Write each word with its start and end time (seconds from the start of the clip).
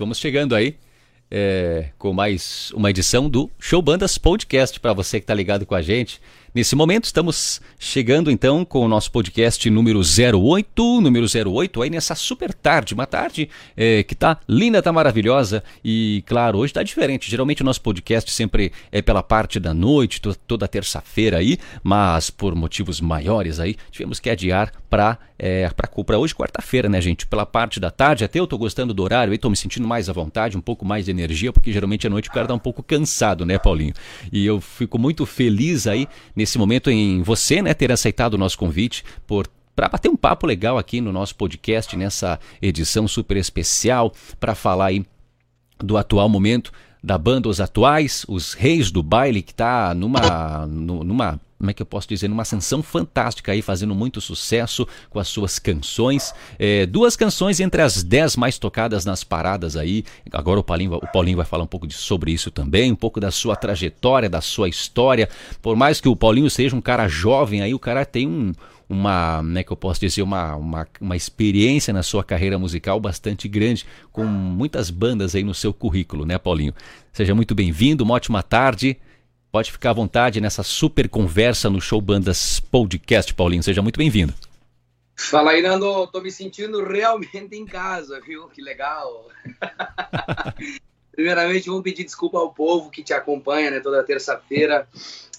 Vamos 0.00 0.16
chegando 0.16 0.54
aí 0.54 0.76
é, 1.30 1.90
com 1.98 2.10
mais 2.10 2.72
uma 2.74 2.88
edição 2.88 3.28
do 3.28 3.50
Show 3.58 3.82
Bandas 3.82 4.16
Podcast 4.16 4.80
para 4.80 4.94
você 4.94 5.20
que 5.20 5.24
está 5.24 5.34
ligado 5.34 5.66
com 5.66 5.74
a 5.74 5.82
gente. 5.82 6.22
Nesse 6.52 6.74
momento 6.74 7.04
estamos 7.04 7.60
chegando 7.78 8.28
então 8.28 8.64
com 8.64 8.84
o 8.84 8.88
nosso 8.88 9.12
podcast 9.12 9.70
número 9.70 10.00
08, 10.00 11.00
número 11.00 11.24
08, 11.24 11.80
aí 11.80 11.90
nessa 11.90 12.16
super 12.16 12.52
tarde, 12.52 12.92
uma 12.92 13.06
tarde 13.06 13.48
é, 13.76 14.02
que 14.02 14.16
tá 14.16 14.36
linda, 14.48 14.82
tá 14.82 14.92
maravilhosa 14.92 15.62
e 15.84 16.24
claro, 16.26 16.58
hoje 16.58 16.72
tá 16.72 16.82
diferente. 16.82 17.30
Geralmente 17.30 17.62
o 17.62 17.64
nosso 17.64 17.80
podcast 17.80 18.28
sempre 18.32 18.72
é 18.90 19.00
pela 19.00 19.22
parte 19.22 19.60
da 19.60 19.72
noite, 19.72 20.20
toda 20.20 20.66
terça-feira 20.66 21.38
aí, 21.38 21.56
mas 21.84 22.30
por 22.30 22.52
motivos 22.56 23.00
maiores 23.00 23.60
aí, 23.60 23.76
tivemos 23.92 24.18
que 24.18 24.28
adiar 24.28 24.72
para 24.90 25.18
é, 25.42 25.70
para 26.04 26.18
hoje, 26.18 26.34
quarta-feira, 26.34 26.86
né, 26.86 27.00
gente? 27.00 27.26
Pela 27.26 27.46
parte 27.46 27.80
da 27.80 27.90
tarde, 27.90 28.24
até 28.24 28.38
eu 28.38 28.46
tô 28.46 28.58
gostando 28.58 28.92
do 28.92 29.02
horário, 29.02 29.32
aí 29.32 29.38
tô 29.38 29.48
me 29.48 29.56
sentindo 29.56 29.88
mais 29.88 30.08
à 30.10 30.12
vontade, 30.12 30.58
um 30.58 30.60
pouco 30.60 30.84
mais 30.84 31.06
de 31.06 31.10
energia, 31.10 31.50
porque 31.50 31.72
geralmente 31.72 32.06
à 32.06 32.10
noite 32.10 32.28
o 32.28 32.32
cara 32.32 32.46
tá 32.46 32.52
um 32.52 32.58
pouco 32.58 32.82
cansado, 32.82 33.46
né, 33.46 33.58
Paulinho? 33.58 33.94
E 34.30 34.44
eu 34.44 34.60
fico 34.60 34.98
muito 34.98 35.24
feliz 35.24 35.86
aí 35.86 36.06
nesse 36.40 36.58
momento 36.58 36.90
em 36.90 37.22
você, 37.22 37.60
né, 37.60 37.74
ter 37.74 37.92
aceitado 37.92 38.34
o 38.34 38.38
nosso 38.38 38.58
convite 38.58 39.04
por 39.26 39.46
para 39.76 39.88
bater 39.88 40.10
um 40.10 40.16
papo 40.16 40.46
legal 40.46 40.76
aqui 40.76 41.00
no 41.00 41.12
nosso 41.12 41.34
podcast 41.36 41.96
nessa 41.96 42.38
edição 42.60 43.08
super 43.08 43.36
especial 43.36 44.12
para 44.38 44.54
falar 44.54 44.86
aí 44.86 45.06
do 45.78 45.96
atual 45.96 46.28
momento 46.28 46.70
da 47.02 47.16
banda 47.16 47.48
Os 47.48 47.60
Atuais, 47.60 48.26
os 48.28 48.52
Reis 48.52 48.90
do 48.90 49.02
Baile, 49.02 49.40
que 49.40 49.52
está 49.52 49.94
numa, 49.94 50.66
numa 50.66 51.40
como 51.60 51.70
é 51.70 51.74
que 51.74 51.82
eu 51.82 51.86
posso 51.86 52.08
dizer, 52.08 52.26
numa 52.26 52.40
ascensão 52.40 52.82
fantástica 52.82 53.52
aí, 53.52 53.60
fazendo 53.60 53.94
muito 53.94 54.18
sucesso 54.18 54.88
com 55.10 55.18
as 55.18 55.28
suas 55.28 55.58
canções. 55.58 56.32
É, 56.58 56.86
duas 56.86 57.16
canções 57.16 57.60
entre 57.60 57.82
as 57.82 58.02
dez 58.02 58.34
mais 58.34 58.58
tocadas 58.58 59.04
nas 59.04 59.22
paradas 59.22 59.76
aí. 59.76 60.02
Agora 60.32 60.58
o 60.58 60.64
Paulinho, 60.64 60.94
o 60.94 61.06
Paulinho 61.12 61.36
vai 61.36 61.44
falar 61.44 61.64
um 61.64 61.66
pouco 61.66 61.86
de, 61.86 61.92
sobre 61.92 62.32
isso 62.32 62.50
também, 62.50 62.90
um 62.90 62.96
pouco 62.96 63.20
da 63.20 63.30
sua 63.30 63.54
trajetória, 63.54 64.26
da 64.26 64.40
sua 64.40 64.70
história. 64.70 65.28
Por 65.60 65.76
mais 65.76 66.00
que 66.00 66.08
o 66.08 66.16
Paulinho 66.16 66.48
seja 66.48 66.74
um 66.74 66.80
cara 66.80 67.06
jovem 67.08 67.60
aí, 67.60 67.74
o 67.74 67.78
cara 67.78 68.06
tem 68.06 68.26
um, 68.26 68.52
uma, 68.88 69.42
né, 69.42 69.62
que 69.62 69.70
eu 69.70 69.76
posso 69.76 70.00
dizer, 70.00 70.22
uma, 70.22 70.56
uma, 70.56 70.88
uma 70.98 71.14
experiência 71.14 71.92
na 71.92 72.02
sua 72.02 72.24
carreira 72.24 72.58
musical 72.58 72.98
bastante 72.98 73.46
grande, 73.46 73.84
com 74.10 74.24
muitas 74.24 74.88
bandas 74.88 75.34
aí 75.34 75.44
no 75.44 75.52
seu 75.52 75.74
currículo, 75.74 76.24
né, 76.24 76.38
Paulinho? 76.38 76.72
Seja 77.12 77.34
muito 77.34 77.54
bem-vindo, 77.54 78.02
uma 78.02 78.14
ótima 78.14 78.42
tarde. 78.42 78.96
Pode 79.52 79.72
ficar 79.72 79.90
à 79.90 79.92
vontade 79.92 80.40
nessa 80.40 80.62
super 80.62 81.08
conversa 81.08 81.68
no 81.68 81.80
Show 81.80 82.00
Bandas 82.00 82.60
Podcast, 82.60 83.34
Paulinho. 83.34 83.64
Seja 83.64 83.82
muito 83.82 83.98
bem-vindo. 83.98 84.32
Fala 85.16 85.50
aí, 85.50 85.60
Nando. 85.60 86.06
Tô 86.06 86.20
me 86.20 86.30
sentindo 86.30 86.84
realmente 86.84 87.56
em 87.56 87.66
casa, 87.66 88.20
viu? 88.20 88.46
Que 88.46 88.62
legal. 88.62 89.28
Primeiramente, 91.10 91.66
vamos 91.66 91.82
pedir 91.82 92.04
desculpa 92.04 92.38
ao 92.38 92.54
povo 92.54 92.90
que 92.90 93.02
te 93.02 93.12
acompanha 93.12 93.72
né, 93.72 93.80
toda 93.80 94.04
terça-feira 94.04 94.88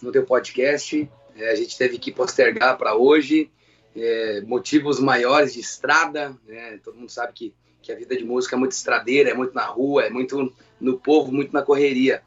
no 0.02 0.12
teu 0.12 0.26
podcast. 0.26 1.10
É, 1.38 1.50
a 1.50 1.56
gente 1.56 1.78
teve 1.78 1.98
que 1.98 2.12
postergar 2.12 2.78
para 2.78 2.94
hoje. 2.94 3.50
É, 3.96 4.42
motivos 4.42 5.00
maiores 5.00 5.54
de 5.54 5.62
estrada. 5.62 6.38
Né? 6.46 6.82
Todo 6.84 6.98
mundo 6.98 7.10
sabe 7.10 7.32
que, 7.32 7.54
que 7.82 7.94
a 7.94 7.96
vida 7.96 8.18
de 8.18 8.26
música 8.26 8.58
é 8.58 8.60
muito 8.60 8.74
estradeira, 8.74 9.30
é 9.30 9.34
muito 9.34 9.54
na 9.54 9.66
rua, 9.66 10.04
é 10.04 10.10
muito 10.10 10.54
no 10.82 11.00
povo, 11.00 11.32
muito 11.32 11.54
na 11.54 11.62
correria. 11.62 12.22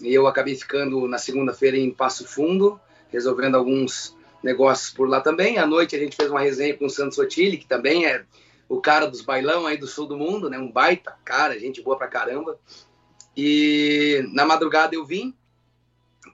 E 0.00 0.12
eu 0.12 0.26
acabei 0.26 0.54
ficando 0.54 1.06
na 1.08 1.18
segunda-feira 1.18 1.76
em 1.76 1.90
Passo 1.90 2.26
Fundo, 2.26 2.80
resolvendo 3.10 3.54
alguns 3.56 4.16
negócios 4.42 4.90
por 4.90 5.08
lá 5.08 5.20
também. 5.20 5.58
À 5.58 5.66
noite 5.66 5.96
a 5.96 5.98
gente 5.98 6.16
fez 6.16 6.30
uma 6.30 6.40
resenha 6.40 6.76
com 6.76 6.86
o 6.86 6.90
Santos 6.90 7.16
Sotile, 7.16 7.56
que 7.56 7.66
também 7.66 8.06
é 8.06 8.24
o 8.68 8.80
cara 8.80 9.06
dos 9.06 9.22
bailão 9.22 9.66
aí 9.66 9.76
do 9.76 9.86
sul 9.86 10.06
do 10.06 10.16
mundo, 10.16 10.50
né? 10.50 10.58
Um 10.58 10.70
baita 10.70 11.16
cara, 11.24 11.58
gente 11.58 11.82
boa 11.82 11.96
pra 11.96 12.08
caramba. 12.08 12.58
E 13.36 14.24
na 14.32 14.44
madrugada 14.44 14.94
eu 14.94 15.04
vim, 15.04 15.34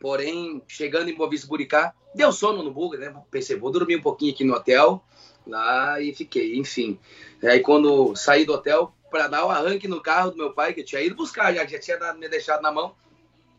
porém, 0.01 0.63
chegando 0.67 1.09
em 1.09 1.15
Boa 1.15 1.29
Vista 1.29 1.47
Buricá, 1.47 1.95
deu 2.15 2.33
sono 2.33 2.63
no 2.63 2.73
bug, 2.73 2.97
né? 2.97 3.15
Pensei, 3.31 3.57
vou 3.57 3.71
dormir 3.71 3.97
um 3.97 4.03
pouquinho 4.03 4.33
aqui 4.33 4.45
no 4.45 4.55
hotel, 4.55 5.03
lá 5.47 6.01
e 6.01 6.15
fiquei, 6.15 6.57
enfim. 6.57 6.99
Aí 7.43 7.61
quando 7.61 8.15
saí 8.17 8.45
do 8.45 8.53
hotel, 8.53 8.95
para 9.11 9.29
dar 9.29 9.45
o 9.45 9.51
arranque 9.51 9.89
no 9.89 10.01
carro 10.01 10.31
do 10.31 10.37
meu 10.37 10.53
pai, 10.53 10.73
que 10.73 10.81
eu 10.81 10.85
tinha 10.85 11.03
ido 11.03 11.15
buscar, 11.15 11.53
já, 11.53 11.67
já 11.67 11.79
tinha 11.79 12.15
me 12.15 12.29
deixado 12.29 12.63
na 12.63 12.73
mão, 12.73 12.95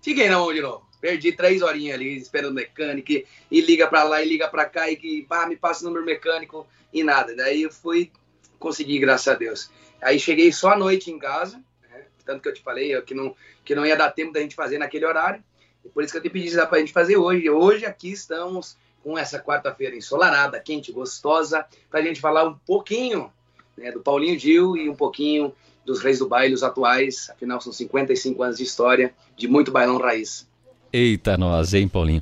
Fiquei 0.03 0.27
na 0.27 0.37
mão 0.37 0.53
de 0.53 0.61
novo. 0.61 0.85
Perdi 0.99 1.31
três 1.31 1.61
horinhas 1.61 1.95
ali 1.95 2.17
esperando 2.17 2.53
mecânico 2.53 3.09
e, 3.09 3.25
e 3.49 3.61
liga 3.61 3.87
para 3.87 4.03
lá 4.03 4.21
e 4.21 4.27
liga 4.27 4.49
para 4.49 4.65
cá 4.65 4.91
e 4.91 4.97
que 4.97 5.25
me 5.47 5.55
passa 5.55 5.81
o 5.81 5.87
número 5.87 6.05
mecânico 6.05 6.67
e 6.93 7.03
nada. 7.03 7.33
Daí 7.33 7.63
eu 7.63 7.71
fui, 7.71 8.11
consegui, 8.59 8.99
graças 8.99 9.29
a 9.29 9.33
Deus. 9.33 9.71
Aí 10.01 10.19
cheguei 10.19 10.51
só 10.51 10.71
à 10.71 10.77
noite 10.77 11.09
em 11.09 11.17
casa, 11.17 11.63
né? 11.89 12.03
tanto 12.25 12.41
que 12.41 12.49
eu 12.49 12.53
te 12.53 12.61
falei 12.61 13.01
que 13.03 13.13
não, 13.13 13.33
que 13.63 13.73
não 13.73 13.85
ia 13.85 13.95
dar 13.95 14.11
tempo 14.11 14.33
da 14.33 14.41
gente 14.41 14.55
fazer 14.55 14.77
naquele 14.77 15.05
horário. 15.05 15.41
E 15.85 15.89
por 15.89 16.03
isso 16.03 16.11
que 16.11 16.17
eu 16.17 16.23
te 16.23 16.29
pedi 16.29 16.53
para 16.53 16.75
a 16.75 16.79
gente 16.79 16.91
fazer 16.91 17.15
hoje. 17.15 17.49
Hoje 17.49 17.85
aqui 17.85 18.11
estamos 18.11 18.77
com 19.01 19.17
essa 19.17 19.39
quarta-feira 19.39 19.95
ensolarada, 19.95 20.59
quente, 20.59 20.91
gostosa, 20.91 21.65
para 21.89 22.01
a 22.01 22.03
gente 22.03 22.19
falar 22.19 22.43
um 22.43 22.57
pouquinho 22.57 23.31
né, 23.77 23.91
do 23.91 24.01
Paulinho 24.01 24.37
Gil 24.37 24.75
e 24.75 24.89
um 24.89 24.95
pouquinho 24.95 25.53
dos 25.85 26.01
reis 26.01 26.19
do 26.19 26.27
baile, 26.27 26.53
os 26.53 26.63
atuais. 26.63 27.29
Afinal, 27.29 27.59
são 27.61 27.73
55 27.73 28.43
anos 28.43 28.57
de 28.57 28.63
história 28.63 29.13
de 29.35 29.47
muito 29.47 29.71
bailão 29.71 29.97
raiz. 29.97 30.47
Eita, 30.91 31.37
nós, 31.37 31.73
hein, 31.73 31.87
Paulinho? 31.87 32.21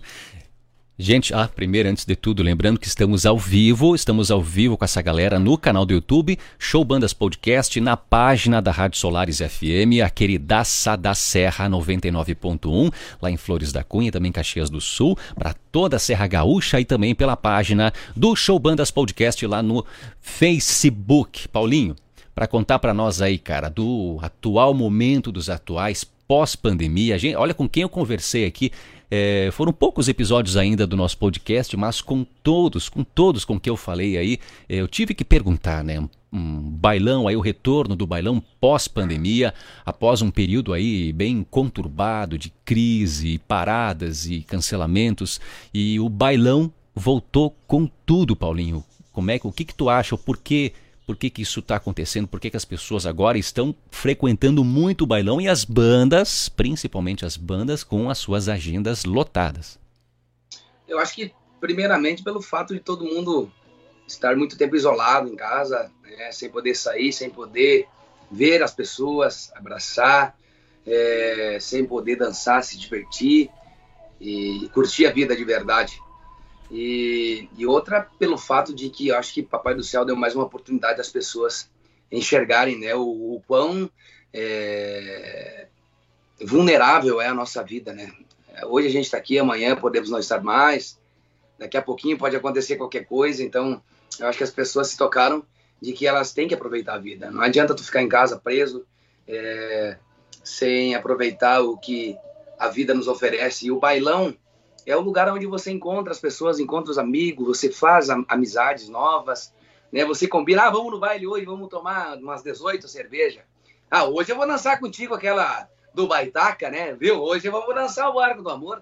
Gente, 1.03 1.33
ah, 1.33 1.47
primeiro, 1.47 1.89
antes 1.89 2.05
de 2.05 2.15
tudo, 2.15 2.43
lembrando 2.43 2.79
que 2.79 2.85
estamos 2.85 3.25
ao 3.25 3.35
vivo, 3.35 3.95
estamos 3.95 4.29
ao 4.29 4.39
vivo 4.39 4.77
com 4.77 4.85
essa 4.85 5.01
galera 5.01 5.39
no 5.39 5.57
canal 5.57 5.83
do 5.83 5.93
YouTube, 5.95 6.37
Show 6.59 6.85
Bandas 6.85 7.11
Podcast, 7.11 7.81
na 7.81 7.97
página 7.97 8.61
da 8.61 8.71
Rádio 8.71 8.99
Solares 8.99 9.39
FM, 9.39 10.05
a 10.05 10.11
queridaça 10.11 10.95
da 10.95 11.15
Serra 11.15 11.67
99.1, 11.67 12.93
lá 13.19 13.31
em 13.31 13.35
Flores 13.35 13.71
da 13.71 13.83
Cunha, 13.83 14.11
também 14.11 14.31
Caxias 14.31 14.69
do 14.69 14.79
Sul, 14.79 15.17
para 15.33 15.55
toda 15.71 15.95
a 15.95 15.99
Serra 15.99 16.27
Gaúcha 16.27 16.79
e 16.79 16.85
também 16.85 17.15
pela 17.15 17.35
página 17.35 17.91
do 18.15 18.35
Show 18.35 18.59
Bandas 18.59 18.91
Podcast 18.91 19.43
lá 19.47 19.63
no 19.63 19.83
Facebook. 20.19 21.47
Paulinho, 21.47 21.95
para 22.33 22.47
contar 22.47 22.79
para 22.79 22.93
nós 22.93 23.21
aí, 23.21 23.37
cara, 23.37 23.69
do 23.69 24.17
atual 24.21 24.73
momento 24.73 25.31
dos 25.31 25.49
atuais 25.49 26.03
pós-pandemia. 26.27 27.17
Olha 27.37 27.53
com 27.53 27.67
quem 27.67 27.83
eu 27.83 27.89
conversei 27.89 28.45
aqui. 28.45 28.71
É, 29.13 29.49
foram 29.51 29.73
poucos 29.73 30.07
episódios 30.07 30.55
ainda 30.55 30.87
do 30.87 30.95
nosso 30.95 31.17
podcast, 31.17 31.75
mas 31.75 31.99
com 31.99 32.23
todos, 32.41 32.87
com 32.87 33.03
todos 33.03 33.43
com 33.43 33.59
que 33.59 33.69
eu 33.69 33.75
falei 33.75 34.17
aí, 34.17 34.39
é, 34.69 34.77
eu 34.77 34.87
tive 34.87 35.13
que 35.13 35.25
perguntar, 35.25 35.83
né? 35.83 36.01
Um 36.31 36.61
bailão 36.61 37.27
aí, 37.27 37.35
o 37.35 37.41
retorno 37.41 37.93
do 37.93 38.07
bailão 38.07 38.41
pós-pandemia, 38.61 39.53
após 39.85 40.21
um 40.21 40.31
período 40.31 40.71
aí 40.71 41.11
bem 41.11 41.45
conturbado 41.51 42.37
de 42.37 42.53
crise, 42.63 43.37
paradas 43.39 44.25
e 44.25 44.39
cancelamentos, 44.39 45.41
e 45.73 45.99
o 45.99 46.07
bailão 46.07 46.71
voltou 46.95 47.53
com 47.67 47.89
tudo, 48.05 48.33
Paulinho. 48.33 48.81
Como 49.11 49.29
é 49.29 49.37
que, 49.37 49.45
o 49.45 49.51
que 49.51 49.65
que 49.65 49.75
tu 49.75 49.89
acha, 49.89 50.15
o 50.15 50.17
porquê 50.17 50.71
por 51.11 51.17
que, 51.17 51.29
que 51.29 51.41
isso 51.41 51.59
está 51.59 51.75
acontecendo, 51.75 52.25
por 52.25 52.39
que, 52.39 52.49
que 52.49 52.55
as 52.55 52.63
pessoas 52.63 53.05
agora 53.05 53.37
estão 53.37 53.75
frequentando 53.89 54.63
muito 54.63 55.01
o 55.01 55.05
bailão 55.05 55.41
e 55.41 55.49
as 55.49 55.65
bandas, 55.65 56.47
principalmente 56.47 57.25
as 57.25 57.35
bandas, 57.35 57.83
com 57.83 58.09
as 58.09 58.17
suas 58.17 58.47
agendas 58.47 59.03
lotadas. 59.03 59.77
Eu 60.87 60.99
acho 60.99 61.13
que, 61.13 61.33
primeiramente, 61.59 62.23
pelo 62.23 62.41
fato 62.41 62.73
de 62.73 62.79
todo 62.79 63.03
mundo 63.03 63.51
estar 64.07 64.37
muito 64.37 64.57
tempo 64.57 64.73
isolado 64.73 65.27
em 65.27 65.35
casa, 65.35 65.91
né, 66.01 66.31
sem 66.31 66.49
poder 66.49 66.75
sair, 66.75 67.11
sem 67.11 67.29
poder 67.29 67.89
ver 68.31 68.63
as 68.63 68.73
pessoas, 68.73 69.51
abraçar, 69.53 70.33
é, 70.87 71.57
sem 71.59 71.85
poder 71.85 72.15
dançar, 72.15 72.63
se 72.63 72.79
divertir 72.79 73.49
e 74.17 74.69
curtir 74.73 75.07
a 75.07 75.11
vida 75.11 75.35
de 75.35 75.43
verdade. 75.43 76.01
E, 76.71 77.49
e 77.57 77.65
outra 77.65 78.07
pelo 78.17 78.37
fato 78.37 78.73
de 78.73 78.89
que 78.89 79.09
eu 79.09 79.17
acho 79.17 79.33
que 79.33 79.43
Papai 79.43 79.75
do 79.75 79.83
Céu 79.83 80.05
deu 80.05 80.15
mais 80.15 80.33
uma 80.33 80.45
oportunidade 80.45 80.97
das 80.97 81.09
pessoas 81.09 81.69
enxergarem 82.09 82.79
né, 82.79 82.95
o, 82.95 83.01
o 83.35 83.43
quão 83.45 83.89
é, 84.33 85.67
vulnerável 86.41 87.19
é 87.19 87.27
a 87.27 87.33
nossa 87.33 87.61
vida. 87.61 87.93
Né? 87.93 88.09
Hoje 88.65 88.87
a 88.87 88.91
gente 88.91 89.05
está 89.05 89.17
aqui, 89.17 89.37
amanhã 89.37 89.75
podemos 89.75 90.09
não 90.09 90.19
estar 90.19 90.41
mais, 90.41 90.97
daqui 91.59 91.75
a 91.75 91.81
pouquinho 91.81 92.17
pode 92.17 92.37
acontecer 92.37 92.77
qualquer 92.77 93.05
coisa, 93.05 93.43
então 93.43 93.81
eu 94.17 94.27
acho 94.27 94.37
que 94.37 94.43
as 94.43 94.51
pessoas 94.51 94.87
se 94.87 94.97
tocaram 94.97 95.45
de 95.81 95.91
que 95.91 96.07
elas 96.07 96.31
têm 96.31 96.47
que 96.47 96.53
aproveitar 96.53 96.95
a 96.95 96.99
vida. 96.99 97.29
Não 97.29 97.41
adianta 97.41 97.75
tu 97.75 97.83
ficar 97.83 98.01
em 98.01 98.09
casa 98.09 98.39
preso 98.39 98.85
é, 99.27 99.97
sem 100.41 100.95
aproveitar 100.95 101.61
o 101.61 101.77
que 101.77 102.15
a 102.57 102.69
vida 102.69 102.93
nos 102.93 103.07
oferece. 103.07 103.67
E 103.67 103.71
o 103.71 103.79
bailão 103.79 104.35
é 104.85 104.95
o 104.95 105.01
lugar 105.01 105.31
onde 105.31 105.45
você 105.45 105.71
encontra 105.71 106.11
as 106.11 106.19
pessoas, 106.19 106.59
encontra 106.59 106.91
os 106.91 106.97
amigos, 106.97 107.47
você 107.47 107.71
faz 107.71 108.09
amizades 108.09 108.89
novas, 108.89 109.53
né? 109.91 110.05
Você 110.05 110.27
combina, 110.27 110.63
ah, 110.63 110.69
vamos 110.69 110.91
no 110.91 110.99
baile 110.99 111.27
hoje, 111.27 111.45
vamos 111.45 111.69
tomar 111.69 112.17
umas 112.17 112.41
18 112.41 112.87
cerveja. 112.87 113.43
Ah, 113.89 114.05
hoje 114.05 114.31
eu 114.31 114.37
vou 114.37 114.47
dançar 114.47 114.79
contigo 114.79 115.13
aquela 115.13 115.67
do 115.93 116.07
Baitaca, 116.07 116.69
né? 116.69 116.93
Viu? 116.93 117.21
Hoje 117.21 117.47
eu 117.47 117.51
vou 117.51 117.73
dançar 117.73 118.09
o 118.09 118.19
Arco 118.19 118.41
do 118.41 118.49
Amor. 118.49 118.81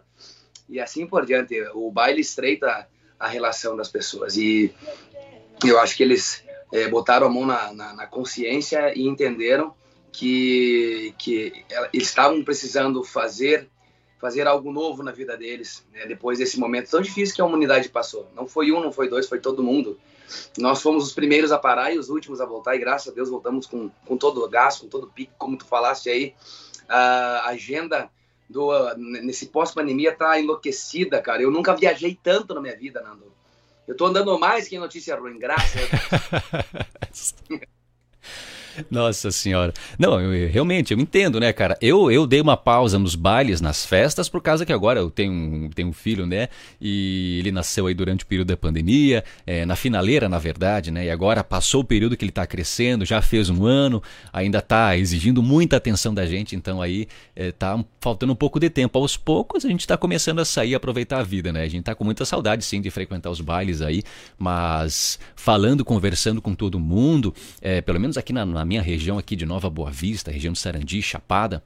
E 0.67 0.79
assim 0.79 1.07
por 1.07 1.25
diante. 1.25 1.59
O 1.73 1.91
baile 1.91 2.21
estreita 2.21 2.87
a 3.19 3.27
relação 3.27 3.75
das 3.75 3.89
pessoas. 3.89 4.37
E 4.37 4.73
eu 5.65 5.79
acho 5.79 5.97
que 5.97 6.03
eles 6.03 6.43
é, 6.71 6.87
botaram 6.87 7.27
a 7.27 7.29
mão 7.29 7.45
na, 7.45 7.73
na, 7.73 7.93
na 7.93 8.05
consciência 8.05 8.93
e 8.95 9.07
entenderam 9.07 9.73
que, 10.11 11.13
que 11.17 11.65
eles 11.91 12.07
estavam 12.07 12.43
precisando 12.43 13.03
fazer 13.03 13.67
fazer 14.19 14.45
algo 14.47 14.71
novo 14.71 15.01
na 15.01 15.11
vida 15.11 15.35
deles, 15.37 15.85
né, 15.93 16.05
depois 16.05 16.37
desse 16.37 16.59
momento 16.59 16.91
tão 16.91 17.01
difícil 17.01 17.35
que 17.35 17.41
a 17.41 17.45
humanidade 17.45 17.89
passou. 17.89 18.27
Não 18.35 18.45
foi 18.45 18.71
um, 18.71 18.81
não 18.81 18.91
foi 18.91 19.07
dois, 19.07 19.27
foi 19.27 19.39
todo 19.39 19.63
mundo. 19.63 19.97
Nós 20.57 20.81
fomos 20.81 21.05
os 21.05 21.13
primeiros 21.13 21.51
a 21.51 21.57
parar 21.57 21.91
e 21.93 21.97
os 21.97 22.09
últimos 22.09 22.39
a 22.39 22.45
voltar, 22.45 22.75
e 22.75 22.79
graças 22.79 23.11
a 23.11 23.15
Deus 23.15 23.29
voltamos 23.29 23.65
com, 23.65 23.89
com 24.05 24.17
todo 24.17 24.43
o 24.43 24.49
gás, 24.49 24.77
com 24.77 24.87
todo 24.87 25.05
o 25.05 25.09
pique, 25.09 25.31
como 25.37 25.57
tu 25.57 25.65
falaste 25.65 26.09
aí. 26.09 26.35
A 26.87 27.47
agenda 27.47 28.09
do, 28.49 28.71
nesse 28.97 29.47
pós-pandemia 29.47 30.15
tá 30.15 30.39
enlouquecida, 30.39 31.21
cara. 31.21 31.41
Eu 31.41 31.49
nunca 31.49 31.75
viajei 31.75 32.19
tanto 32.21 32.53
na 32.53 32.61
minha 32.61 32.75
vida, 32.75 33.01
Nando. 33.01 33.31
Eu 33.87 33.95
tô 33.95 34.05
andando 34.05 34.37
mais 34.37 34.67
que 34.67 34.77
notícia 34.77 35.15
ruim, 35.15 35.39
graças 35.39 35.81
a 35.81 37.35
Deus. 37.49 37.63
Nossa 38.89 39.31
senhora. 39.31 39.73
Não, 39.97 40.19
eu, 40.19 40.49
realmente, 40.49 40.93
eu 40.93 40.99
entendo, 40.99 41.39
né, 41.39 41.51
cara? 41.53 41.77
Eu, 41.81 42.11
eu 42.11 42.25
dei 42.25 42.41
uma 42.41 42.57
pausa 42.57 42.97
nos 42.99 43.15
bailes, 43.15 43.61
nas 43.61 43.85
festas, 43.85 44.29
por 44.29 44.41
causa 44.41 44.65
que 44.65 44.73
agora 44.73 44.99
eu 44.99 45.09
tenho, 45.09 45.69
tenho 45.73 45.89
um 45.89 45.93
filho, 45.93 46.25
né? 46.25 46.49
E 46.79 47.37
ele 47.39 47.51
nasceu 47.51 47.87
aí 47.87 47.93
durante 47.93 48.23
o 48.23 48.27
período 48.27 48.47
da 48.47 48.57
pandemia, 48.57 49.23
é, 49.45 49.65
na 49.65 49.75
finaleira, 49.75 50.29
na 50.29 50.39
verdade, 50.39 50.91
né? 50.91 51.05
E 51.05 51.09
agora 51.09 51.43
passou 51.43 51.81
o 51.81 51.83
período 51.83 52.15
que 52.15 52.25
ele 52.25 52.31
tá 52.31 52.45
crescendo, 52.45 53.05
já 53.05 53.21
fez 53.21 53.49
um 53.49 53.65
ano, 53.65 54.01
ainda 54.31 54.61
tá 54.61 54.97
exigindo 54.97 55.41
muita 55.41 55.77
atenção 55.77 56.13
da 56.13 56.25
gente, 56.25 56.55
então 56.55 56.81
aí 56.81 57.07
é, 57.35 57.51
tá 57.51 57.83
faltando 57.99 58.33
um 58.33 58.35
pouco 58.35 58.59
de 58.59 58.69
tempo. 58.69 58.97
Aos 58.97 59.17
poucos 59.17 59.65
a 59.65 59.69
gente 59.69 59.85
tá 59.85 59.97
começando 59.97 60.39
a 60.39 60.45
sair 60.45 60.75
aproveitar 60.75 61.19
a 61.19 61.23
vida, 61.23 61.51
né? 61.51 61.63
A 61.63 61.67
gente 61.67 61.83
tá 61.83 61.95
com 61.95 62.03
muita 62.03 62.25
saudade, 62.25 62.63
sim, 62.63 62.81
de 62.81 62.89
frequentar 62.89 63.29
os 63.29 63.41
bailes 63.41 63.81
aí, 63.81 64.03
mas 64.37 65.19
falando, 65.35 65.83
conversando 65.83 66.41
com 66.41 66.53
todo 66.53 66.79
mundo, 66.79 67.33
é, 67.61 67.81
pelo 67.81 67.99
menos 67.99 68.17
aqui 68.17 68.33
na, 68.33 68.45
na 68.45 68.65
minha 68.69 68.81
região 68.83 69.17
aqui 69.17 69.35
de 69.35 69.47
Nova 69.47 69.67
Boa 69.67 69.89
Vista, 69.89 70.29
região 70.29 70.53
de 70.53 70.59
Sarandi, 70.59 71.01
Chapada, 71.01 71.63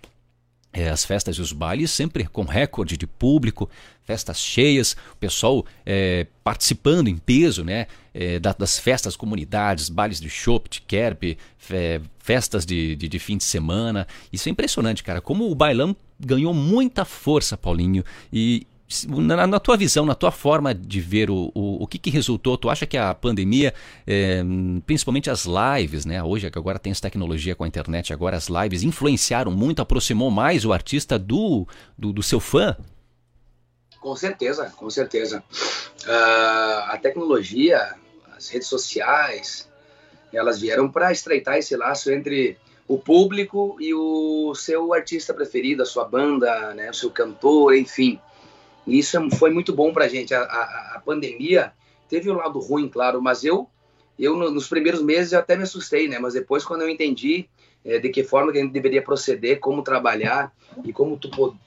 é, 0.71 0.89
as 0.89 1.03
festas 1.03 1.35
e 1.35 1.41
os 1.41 1.51
bailes 1.51 1.91
sempre 1.91 2.25
com 2.25 2.43
recorde 2.43 2.95
de 2.95 3.05
público, 3.05 3.69
festas 4.05 4.39
cheias, 4.39 4.95
o 5.11 5.17
pessoal 5.17 5.65
é, 5.85 6.25
participando 6.45 7.09
em 7.09 7.17
peso 7.17 7.61
né, 7.61 7.87
é, 8.13 8.39
das 8.39 8.79
festas, 8.79 9.17
comunidades, 9.17 9.89
bailes 9.89 10.21
de 10.21 10.29
chopp, 10.29 10.69
de 10.69 10.81
kerb, 10.81 11.37
festas 12.19 12.65
de, 12.65 12.95
de, 12.95 13.09
de, 13.09 13.19
fim 13.19 13.35
de 13.35 13.43
semana. 13.43 14.07
Isso 14.31 14.47
é 14.47 14.51
impressionante, 14.53 15.03
cara. 15.03 15.19
Como 15.19 15.51
o 15.51 15.53
bailão 15.53 15.93
ganhou 16.17 16.53
muita 16.53 17.03
força, 17.03 17.57
Paulinho, 17.57 18.03
e, 18.31 18.65
na, 19.07 19.47
na, 19.47 19.59
tua 19.59 19.77
visão, 19.77 20.05
na 20.05 20.15
tua 20.15 20.31
forma 20.31 20.73
de 20.73 21.01
ver 21.01 21.29
o, 21.29 21.51
o, 21.53 21.83
o 21.83 21.87
que, 21.87 21.97
que 21.97 22.09
resultou, 22.09 22.57
tu 22.57 22.69
acha 22.69 22.85
que 22.85 22.97
a 22.97 23.13
pandemia, 23.13 23.73
é, 24.05 24.41
principalmente 24.85 25.29
as 25.29 25.45
lives, 25.45 26.05
né? 26.05 26.23
Hoje 26.23 26.49
que 26.49 26.57
agora 26.57 26.79
tem 26.79 26.91
essa 26.91 27.01
tecnologia 27.01 27.55
com 27.55 27.63
a 27.63 27.67
internet, 27.67 28.13
agora 28.13 28.37
as 28.37 28.47
lives 28.47 28.83
influenciaram 28.83 29.51
muito, 29.51 29.81
aproximou 29.81 30.29
mais 30.29 30.65
o 30.65 30.73
artista 30.73 31.17
do, 31.17 31.67
do, 31.97 32.13
do 32.13 32.23
seu 32.23 32.39
fã? 32.39 32.75
Com 33.99 34.15
certeza, 34.15 34.71
com 34.75 34.89
certeza. 34.89 35.43
Uh, 36.05 36.91
a 36.91 36.99
tecnologia, 37.01 37.95
as 38.35 38.49
redes 38.49 38.67
sociais, 38.67 39.69
elas 40.33 40.59
vieram 40.59 40.91
para 40.91 41.11
estreitar 41.11 41.57
esse 41.57 41.75
laço 41.77 42.11
entre 42.11 42.57
o 42.87 42.97
público 42.97 43.77
e 43.79 43.93
o 43.93 44.53
seu 44.55 44.93
artista 44.93 45.33
preferido, 45.33 45.83
a 45.83 45.85
sua 45.85 46.05
banda, 46.05 46.73
né, 46.73 46.89
o 46.89 46.93
seu 46.93 47.09
cantor, 47.09 47.75
enfim. 47.75 48.19
E 48.85 48.99
isso 48.99 49.17
é 49.17 49.29
foi 49.31 49.51
muito 49.51 49.73
bom 49.73 49.93
para 49.93 50.05
a 50.05 50.07
gente. 50.07 50.33
A, 50.33 51.01
pandemia 51.05 51.73
teve 52.09 52.29
o 52.29 52.33
um 52.33 52.37
lado 52.37 52.59
ruim, 52.59 52.87
claro, 52.87 53.21
mas 53.21 53.43
eu, 53.43 53.69
eu 54.19 54.35
nos 54.51 54.67
primeiros 54.67 55.01
meses 55.01 55.33
eu 55.33 55.39
até 55.39 55.55
me 55.55 55.63
assustei, 55.63 56.07
né? 56.07 56.19
Mas 56.19 56.33
depois, 56.33 56.63
quando 56.63 56.81
eu 56.81 56.89
entendi 56.89 57.47
é, 57.83 57.99
de 57.99 58.09
que 58.09 58.23
forma 58.23 58.51
que 58.51 58.57
a 58.57 58.61
gente 58.61 58.73
deveria 58.73 59.01
proceder, 59.01 59.59
como 59.59 59.83
trabalhar 59.83 60.53
e 60.83 60.93
como 60.93 61.17
tu 61.17 61.57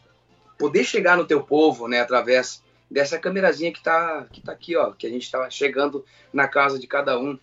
poder 0.58 0.84
chegar 0.84 1.16
no 1.16 1.26
teu 1.26 1.42
povo, 1.42 1.88
né? 1.88 2.00
Através 2.00 2.62
dessa 2.90 3.18
câmerazinha 3.18 3.72
que 3.72 3.82
tá, 3.82 4.26
que 4.32 4.40
tá 4.40 4.52
aqui, 4.52 4.76
ó, 4.76 4.92
que 4.92 5.06
a 5.06 5.10
gente 5.10 5.24
está 5.24 5.48
chegando 5.50 6.04
na 6.32 6.46
casa 6.46 6.78
de 6.78 6.86
cada 6.86 7.18
um. 7.18 7.38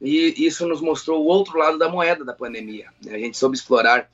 E 0.00 0.46
isso 0.46 0.66
nos 0.66 0.80
mostrou 0.80 1.22
o 1.22 1.26
outro 1.26 1.58
lado 1.58 1.78
da 1.78 1.88
moeda 1.88 2.24
da 2.24 2.32
pandemia. 2.32 2.88
Né? 3.04 3.14
A 3.14 3.18
gente 3.18 3.36
soube 3.36 3.56
explorar 3.56 4.08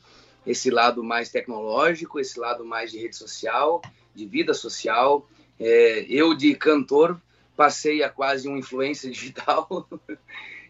esse 0.47 0.71
lado 0.71 1.03
mais 1.03 1.31
tecnológico, 1.31 2.21
esse 2.21 2.39
lado 2.39 2.65
mais 2.65 2.91
de 2.91 2.99
rede 2.99 3.17
social 3.17 3.83
de 4.15 4.27
vida 4.27 4.55
social. 4.55 5.29
É, 5.59 6.07
eu, 6.09 6.35
de 6.35 6.55
cantor, 6.55 7.21
passei 7.57 8.03
a 8.03 8.09
quase 8.09 8.49
um 8.49 8.57
influência 8.57 9.11
digital 9.11 9.89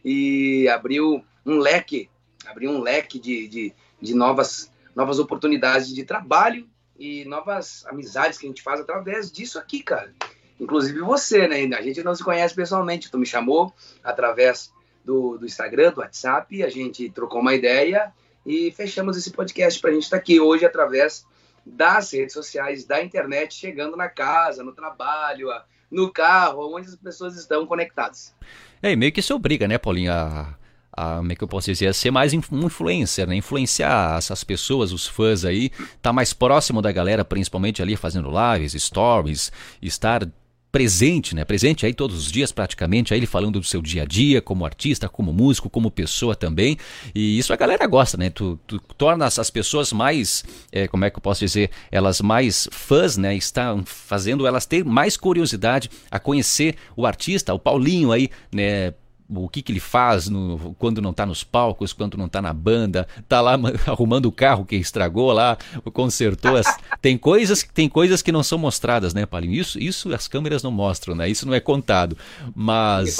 e 0.05 0.69
abriu 0.69 1.25
um 1.45 1.59
leque, 1.59 2.09
abriu 2.47 2.71
um 2.71 2.81
leque 2.81 3.19
de, 3.19 3.49
de, 3.49 3.73
de 4.01 4.15
novas, 4.15 4.71
novas 4.95 5.19
oportunidades 5.19 5.95
de 5.95 6.05
trabalho 6.05 6.69
e 6.99 7.25
novas 7.25 7.85
amizades 7.87 8.39
que 8.39 8.47
a 8.47 8.49
gente 8.49 8.63
faz 8.63 8.81
através 8.81 9.31
disso 9.31 9.59
aqui, 9.59 9.83
cara. 9.83 10.15
Inclusive 10.61 11.01
você, 11.01 11.49
né? 11.49 11.77
A 11.77 11.83
gente 11.83 12.03
não 12.03 12.15
se 12.15 12.23
conhece 12.23 12.55
pessoalmente, 12.55 13.11
tu 13.11 13.19
me 13.19 13.27
chamou 13.27 13.75
através 14.03 14.73
do, 15.05 15.37
do 15.37 15.45
Instagram, 15.45 15.93
do 15.93 16.01
WhatsApp, 16.01 16.63
a 16.63 16.69
gente 16.71 17.11
trocou 17.11 17.41
uma 17.41 17.55
ideia 17.55 18.13
e 18.47 18.71
fechamos 18.71 19.17
esse 19.17 19.31
podcast 19.31 19.81
para 19.81 19.91
a 19.91 19.93
gente 19.93 20.05
estar 20.05 20.17
tá 20.17 20.21
aqui 20.21 20.39
hoje 20.41 20.65
através 20.65 21.27
das 21.65 22.13
redes 22.13 22.35
sociais, 22.35 22.85
da 22.85 23.03
internet, 23.03 23.55
chegando 23.55 23.97
na 23.97 24.09
casa, 24.09 24.63
no 24.63 24.73
trabalho, 24.73 25.49
no 25.91 26.13
carro, 26.13 26.75
onde 26.77 26.89
as 26.89 26.97
pessoas 26.97 27.37
estão 27.37 27.67
conectadas. 27.67 28.35
É, 28.83 28.93
e 28.93 28.97
meio 28.97 29.13
que 29.13 29.21
isso 29.21 29.35
obriga, 29.35 29.67
né, 29.67 29.79
Paulinho, 29.79 30.13
a, 30.13 30.55
a, 30.93 31.17
como 31.17 31.33
é 31.33 31.35
que 31.35 31.43
eu 31.43 31.49
posso 31.49 31.71
dizer, 31.71 31.87
a 31.87 31.93
ser 31.93 32.11
mais 32.11 32.33
um 32.35 32.41
influencer, 32.67 33.27
né? 33.27 33.37
Influenciar 33.37 34.19
essas 34.19 34.45
pessoas, 34.45 34.93
os 34.93 35.07
fãs 35.07 35.45
aí, 35.45 35.71
tá 36.01 36.13
mais 36.13 36.33
próximo 36.33 36.83
da 36.83 36.93
galera, 36.93 37.25
principalmente 37.25 37.81
ali 37.83 37.97
fazendo 37.97 38.31
lives, 38.31 38.73
stories, 38.75 39.51
estar 39.81 40.29
presente, 40.75 41.37
né? 41.37 41.45
Presente 41.45 41.87
aí 41.87 41.95
todos 41.95 42.19
os 42.19 42.33
dias 42.33 42.51
praticamente, 42.51 43.15
aí 43.15 43.21
ele 43.21 43.29
falando 43.29 43.61
do 43.61 43.65
seu 43.65 43.81
dia 43.81 44.03
a 44.03 44.05
dia, 44.05 44.43
como 44.43 44.67
artista, 44.67 45.09
como 45.09 45.33
músico, 45.33 45.71
como 45.71 45.89
pessoa 45.89 46.35
também. 46.35 46.77
E 47.15 47.39
isso 47.39 47.53
a 47.53 47.57
galera 47.57 47.87
gosta, 47.87 48.17
né? 48.17 48.29
Tu, 48.29 48.59
tu 48.67 48.81
torna 48.99 49.25
as 49.25 49.51
pessoas 49.51 49.93
mais, 49.93 50.45
é, 50.73 50.89
como 50.89 51.05
é 51.05 51.11
que 51.11 51.17
eu 51.17 51.21
posso 51.21 51.39
dizer, 51.39 51.71
elas 51.93 52.21
mais 52.21 52.69
fãs, 52.73 53.17
né? 53.17 53.37
Estão 53.37 53.85
fazendo 53.87 54.49
elas 54.49 54.67
ter 54.67 54.85
mais 54.85 55.17
curiosidade 55.17 55.89
a 56.11 56.19
conhecer 56.19 56.75
o 56.97 57.07
artista, 57.07 57.55
o 57.55 57.59
Paulinho 57.59 58.11
aí, 58.11 58.29
né? 58.53 58.95
O 59.29 59.49
que, 59.49 59.63
que 59.63 59.73
ele 59.73 59.81
faz 59.81 60.29
no, 60.29 60.75
quando 60.79 61.01
não 61.01 61.11
está 61.11 61.25
nos 61.25 61.43
palcos, 61.43 61.93
quando 61.93 62.17
não 62.17 62.27
está 62.27 62.43
na 62.43 62.53
banda, 62.53 63.07
tá 63.29 63.41
lá 63.41 63.55
arrumando 63.87 64.27
o 64.27 64.33
carro 64.33 64.65
que 64.65 64.77
estragou 64.77 65.33
lá, 65.33 65.57
consertou. 65.93 66.57
As... 66.57 66.67
tem 67.01 67.17
coisas 67.17 67.63
tem 67.63 67.89
coisas 67.89 68.23
que 68.23 68.33
não 68.33 68.43
são 68.43 68.59
mostradas, 68.59 69.15
né, 69.15 69.25
Paulinho? 69.27 69.55
Isso, 69.55 69.79
isso 69.79 70.15
as 70.15 70.29
câmeras 70.29 70.63
não 70.63 70.71
mostram, 70.71 71.15
né? 71.15 71.29
Isso 71.29 71.47
não 71.47 71.55
é 71.55 71.61
contado. 71.61 72.17
Mas. 72.55 73.17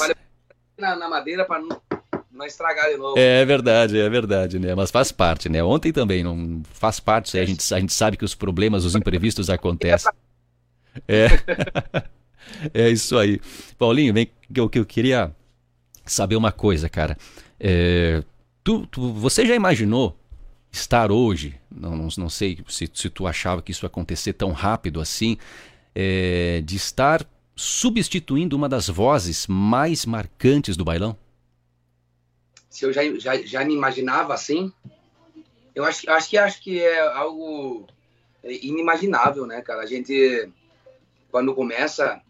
Na, 0.77 0.95
na 0.95 1.07
madeira 1.07 1.45
para 1.45 1.61
não, 1.61 1.81
não 2.31 2.45
estragar 2.45 2.89
de 2.89 2.97
novo. 2.97 3.17
É 3.17 3.43
verdade, 3.45 3.97
é 3.97 4.09
verdade, 4.09 4.59
né? 4.59 4.75
Mas 4.75 4.91
faz 4.91 5.11
parte, 5.11 5.49
né? 5.49 5.63
Ontem 5.63 5.91
também 5.91 6.23
não 6.23 6.61
faz 6.73 6.99
parte, 6.99 7.37
a 7.39 7.45
gente, 7.45 7.73
a 7.73 7.79
gente 7.79 7.93
sabe 7.93 8.17
que 8.17 8.25
os 8.25 8.35
problemas, 8.35 8.85
os 8.85 8.95
imprevistos 8.95 9.49
acontecem. 9.49 10.11
É. 11.09 11.27
é 12.73 12.89
isso 12.89 13.17
aí. 13.17 13.41
Paulinho, 13.77 14.13
vem 14.13 14.29
que 14.53 14.57
eu, 14.57 14.69
que 14.69 14.79
eu 14.79 14.85
queria 14.85 15.35
saber 16.05 16.35
uma 16.35 16.51
coisa, 16.51 16.89
cara. 16.89 17.17
É, 17.59 18.23
tu, 18.63 18.85
tu, 18.87 19.13
você 19.13 19.45
já 19.45 19.55
imaginou 19.55 20.17
estar 20.71 21.11
hoje? 21.11 21.59
Não, 21.71 21.95
não, 21.95 22.07
não 22.17 22.29
sei 22.29 22.59
se, 22.67 22.89
se 22.93 23.09
tu 23.09 23.27
achava 23.27 23.61
que 23.61 23.71
isso 23.71 23.85
ia 23.85 23.87
acontecer 23.87 24.33
tão 24.33 24.51
rápido 24.51 24.99
assim, 24.99 25.37
é, 25.93 26.61
de 26.63 26.75
estar 26.75 27.25
substituindo 27.55 28.55
uma 28.55 28.67
das 28.67 28.87
vozes 28.87 29.47
mais 29.47 30.05
marcantes 30.05 30.75
do 30.75 30.83
bailão? 30.83 31.17
Se 32.69 32.85
eu 32.85 32.91
já, 32.91 33.01
já, 33.17 33.37
já 33.41 33.63
me 33.63 33.73
imaginava 33.73 34.33
assim, 34.33 34.71
eu 35.73 35.85
acho, 35.85 36.09
acho 36.09 36.29
que 36.29 36.37
acho 36.37 36.61
que 36.61 36.81
é 36.81 36.99
algo 36.99 37.87
inimaginável, 38.43 39.45
né, 39.45 39.61
cara? 39.61 39.81
A 39.81 39.85
gente 39.85 40.49
quando 41.31 41.53
começa 41.53 42.21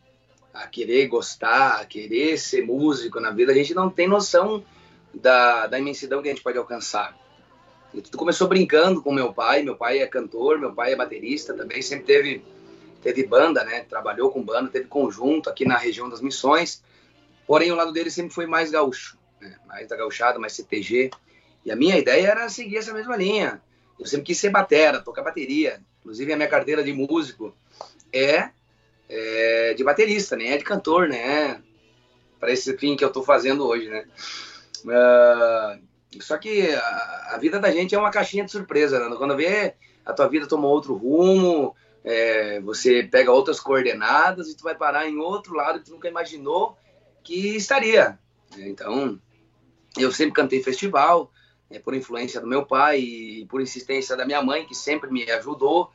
a 0.55 0.67
querer 0.67 1.07
gostar, 1.07 1.81
a 1.81 1.85
querer 1.85 2.37
ser 2.37 2.65
músico 2.65 3.19
na 3.19 3.29
vida, 3.29 3.51
a 3.51 3.55
gente 3.55 3.73
não 3.73 3.89
tem 3.89 4.07
noção 4.07 4.63
da, 5.13 5.67
da 5.67 5.77
imensidão 5.77 6.21
que 6.21 6.29
a 6.29 6.31
gente 6.31 6.43
pode 6.43 6.57
alcançar. 6.57 7.15
E 7.93 8.01
tudo 8.01 8.17
começou 8.17 8.47
brincando 8.47 9.01
com 9.01 9.13
meu 9.13 9.33
pai, 9.33 9.63
meu 9.63 9.75
pai 9.75 9.99
é 9.99 10.07
cantor, 10.07 10.57
meu 10.57 10.73
pai 10.73 10.93
é 10.93 10.95
baterista 10.95 11.53
também, 11.53 11.81
sempre 11.81 12.05
teve, 12.05 12.45
teve 13.01 13.25
banda, 13.27 13.63
né? 13.65 13.81
Trabalhou 13.81 14.31
com 14.31 14.41
banda, 14.41 14.69
teve 14.69 14.85
conjunto 14.85 15.49
aqui 15.49 15.65
na 15.65 15.77
região 15.77 16.09
das 16.09 16.21
Missões, 16.21 16.81
porém 17.45 17.71
o 17.71 17.75
lado 17.75 17.91
dele 17.91 18.09
sempre 18.09 18.33
foi 18.33 18.47
mais 18.47 18.71
gaúcho, 18.71 19.17
né? 19.41 19.57
mais 19.67 19.89
da 19.89 19.97
gauchada, 19.97 20.39
mais 20.39 20.53
CTG, 20.53 21.11
e 21.65 21.71
a 21.71 21.75
minha 21.75 21.97
ideia 21.97 22.27
era 22.27 22.49
seguir 22.49 22.77
essa 22.77 22.93
mesma 22.93 23.17
linha. 23.17 23.61
Eu 23.99 24.05
sempre 24.05 24.25
quis 24.25 24.37
ser 24.37 24.49
batera, 24.49 25.01
tocar 25.01 25.23
bateria, 25.23 25.81
inclusive 25.99 26.31
a 26.31 26.35
minha 26.37 26.49
carteira 26.49 26.83
de 26.83 26.93
músico 26.93 27.55
é 28.11 28.51
é, 29.09 29.73
de 29.73 29.83
baterista, 29.83 30.35
nem 30.35 30.51
é 30.51 30.57
de 30.57 30.63
cantor, 30.63 31.07
né? 31.07 31.61
Para 32.39 32.51
esse 32.51 32.77
fim 32.77 32.95
que 32.95 33.03
eu 33.03 33.09
estou 33.09 33.23
fazendo 33.23 33.65
hoje, 33.65 33.89
né? 33.89 34.05
Uh, 34.83 36.21
Só 36.21 36.37
que 36.37 36.69
a, 36.69 37.29
a, 37.33 37.37
vida 37.37 37.59
da 37.59 37.71
gente 37.71 37.95
é 37.95 37.99
uma 37.99 38.11
caixinha 38.11 38.45
de 38.45 38.51
surpresa, 38.51 38.99
né? 38.99 39.15
Quando 39.17 39.35
vê, 39.35 39.75
a 40.05 40.13
tua 40.13 40.27
vida 40.27 40.47
tomou 40.47 40.71
outro 40.71 40.95
rumo, 40.95 41.75
é, 42.03 42.59
você 42.61 43.03
pega 43.03 43.31
outras 43.31 43.59
coordenadas 43.59 44.47
e 44.47 44.55
tu 44.55 44.63
vai 44.63 44.75
parar 44.75 45.07
em 45.07 45.17
outro 45.17 45.55
lado 45.55 45.79
que 45.79 45.85
tu 45.85 45.91
nunca 45.91 46.07
imaginou 46.07 46.77
que 47.23 47.55
estaria. 47.55 48.19
Então, 48.57 49.19
eu 49.97 50.11
sempre 50.11 50.33
cantei 50.35 50.61
festival, 50.61 51.31
é, 51.69 51.79
por 51.79 51.95
influência 51.95 52.39
do 52.39 52.47
meu 52.47 52.65
pai 52.65 52.99
e 52.99 53.45
por 53.47 53.61
insistência 53.61 54.15
da 54.15 54.25
minha 54.25 54.41
mãe, 54.41 54.65
que 54.65 54.75
sempre 54.75 55.11
me 55.11 55.29
ajudou. 55.31 55.91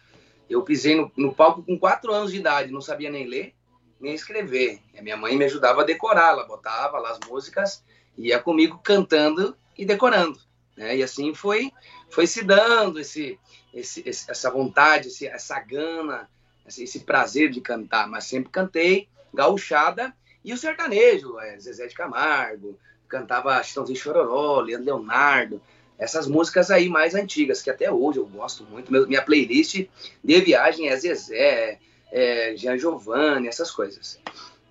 Eu 0.51 0.63
pisei 0.63 0.97
no, 0.97 1.11
no 1.17 1.33
palco 1.33 1.63
com 1.63 1.79
quatro 1.79 2.13
anos 2.13 2.33
de 2.33 2.39
idade, 2.39 2.73
não 2.73 2.81
sabia 2.81 3.09
nem 3.09 3.25
ler, 3.25 3.55
nem 4.01 4.13
escrever. 4.13 4.81
A 4.99 5.01
minha 5.01 5.17
mãe 5.17 5.37
me 5.37 5.45
ajudava 5.45 5.83
a 5.83 5.85
decorar, 5.85 6.33
ela 6.33 6.45
botava 6.45 6.99
lá 6.99 7.11
as 7.13 7.21
músicas, 7.29 7.85
ia 8.19 8.41
comigo 8.41 8.81
cantando 8.83 9.57
e 9.79 9.85
decorando. 9.85 10.41
Né? 10.77 10.97
E 10.97 11.03
assim 11.05 11.33
foi, 11.35 11.71
foi 12.11 12.27
se 12.27 12.43
dando 12.43 12.99
esse, 12.99 13.39
esse, 13.73 14.03
essa 14.07 14.51
vontade, 14.51 15.09
esse, 15.09 15.27
essa 15.27 15.61
gana, 15.61 16.29
esse, 16.67 16.83
esse, 16.83 17.01
prazer 17.01 17.51
de 17.51 17.61
cantar. 17.61 18.09
Mas 18.09 18.25
sempre 18.25 18.51
cantei 18.51 19.09
gauchada 19.33 20.13
e 20.45 20.53
o 20.53 20.59
sertanejo, 20.59 21.39
é, 21.39 21.61
Zezé 21.61 21.87
de 21.87 21.95
Camargo, 21.95 22.77
cantava 23.09 23.63
Chitãozinho 23.63 23.99
Chororó, 23.99 24.61
Leandro 24.61 24.87
Leonardo, 24.87 25.63
essas 26.01 26.27
músicas 26.27 26.71
aí 26.71 26.89
mais 26.89 27.15
antigas, 27.15 27.61
que 27.61 27.69
até 27.69 27.93
hoje 27.93 28.19
eu 28.19 28.27
gosto 28.27 28.65
muito. 28.65 28.91
Minha 28.91 29.21
playlist 29.21 29.87
de 30.25 30.41
viagem 30.41 30.89
é 30.89 30.97
Zezé, 30.97 31.79
é 32.11 32.57
Jean 32.57 32.79
Giovanni, 32.79 33.47
essas 33.47 33.71
coisas. 33.71 34.19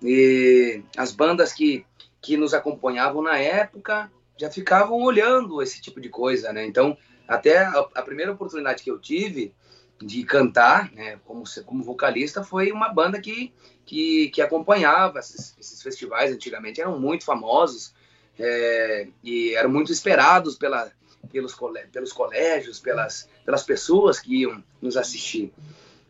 E 0.02 0.82
as 0.96 1.12
bandas 1.12 1.52
que, 1.52 1.86
que 2.20 2.36
nos 2.36 2.52
acompanhavam 2.52 3.22
na 3.22 3.38
época 3.38 4.10
já 4.36 4.50
ficavam 4.50 5.00
olhando 5.00 5.62
esse 5.62 5.80
tipo 5.80 6.00
de 6.00 6.08
coisa, 6.08 6.52
né? 6.52 6.66
Então, 6.66 6.98
até 7.28 7.58
a, 7.58 7.78
a 7.94 8.02
primeira 8.02 8.32
oportunidade 8.32 8.82
que 8.82 8.90
eu 8.90 8.98
tive 8.98 9.54
de 10.02 10.24
cantar, 10.24 10.90
né, 10.92 11.20
como, 11.26 11.44
como 11.64 11.84
vocalista, 11.84 12.42
foi 12.42 12.72
uma 12.72 12.88
banda 12.88 13.20
que, 13.20 13.52
que, 13.84 14.30
que 14.30 14.40
acompanhava 14.40 15.18
esses, 15.18 15.54
esses 15.60 15.82
festivais 15.82 16.32
antigamente, 16.32 16.80
eram 16.80 16.98
muito 16.98 17.24
famosos, 17.24 17.94
é, 18.38 19.08
e 19.22 19.54
eram 19.54 19.68
muito 19.68 19.92
esperados 19.92 20.56
pela, 20.56 20.90
pelos, 21.30 21.56
pelos 21.92 22.12
colégios, 22.12 22.78
pelas, 22.78 23.28
pelas 23.44 23.62
pessoas 23.62 24.20
que 24.20 24.42
iam 24.42 24.62
nos 24.80 24.96
assistir. 24.96 25.52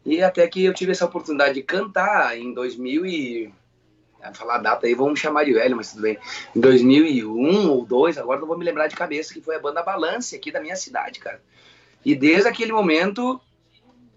E 0.04 0.22
até 0.22 0.46
que 0.48 0.64
eu 0.64 0.74
tive 0.74 0.92
essa 0.92 1.04
oportunidade 1.04 1.54
de 1.54 1.62
cantar 1.62 2.36
em 2.38 2.52
2000 2.52 3.06
e... 3.06 3.54
Falar 4.34 4.56
a 4.56 4.58
data 4.58 4.86
aí, 4.86 4.94
vamos 4.94 5.18
chamar 5.18 5.44
de 5.44 5.54
velho, 5.54 5.74
mas 5.74 5.92
tudo 5.92 6.02
bem. 6.02 6.18
Em 6.54 6.60
2001 6.60 7.70
ou 7.70 7.86
2, 7.86 8.18
agora 8.18 8.38
não 8.38 8.46
vou 8.46 8.58
me 8.58 8.66
lembrar 8.66 8.86
de 8.86 8.94
cabeça, 8.94 9.32
que 9.32 9.40
foi 9.40 9.56
a 9.56 9.58
banda 9.58 9.82
Balance 9.82 10.36
aqui 10.36 10.52
da 10.52 10.60
minha 10.60 10.76
cidade, 10.76 11.20
cara. 11.20 11.40
E 12.04 12.14
desde 12.14 12.46
aquele 12.46 12.70
momento 12.70 13.40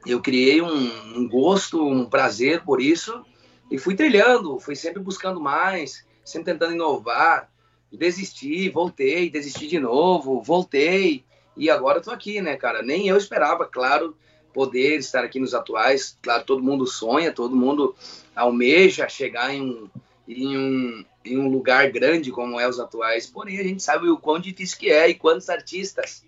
eu 0.06 0.22
criei 0.22 0.62
um, 0.62 1.18
um 1.18 1.28
gosto, 1.28 1.88
um 1.88 2.06
prazer 2.06 2.64
por 2.64 2.82
isso 2.82 3.26
e 3.72 3.78
fui 3.78 3.96
trilhando, 3.96 4.60
fui 4.60 4.76
sempre 4.76 5.02
buscando 5.02 5.40
mais, 5.40 6.06
sempre 6.24 6.52
tentando 6.52 6.74
inovar 6.74 7.50
desisti, 7.98 8.70
voltei, 8.70 9.30
desisti 9.30 9.68
de 9.68 9.80
novo, 9.80 10.42
voltei 10.42 11.24
e 11.56 11.70
agora 11.70 12.02
tô 12.02 12.12
aqui, 12.12 12.42
né, 12.42 12.56
cara? 12.56 12.82
Nem 12.82 13.08
eu 13.08 13.18
esperava, 13.18 13.66
claro, 13.66 14.18
poder 14.54 14.98
estar 14.98 15.24
aqui 15.24 15.40
nos 15.40 15.54
atuais. 15.54 16.18
Claro, 16.22 16.44
todo 16.44 16.64
mundo 16.64 16.88
sonha, 16.88 17.32
todo 17.32 17.56
mundo 17.56 17.96
almeja 18.36 19.08
chegar 19.08 19.54
em 19.54 19.62
um, 19.62 19.90
em 20.28 20.58
um, 20.58 21.06
em 21.24 21.38
um 21.38 21.50
lugar 21.50 21.92
grande 21.92 22.32
como 22.32 22.60
é 22.60 22.68
os 22.68 22.80
atuais. 22.80 23.28
Porém, 23.28 23.60
a 23.60 23.64
gente 23.64 23.84
sabe 23.84 24.10
o 24.10 24.18
quão 24.18 24.40
difícil 24.40 24.78
que 24.78 24.90
é 24.90 25.10
e 25.10 25.16
quantos 25.16 25.50
artistas 25.50 26.24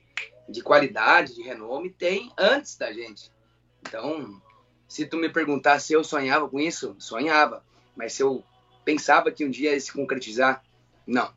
de 0.47 0.61
qualidade, 0.61 1.35
de 1.35 1.41
renome 1.41 1.89
tem 1.89 2.31
antes 2.37 2.77
da 2.77 2.93
gente. 2.93 3.31
Então, 3.81 4.39
se 4.87 5.05
tu 5.05 5.17
me 5.17 5.29
perguntar 5.29 5.79
se 5.79 5.93
eu 5.93 6.03
sonhava 6.03 6.47
com 6.47 6.59
isso, 6.59 6.95
sonhava. 6.99 7.63
Mas 7.95 8.13
se 8.13 8.21
eu 8.21 8.43
pensava 8.83 9.31
que 9.31 9.45
um 9.45 9.49
dia 9.49 9.73
ia 9.73 9.79
se 9.79 9.91
concretizar, 9.91 10.63
não. 11.07 11.31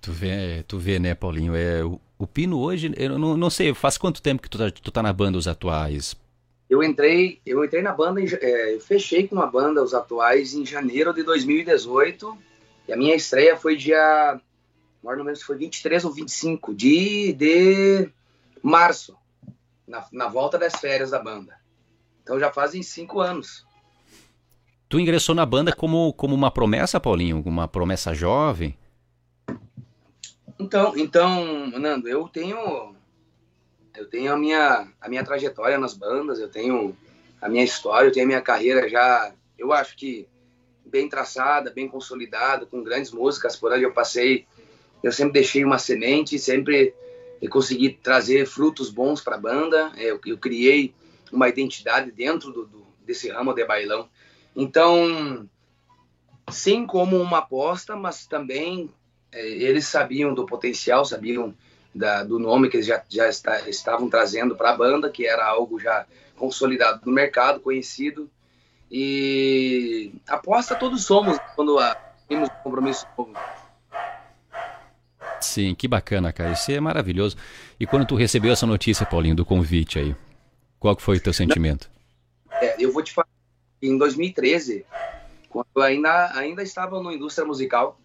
Tu 0.00 0.12
vê, 0.12 0.64
tu 0.66 0.78
vê, 0.78 0.98
né, 0.98 1.14
Paulinho? 1.14 1.54
É, 1.54 1.84
o, 1.84 2.00
o 2.18 2.26
Pino 2.26 2.58
hoje, 2.58 2.92
eu 2.96 3.18
não, 3.18 3.36
não 3.36 3.50
sei, 3.50 3.74
faz 3.74 3.98
quanto 3.98 4.22
tempo 4.22 4.42
que 4.42 4.48
tu 4.48 4.56
tá, 4.56 4.70
tu 4.70 4.90
tá 4.90 5.02
na 5.02 5.12
banda 5.12 5.36
Os 5.36 5.46
Atuais? 5.46 6.16
Eu 6.68 6.82
entrei, 6.82 7.40
eu 7.44 7.64
entrei 7.64 7.82
na 7.82 7.92
banda, 7.92 8.20
é, 8.22 8.74
eu 8.74 8.80
fechei 8.80 9.28
com 9.28 9.40
a 9.40 9.46
banda 9.46 9.82
Os 9.82 9.92
Atuais 9.92 10.54
em 10.54 10.64
janeiro 10.64 11.12
de 11.12 11.22
2018 11.22 12.38
e 12.88 12.92
a 12.92 12.96
minha 12.96 13.14
estreia 13.14 13.56
foi 13.56 13.76
dia, 13.76 14.40
mais 15.02 15.18
ou 15.18 15.24
menos 15.24 15.42
foi 15.42 15.56
23 15.56 16.04
ou 16.04 16.12
25 16.12 16.74
de, 16.74 17.32
de 17.34 18.08
março, 18.62 19.16
na, 19.86 20.06
na 20.12 20.28
volta 20.28 20.58
das 20.58 20.76
férias 20.76 21.10
da 21.10 21.18
banda. 21.18 21.54
Então 22.22 22.38
já 22.38 22.50
fazem 22.50 22.82
cinco 22.82 23.20
anos. 23.20 23.66
Tu 24.88 24.98
ingressou 24.98 25.34
na 25.34 25.44
banda 25.44 25.72
como, 25.72 26.12
como 26.14 26.34
uma 26.34 26.50
promessa, 26.50 26.98
Paulinho? 26.98 27.42
Uma 27.44 27.68
promessa 27.68 28.14
jovem? 28.14 28.76
Então, 30.60 30.92
então, 30.94 31.70
Nando, 31.78 32.06
eu 32.06 32.28
tenho 32.28 32.94
eu 33.96 34.06
tenho 34.08 34.30
a 34.30 34.36
minha 34.36 34.92
a 35.00 35.08
minha 35.08 35.24
trajetória 35.24 35.78
nas 35.78 35.94
bandas, 35.94 36.38
eu 36.38 36.50
tenho 36.50 36.94
a 37.40 37.48
minha 37.48 37.64
história, 37.64 38.08
eu 38.08 38.12
tenho 38.12 38.26
a 38.26 38.28
minha 38.28 38.42
carreira 38.42 38.86
já, 38.86 39.32
eu 39.58 39.72
acho 39.72 39.96
que 39.96 40.28
bem 40.84 41.08
traçada, 41.08 41.70
bem 41.70 41.88
consolidada, 41.88 42.66
com 42.66 42.82
grandes 42.82 43.10
músicas 43.10 43.56
por 43.56 43.72
onde 43.72 43.84
eu 43.84 43.94
passei. 43.94 44.46
Eu 45.02 45.12
sempre 45.12 45.32
deixei 45.32 45.64
uma 45.64 45.78
semente, 45.78 46.38
sempre 46.38 46.94
consegui 47.48 47.88
trazer 47.88 48.44
frutos 48.44 48.90
bons 48.90 49.22
para 49.22 49.36
a 49.36 49.40
banda. 49.40 49.90
Eu, 49.96 50.20
eu, 50.26 50.36
criei 50.36 50.92
uma 51.32 51.48
identidade 51.48 52.10
dentro 52.10 52.52
do, 52.52 52.66
do, 52.66 52.86
desse 53.02 53.30
ramo 53.30 53.54
de 53.54 53.64
bailão. 53.64 54.10
Então, 54.54 55.48
sim, 56.50 56.86
como 56.86 57.16
uma 57.16 57.38
aposta, 57.38 57.96
mas 57.96 58.26
também 58.26 58.90
é, 58.90 58.99
eles 59.32 59.86
sabiam 59.86 60.34
do 60.34 60.46
potencial, 60.46 61.04
sabiam 61.04 61.54
da, 61.94 62.22
do 62.22 62.38
nome 62.38 62.68
que 62.68 62.76
eles 62.76 62.86
já, 62.86 63.02
já 63.08 63.28
está, 63.28 63.68
estavam 63.68 64.08
trazendo 64.08 64.56
para 64.56 64.70
a 64.70 64.76
banda, 64.76 65.10
que 65.10 65.26
era 65.26 65.46
algo 65.46 65.78
já 65.78 66.06
consolidado 66.36 67.02
no 67.04 67.12
mercado, 67.12 67.60
conhecido. 67.60 68.30
E 68.90 70.12
aposta 70.26 70.74
todos 70.74 71.04
somos 71.04 71.38
quando 71.54 71.78
temos 72.28 72.48
um 72.48 72.62
compromisso 72.62 73.06
novo. 73.16 73.34
Sim, 75.40 75.74
que 75.74 75.88
bacana, 75.88 76.32
cara. 76.32 76.52
Isso 76.52 76.70
é 76.72 76.80
maravilhoso. 76.80 77.36
E 77.78 77.86
quando 77.86 78.06
tu 78.06 78.14
recebeu 78.14 78.52
essa 78.52 78.66
notícia, 78.66 79.06
Paulinho, 79.06 79.34
do 79.34 79.44
convite 79.44 79.98
aí, 79.98 80.14
qual 80.78 80.96
que 80.96 81.02
foi 81.02 81.16
o 81.16 81.20
teu 81.20 81.32
sentimento? 81.32 81.90
É, 82.60 82.76
eu 82.78 82.92
vou 82.92 83.02
te 83.02 83.12
falar, 83.12 83.28
em 83.80 83.96
2013, 83.96 84.84
quando 85.48 85.66
eu 85.74 85.82
ainda, 85.82 86.32
ainda 86.34 86.62
estava 86.62 87.02
no 87.02 87.12
indústria 87.12 87.46
musical, 87.46 87.98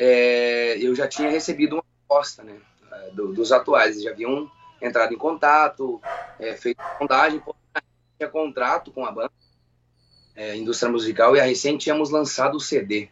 é, 0.00 0.78
eu 0.78 0.94
já 0.94 1.08
tinha 1.08 1.28
recebido 1.28 1.74
uma 1.74 1.82
proposta 1.82 2.44
né, 2.44 2.56
é, 2.92 3.10
do, 3.10 3.32
dos 3.32 3.50
atuais. 3.50 3.96
Eles 3.96 4.04
já 4.04 4.12
haviam 4.12 4.48
entrado 4.80 5.12
em 5.12 5.18
contato, 5.18 6.00
é, 6.38 6.54
feito 6.54 6.80
sondagem, 6.98 7.42
tinha 8.16 8.30
contrato 8.30 8.92
com 8.92 9.04
a 9.04 9.10
banda, 9.10 9.32
é, 10.36 10.56
indústria 10.56 10.90
musical, 10.90 11.34
e 11.34 11.40
a 11.40 11.44
recém 11.44 11.76
tínhamos 11.76 12.10
lançado 12.10 12.56
o 12.56 12.60
CD. 12.60 13.08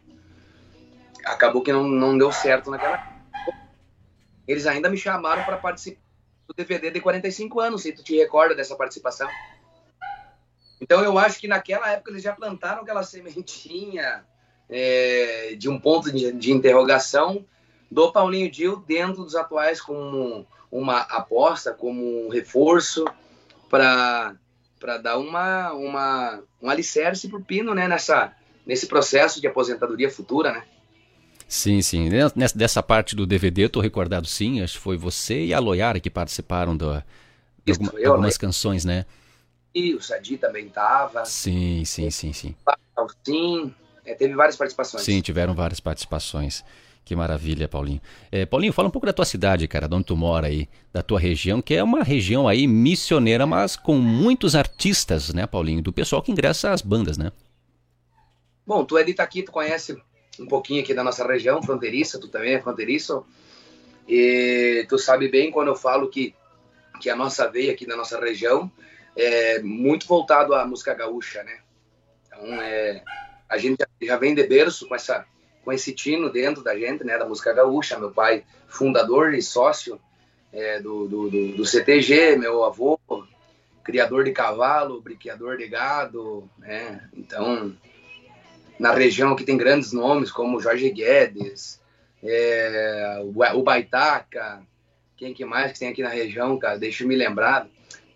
Acabou 1.25 1.61
que 1.61 1.73
não, 1.73 1.85
não 1.85 2.17
deu 2.17 2.31
certo 2.31 2.71
naquela. 2.71 3.05
Eles 4.47 4.65
ainda 4.65 4.89
me 4.89 4.95
chamaram 4.95 5.43
para 5.43 5.57
participar 5.57 5.99
do 6.47 6.53
DVD 6.53 6.89
de 6.89 7.01
45 7.01 7.59
anos, 7.59 7.81
se 7.81 7.91
tu 7.91 8.01
te 8.01 8.15
recorda 8.15 8.55
dessa 8.55 8.77
participação. 8.77 9.29
Então 10.79 11.03
eu 11.03 11.19
acho 11.19 11.37
que 11.37 11.49
naquela 11.49 11.91
época 11.91 12.11
eles 12.11 12.23
já 12.23 12.33
plantaram 12.33 12.83
aquela 12.83 13.03
sementinha 13.03 14.25
é, 14.69 15.55
de 15.57 15.69
um 15.69 15.79
ponto 15.79 16.11
de, 16.11 16.31
de, 16.31 16.51
interrogação 16.51 17.45
do 17.89 18.11
Paulinho 18.11 18.51
Dil 18.51 18.77
dentro 18.87 19.23
dos 19.23 19.35
atuais 19.35 19.81
como 19.81 20.45
uma 20.71 20.99
aposta, 21.01 21.71
como 21.71 22.25
um 22.25 22.29
reforço 22.29 23.05
para 23.69 24.35
para 24.79 24.99
dar 24.99 25.17
uma, 25.17 25.73
uma 25.73 26.43
um 26.61 26.69
alicerce 26.69 27.27
para 27.27 27.39
o 27.39 27.43
Pino 27.43 27.73
né, 27.73 27.87
nessa, 27.87 28.31
nesse 28.63 28.85
processo 28.85 29.41
de 29.41 29.47
aposentadoria 29.47 30.07
futura, 30.07 30.51
né? 30.51 30.63
Sim, 31.47 31.81
sim. 31.81 32.09
Nessa, 32.35 32.57
dessa 32.57 32.83
parte 32.83 33.15
do 33.15 33.25
DVD, 33.25 33.63
eu 33.63 33.69
tô 33.69 33.79
recordado 33.79 34.27
sim, 34.27 34.61
acho 34.61 34.73
que 34.75 34.79
foi 34.79 34.97
você 34.97 35.45
e 35.45 35.53
a 35.53 35.59
Loiara 35.59 35.99
que 35.99 36.09
participaram 36.09 36.75
do, 36.75 37.01
de 37.65 37.71
alguma, 37.71 37.91
eu, 37.95 38.11
algumas 38.11 38.35
né? 38.35 38.39
canções, 38.39 38.83
né? 38.85 39.05
E 39.73 39.93
o 39.93 40.01
Sadi 40.01 40.37
também 40.37 40.67
tava. 40.69 41.23
Sim, 41.23 41.85
sim, 41.85 42.09
sim, 42.09 42.33
sim. 42.33 42.55
Sim, 43.23 43.73
é, 44.07 44.15
teve 44.15 44.33
várias 44.33 44.55
participações. 44.55 45.03
Sim, 45.03 45.19
tiveram 45.19 45.53
várias 45.53 45.81
participações. 45.81 46.63
Que 47.03 47.15
maravilha, 47.15 47.67
Paulinho. 47.67 48.01
É, 48.31 48.45
Paulinho, 48.45 48.71
fala 48.71 48.87
um 48.87 48.91
pouco 48.91 49.05
da 49.05 49.13
tua 49.13 49.25
cidade, 49.25 49.67
cara, 49.67 49.87
de 49.87 49.95
onde 49.95 50.05
tu 50.05 50.15
mora 50.15 50.47
aí, 50.47 50.67
da 50.93 51.03
tua 51.03 51.19
região, 51.19 51.61
que 51.61 51.75
é 51.75 51.83
uma 51.83 52.03
região 52.03 52.47
aí 52.47 52.67
missioneira, 52.67 53.45
mas 53.45 53.75
com 53.75 53.95
muitos 53.95 54.55
artistas, 54.55 55.33
né, 55.33 55.45
Paulinho? 55.45 55.81
Do 55.81 55.91
pessoal 55.91 56.21
que 56.21 56.31
ingressa 56.31 56.71
às 56.71 56.81
bandas, 56.81 57.17
né? 57.17 57.31
Bom, 58.65 58.83
tu 58.83 58.97
é 58.97 59.03
de 59.03 59.11
Itaqui, 59.11 59.43
tu 59.43 59.51
conhece 59.51 59.97
um 60.39 60.47
pouquinho 60.47 60.81
aqui 60.81 60.93
da 60.93 61.03
nossa 61.03 61.25
região 61.25 61.61
fronteiriça, 61.61 62.19
tu 62.19 62.29
também 62.29 62.53
é 62.53 62.61
fronteiriço. 62.61 63.25
E 64.07 64.85
tu 64.87 64.97
sabe 64.97 65.29
bem 65.29 65.51
quando 65.51 65.67
eu 65.67 65.75
falo 65.75 66.09
que, 66.09 66.33
que 67.01 67.09
a 67.09 67.15
nossa 67.15 67.49
veia 67.49 67.73
aqui 67.73 67.85
na 67.85 67.95
nossa 67.95 68.19
região 68.19 68.71
é 69.15 69.59
muito 69.59 70.07
voltado 70.07 70.53
à 70.53 70.65
música 70.65 70.93
gaúcha, 70.93 71.43
né? 71.43 71.57
Então, 72.25 72.61
é, 72.61 73.01
a 73.49 73.57
gente 73.57 73.83
já 74.01 74.17
vem 74.17 74.35
de 74.35 74.43
berço 74.43 74.87
com, 74.87 74.95
essa, 74.95 75.25
com 75.63 75.71
esse 75.71 75.93
tino 75.93 76.29
dentro 76.31 76.63
da 76.63 76.77
gente, 76.77 77.03
né? 77.03 77.17
Da 77.17 77.25
música 77.25 77.53
gaúcha. 77.53 77.97
Meu 77.99 78.11
pai, 78.11 78.43
fundador 78.67 79.33
e 79.33 79.41
sócio 79.41 79.99
é, 80.51 80.79
do, 80.79 81.07
do, 81.07 81.29
do, 81.29 81.57
do 81.57 81.65
CTG, 81.65 82.35
meu 82.35 82.63
avô, 82.63 82.99
criador 83.83 84.23
de 84.23 84.31
cavalo, 84.31 85.01
briqueador 85.01 85.57
de 85.57 85.67
gado, 85.67 86.49
né? 86.57 87.09
Então, 87.15 87.75
na 88.79 88.93
região 88.93 89.35
que 89.35 89.43
tem 89.43 89.57
grandes 89.57 89.91
nomes 89.93 90.31
como 90.31 90.59
Jorge 90.59 90.89
Guedes, 90.89 91.81
é, 92.23 93.21
o 93.53 93.63
Baitaca, 93.63 94.61
quem 95.15 95.33
que 95.33 95.45
mais 95.45 95.71
que 95.71 95.79
tem 95.79 95.89
aqui 95.89 96.03
na 96.03 96.09
região, 96.09 96.57
cara? 96.59 96.77
Deixa 96.77 97.03
eu 97.03 97.07
me 97.07 97.15
lembrar. 97.15 97.67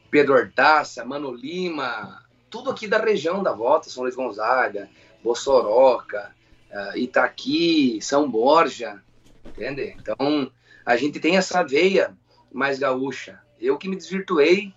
Pedro 0.10 0.34
Hortaça, 0.34 1.06
Mano 1.06 1.34
Lima, 1.34 2.22
tudo 2.50 2.70
aqui 2.70 2.86
da 2.88 2.98
região 2.98 3.42
da 3.42 3.54
volta, 3.54 3.90
São 3.90 4.04
Luís 4.04 4.16
Gonzaga, 4.16 4.90
Bossoroca, 5.24 6.32
uh, 6.72 6.98
Itaqui, 6.98 8.00
São 8.02 8.30
Borja, 8.30 9.02
entende? 9.46 9.96
Então, 10.00 10.52
a 10.86 10.98
gente 10.98 11.20
tem 11.20 11.38
essa 11.38 11.64
veia 11.64 12.16
mais 12.52 12.80
gaúcha. 12.80 13.40
Eu 13.60 13.78
que 13.78 13.88
me 13.88 13.96
desvirtuei 13.96 14.74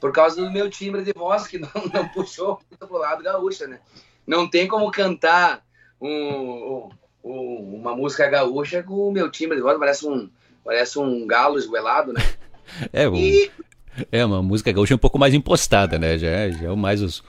por 0.00 0.12
causa 0.12 0.40
do 0.40 0.50
meu 0.50 0.70
timbre 0.70 1.02
de 1.02 1.12
voz, 1.12 1.46
que 1.46 1.58
não, 1.58 1.70
não 1.92 2.08
puxou 2.14 2.60
para 2.78 2.88
o 2.92 2.98
lado 2.98 3.22
gaúcha, 3.22 3.66
né? 3.66 3.80
Não 4.26 4.48
tem 4.48 4.68
como 4.68 4.90
cantar 4.90 5.64
um, 6.00 6.88
um, 7.24 7.76
uma 7.80 7.96
música 7.96 8.28
gaúcha 8.28 8.82
com 8.82 9.08
o 9.08 9.12
meu 9.12 9.30
timbre 9.30 9.56
de 9.56 9.62
voz, 9.62 9.78
parece 9.78 10.06
um, 10.06 10.30
parece 10.64 10.98
um 10.98 11.26
galo 11.26 11.58
esguelado, 11.58 12.12
né? 12.12 12.20
É, 12.92 13.06
e... 13.06 13.50
é 14.12 14.22
uma 14.22 14.42
música 14.42 14.70
gaúcha 14.70 14.94
um 14.94 14.98
pouco 14.98 15.18
mais 15.18 15.32
impostada, 15.32 15.98
né? 15.98 16.18
Já 16.18 16.28
é, 16.28 16.52
já 16.52 16.66
é 16.66 16.70
o 16.70 16.76
mais 16.76 17.00
os... 17.00 17.24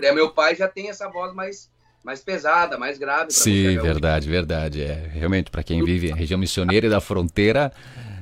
É, 0.00 0.12
meu 0.12 0.30
pai 0.30 0.54
já 0.54 0.68
tem 0.68 0.88
essa 0.88 1.08
voz 1.08 1.34
mais 1.34 1.68
mais 2.02 2.20
pesada, 2.20 2.76
mais 2.78 2.98
grave. 2.98 3.32
Sim, 3.32 3.78
verdade, 3.78 4.28
verdade. 4.28 4.82
É 4.82 5.10
realmente 5.12 5.50
para 5.50 5.62
quem 5.62 5.84
vive 5.84 6.10
na 6.10 6.16
região 6.16 6.38
missioneira 6.38 6.86
e 6.86 6.90
da 6.90 7.00
fronteira 7.00 7.72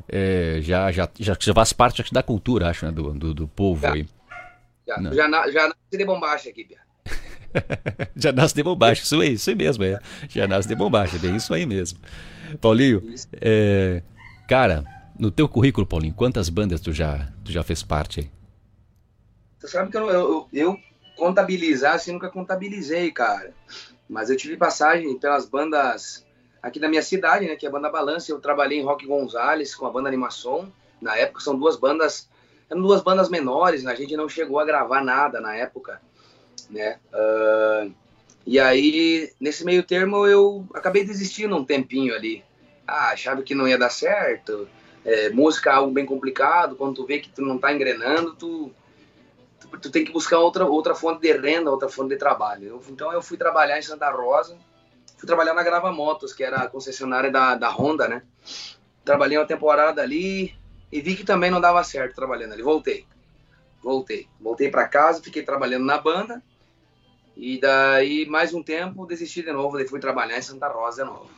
é, 0.08 0.58
já, 0.60 0.90
já, 0.90 1.08
já, 1.18 1.36
já 1.38 1.54
faz 1.54 1.72
parte 1.72 2.02
acho, 2.02 2.12
da 2.12 2.22
cultura, 2.22 2.68
acho, 2.68 2.84
né, 2.84 2.92
do, 2.92 3.12
do, 3.12 3.32
do 3.32 3.48
povo 3.48 3.82
já, 3.82 3.92
aí. 3.92 4.06
Já, 4.86 5.12
já, 5.12 5.28
na, 5.28 5.50
já 5.50 5.68
nasce 5.68 5.96
de 5.98 6.04
bombacha 6.04 6.50
aqui, 6.50 6.64
Pia. 6.64 6.78
já 8.16 8.32
nasce 8.32 8.54
de 8.54 8.62
bombacha, 8.62 9.02
isso 9.02 9.20
aí, 9.20 9.32
isso 9.34 9.50
aí 9.50 9.56
mesmo, 9.56 9.84
é. 9.84 9.98
Já 10.28 10.48
nasce 10.48 10.68
de 10.68 10.74
bombacha, 10.74 11.16
é 11.24 11.30
isso 11.30 11.54
aí 11.54 11.64
mesmo. 11.64 11.98
Paulinho, 12.60 13.02
é, 13.40 14.02
cara, 14.48 14.84
no 15.18 15.30
teu 15.30 15.48
currículo, 15.48 15.86
Paulinho, 15.86 16.14
quantas 16.14 16.48
bandas 16.48 16.80
tu 16.80 16.92
já, 16.92 17.28
tu 17.44 17.52
já 17.52 17.62
fez 17.62 17.82
parte 17.82 18.20
aí? 18.20 18.30
Você 19.58 19.68
sabe 19.68 19.90
que 19.90 19.96
eu, 19.96 20.10
eu, 20.10 20.48
eu 20.52 20.78
contabilizar, 21.20 21.96
assim, 21.96 22.12
nunca 22.12 22.30
contabilizei, 22.30 23.12
cara. 23.12 23.52
Mas 24.08 24.30
eu 24.30 24.36
tive 24.38 24.56
passagem 24.56 25.18
pelas 25.18 25.44
bandas 25.44 26.26
aqui 26.62 26.80
da 26.80 26.88
minha 26.88 27.02
cidade, 27.02 27.46
né, 27.46 27.56
que 27.56 27.66
é 27.66 27.68
a 27.68 27.72
banda 27.72 27.90
Balance. 27.90 28.30
Eu 28.30 28.40
trabalhei 28.40 28.80
em 28.80 28.84
Rock 28.84 29.06
Gonzalez 29.06 29.74
com 29.74 29.86
a 29.86 29.90
banda 29.90 30.08
Animação. 30.08 30.72
Na 30.98 31.16
época 31.16 31.40
são 31.40 31.58
duas 31.58 31.76
bandas, 31.76 32.28
eram 32.70 32.80
duas 32.80 33.02
bandas 33.02 33.28
menores, 33.28 33.86
a 33.86 33.94
gente 33.94 34.16
não 34.16 34.28
chegou 34.28 34.58
a 34.58 34.64
gravar 34.64 35.04
nada 35.04 35.40
na 35.40 35.54
época, 35.54 36.00
né? 36.68 36.98
Uh, 37.12 37.92
e 38.46 38.58
aí, 38.58 39.32
nesse 39.38 39.64
meio 39.64 39.82
termo, 39.82 40.26
eu 40.26 40.66
acabei 40.74 41.04
desistindo 41.04 41.54
um 41.54 41.64
tempinho 41.64 42.14
ali. 42.14 42.42
Ah, 42.86 43.10
achava 43.10 43.42
que 43.42 43.54
não 43.54 43.68
ia 43.68 43.78
dar 43.78 43.90
certo. 43.90 44.66
É, 45.04 45.30
música 45.30 45.70
é 45.70 45.74
algo 45.74 45.92
bem 45.92 46.06
complicado. 46.06 46.76
Quando 46.76 46.96
tu 46.96 47.06
vê 47.06 47.18
que 47.18 47.30
tu 47.30 47.42
não 47.42 47.58
tá 47.58 47.72
engrenando, 47.72 48.34
tu 48.34 48.70
tu 49.78 49.90
tem 49.90 50.04
que 50.04 50.12
buscar 50.12 50.38
outra, 50.38 50.64
outra 50.64 50.94
fonte 50.94 51.20
de 51.20 51.32
renda, 51.32 51.70
outra 51.70 51.88
fonte 51.88 52.10
de 52.10 52.16
trabalho. 52.16 52.66
Eu, 52.66 52.82
então 52.88 53.12
eu 53.12 53.22
fui 53.22 53.36
trabalhar 53.36 53.78
em 53.78 53.82
Santa 53.82 54.10
Rosa, 54.10 54.56
fui 55.16 55.26
trabalhar 55.26 55.54
na 55.54 55.62
Grava 55.62 55.92
Motos, 55.92 56.32
que 56.32 56.42
era 56.42 56.58
a 56.58 56.68
concessionária 56.68 57.30
da, 57.30 57.54
da 57.54 57.70
Honda, 57.70 58.08
né? 58.08 58.22
Trabalhei 59.04 59.38
uma 59.38 59.46
temporada 59.46 60.02
ali 60.02 60.54
e 60.90 61.00
vi 61.00 61.14
que 61.14 61.24
também 61.24 61.50
não 61.50 61.60
dava 61.60 61.82
certo 61.84 62.14
trabalhando 62.14 62.52
ali. 62.52 62.62
Voltei. 62.62 63.06
Voltei. 63.82 64.28
Voltei 64.40 64.70
para 64.70 64.88
casa, 64.88 65.22
fiquei 65.22 65.42
trabalhando 65.42 65.84
na 65.84 65.98
banda. 65.98 66.42
E 67.36 67.58
daí, 67.58 68.26
mais 68.26 68.52
um 68.52 68.62
tempo, 68.62 69.06
desisti 69.06 69.42
de 69.42 69.52
novo. 69.52 69.76
Daí 69.76 69.88
fui 69.88 70.00
trabalhar 70.00 70.36
em 70.36 70.42
Santa 70.42 70.68
Rosa 70.68 71.04
de 71.04 71.10
novo. 71.10 71.30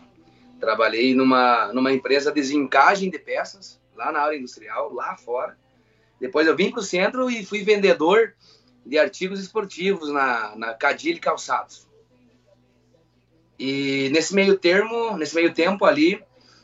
Trabalhei 0.58 1.14
numa, 1.14 1.72
numa 1.72 1.92
empresa 1.92 2.32
de 2.32 2.42
zincagem 2.42 3.10
de 3.10 3.18
peças, 3.18 3.80
lá 3.94 4.10
na 4.10 4.20
área 4.20 4.36
industrial, 4.36 4.92
lá 4.92 5.16
fora. 5.16 5.56
Depois 6.22 6.46
eu 6.46 6.54
vim 6.54 6.70
para 6.70 6.78
o 6.78 6.84
centro 6.84 7.28
e 7.28 7.44
fui 7.44 7.64
vendedor 7.64 8.32
de 8.86 8.96
artigos 8.96 9.40
esportivos 9.40 10.08
na, 10.08 10.54
na 10.54 10.72
Cadilha 10.72 11.18
Calçados. 11.18 11.88
E 13.58 14.08
nesse 14.12 14.32
meio 14.32 14.56
termo, 14.56 15.16
nesse 15.16 15.34
meio 15.34 15.52
tempo 15.52 15.84
ali, 15.84 16.22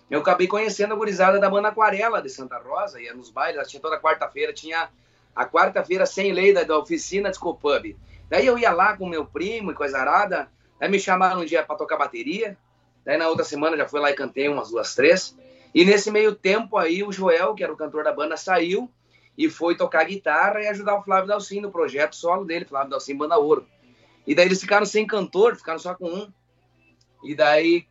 eu 0.09 0.21
acabei 0.21 0.47
conhecendo 0.47 0.94
a 0.94 0.97
gurizada 0.97 1.40
da 1.40 1.51
banda 1.51 1.66
Aquarela 1.66 2.23
de 2.23 2.31
Santa 2.31 2.57
Rosa, 2.57 3.03
ia 3.03 3.12
nos 3.12 3.31
bailes, 3.31 3.66
tinha 3.66 3.83
toda 3.83 4.01
quarta-feira, 4.01 4.53
tinha 4.53 4.90
a 5.35 5.44
quarta-feira 5.44 6.07
sem 6.07 6.33
lei 6.33 6.55
da, 6.55 6.62
da 6.62 6.79
oficina 6.79 7.29
de 7.29 7.35
Scopub. 7.35 7.97
Daí 8.31 8.47
eu 8.47 8.57
ia 8.57 8.71
lá 8.71 8.97
com 8.97 9.09
meu 9.09 9.27
primo 9.27 9.73
e 9.73 9.75
coisa 9.75 9.99
arada, 9.99 10.49
daí 10.79 10.88
me 10.88 11.01
chamaram 11.01 11.40
um 11.40 11.44
dia 11.44 11.64
para 11.64 11.75
tocar 11.75 11.97
bateria, 11.97 12.57
daí 13.05 13.18
na 13.18 13.29
outra 13.29 13.44
semana 13.44 13.77
já 13.77 13.88
fui 13.88 13.99
lá 13.99 14.09
e 14.09 14.14
cantei 14.14 14.49
umas 14.49 14.71
duas, 14.71 14.94
três, 14.94 15.37
e 15.75 15.85
nesse 15.85 16.12
meio 16.12 16.33
tempo 16.33 16.77
aí 16.77 17.03
o 17.03 17.11
Joel, 17.11 17.57
que 17.57 17.64
era 17.64 17.73
o 17.73 17.77
cantor 17.77 18.05
da 18.05 18.12
banda, 18.12 18.37
saiu 18.37 18.88
e 19.38 19.48
foi 19.48 19.77
tocar 19.77 20.05
guitarra 20.05 20.61
e 20.61 20.66
ajudar 20.66 20.98
o 20.98 21.03
Flávio 21.05 21.29
Dalcin 21.29 21.61
no 21.61 21.70
projeto 21.70 22.16
solo 22.16 22.44
dele, 22.44 22.64
Flávio 22.64 22.90
Dalcin 22.90 23.16
Banda 23.16 23.38
Ouro. 23.38 23.64
E 24.27 24.35
daí 24.35 24.46
eles 24.46 24.61
ficaram 24.61 24.85
sem 24.85 25.07
cantor, 25.07 25.55
ficaram 25.55 25.79
só 25.79 25.94
com 25.94 26.09
um. 26.09 26.33
E 27.22 27.37
daí 27.37 27.87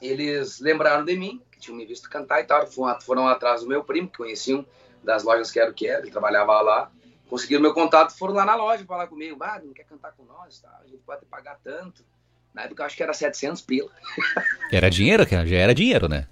eles 0.00 0.60
lembraram 0.60 1.06
de 1.06 1.16
mim, 1.16 1.42
que 1.50 1.58
tinham 1.58 1.78
me 1.78 1.86
visto 1.86 2.10
cantar 2.10 2.42
e 2.42 2.44
tal, 2.44 2.66
foram 2.66 3.26
atrás 3.26 3.62
do 3.62 3.66
meu 3.66 3.82
primo, 3.82 4.10
que 4.10 4.18
conheciam 4.18 4.64
das 5.02 5.24
lojas 5.24 5.50
Quero 5.50 5.72
Quero, 5.72 6.02
ele 6.02 6.10
trabalhava 6.10 6.60
lá. 6.60 6.92
Conseguiram 7.30 7.62
meu 7.62 7.72
contato, 7.72 8.16
foram 8.16 8.34
lá 8.34 8.44
na 8.44 8.54
loja 8.54 8.84
falar 8.84 9.06
comigo, 9.06 9.42
ah, 9.42 9.60
não 9.64 9.72
quer 9.72 9.84
cantar 9.84 10.12
com 10.12 10.22
nós, 10.24 10.60
tá? 10.60 10.80
a 10.84 10.86
gente 10.86 11.02
pode 11.02 11.24
pagar 11.24 11.58
tanto. 11.64 12.04
Na 12.52 12.64
época 12.64 12.82
eu 12.82 12.86
acho 12.86 12.96
que 12.96 13.02
era 13.02 13.12
700 13.12 13.62
pila. 13.62 13.90
Era 14.70 14.90
dinheiro, 14.90 15.24
já 15.24 15.56
era 15.56 15.74
dinheiro, 15.74 16.08
né? 16.08 16.28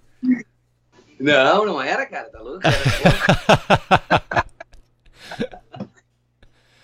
Não, 1.19 1.65
não 1.65 1.81
era, 1.81 2.07
cara, 2.07 2.29
tá 2.31 2.41
louco? 2.41 2.61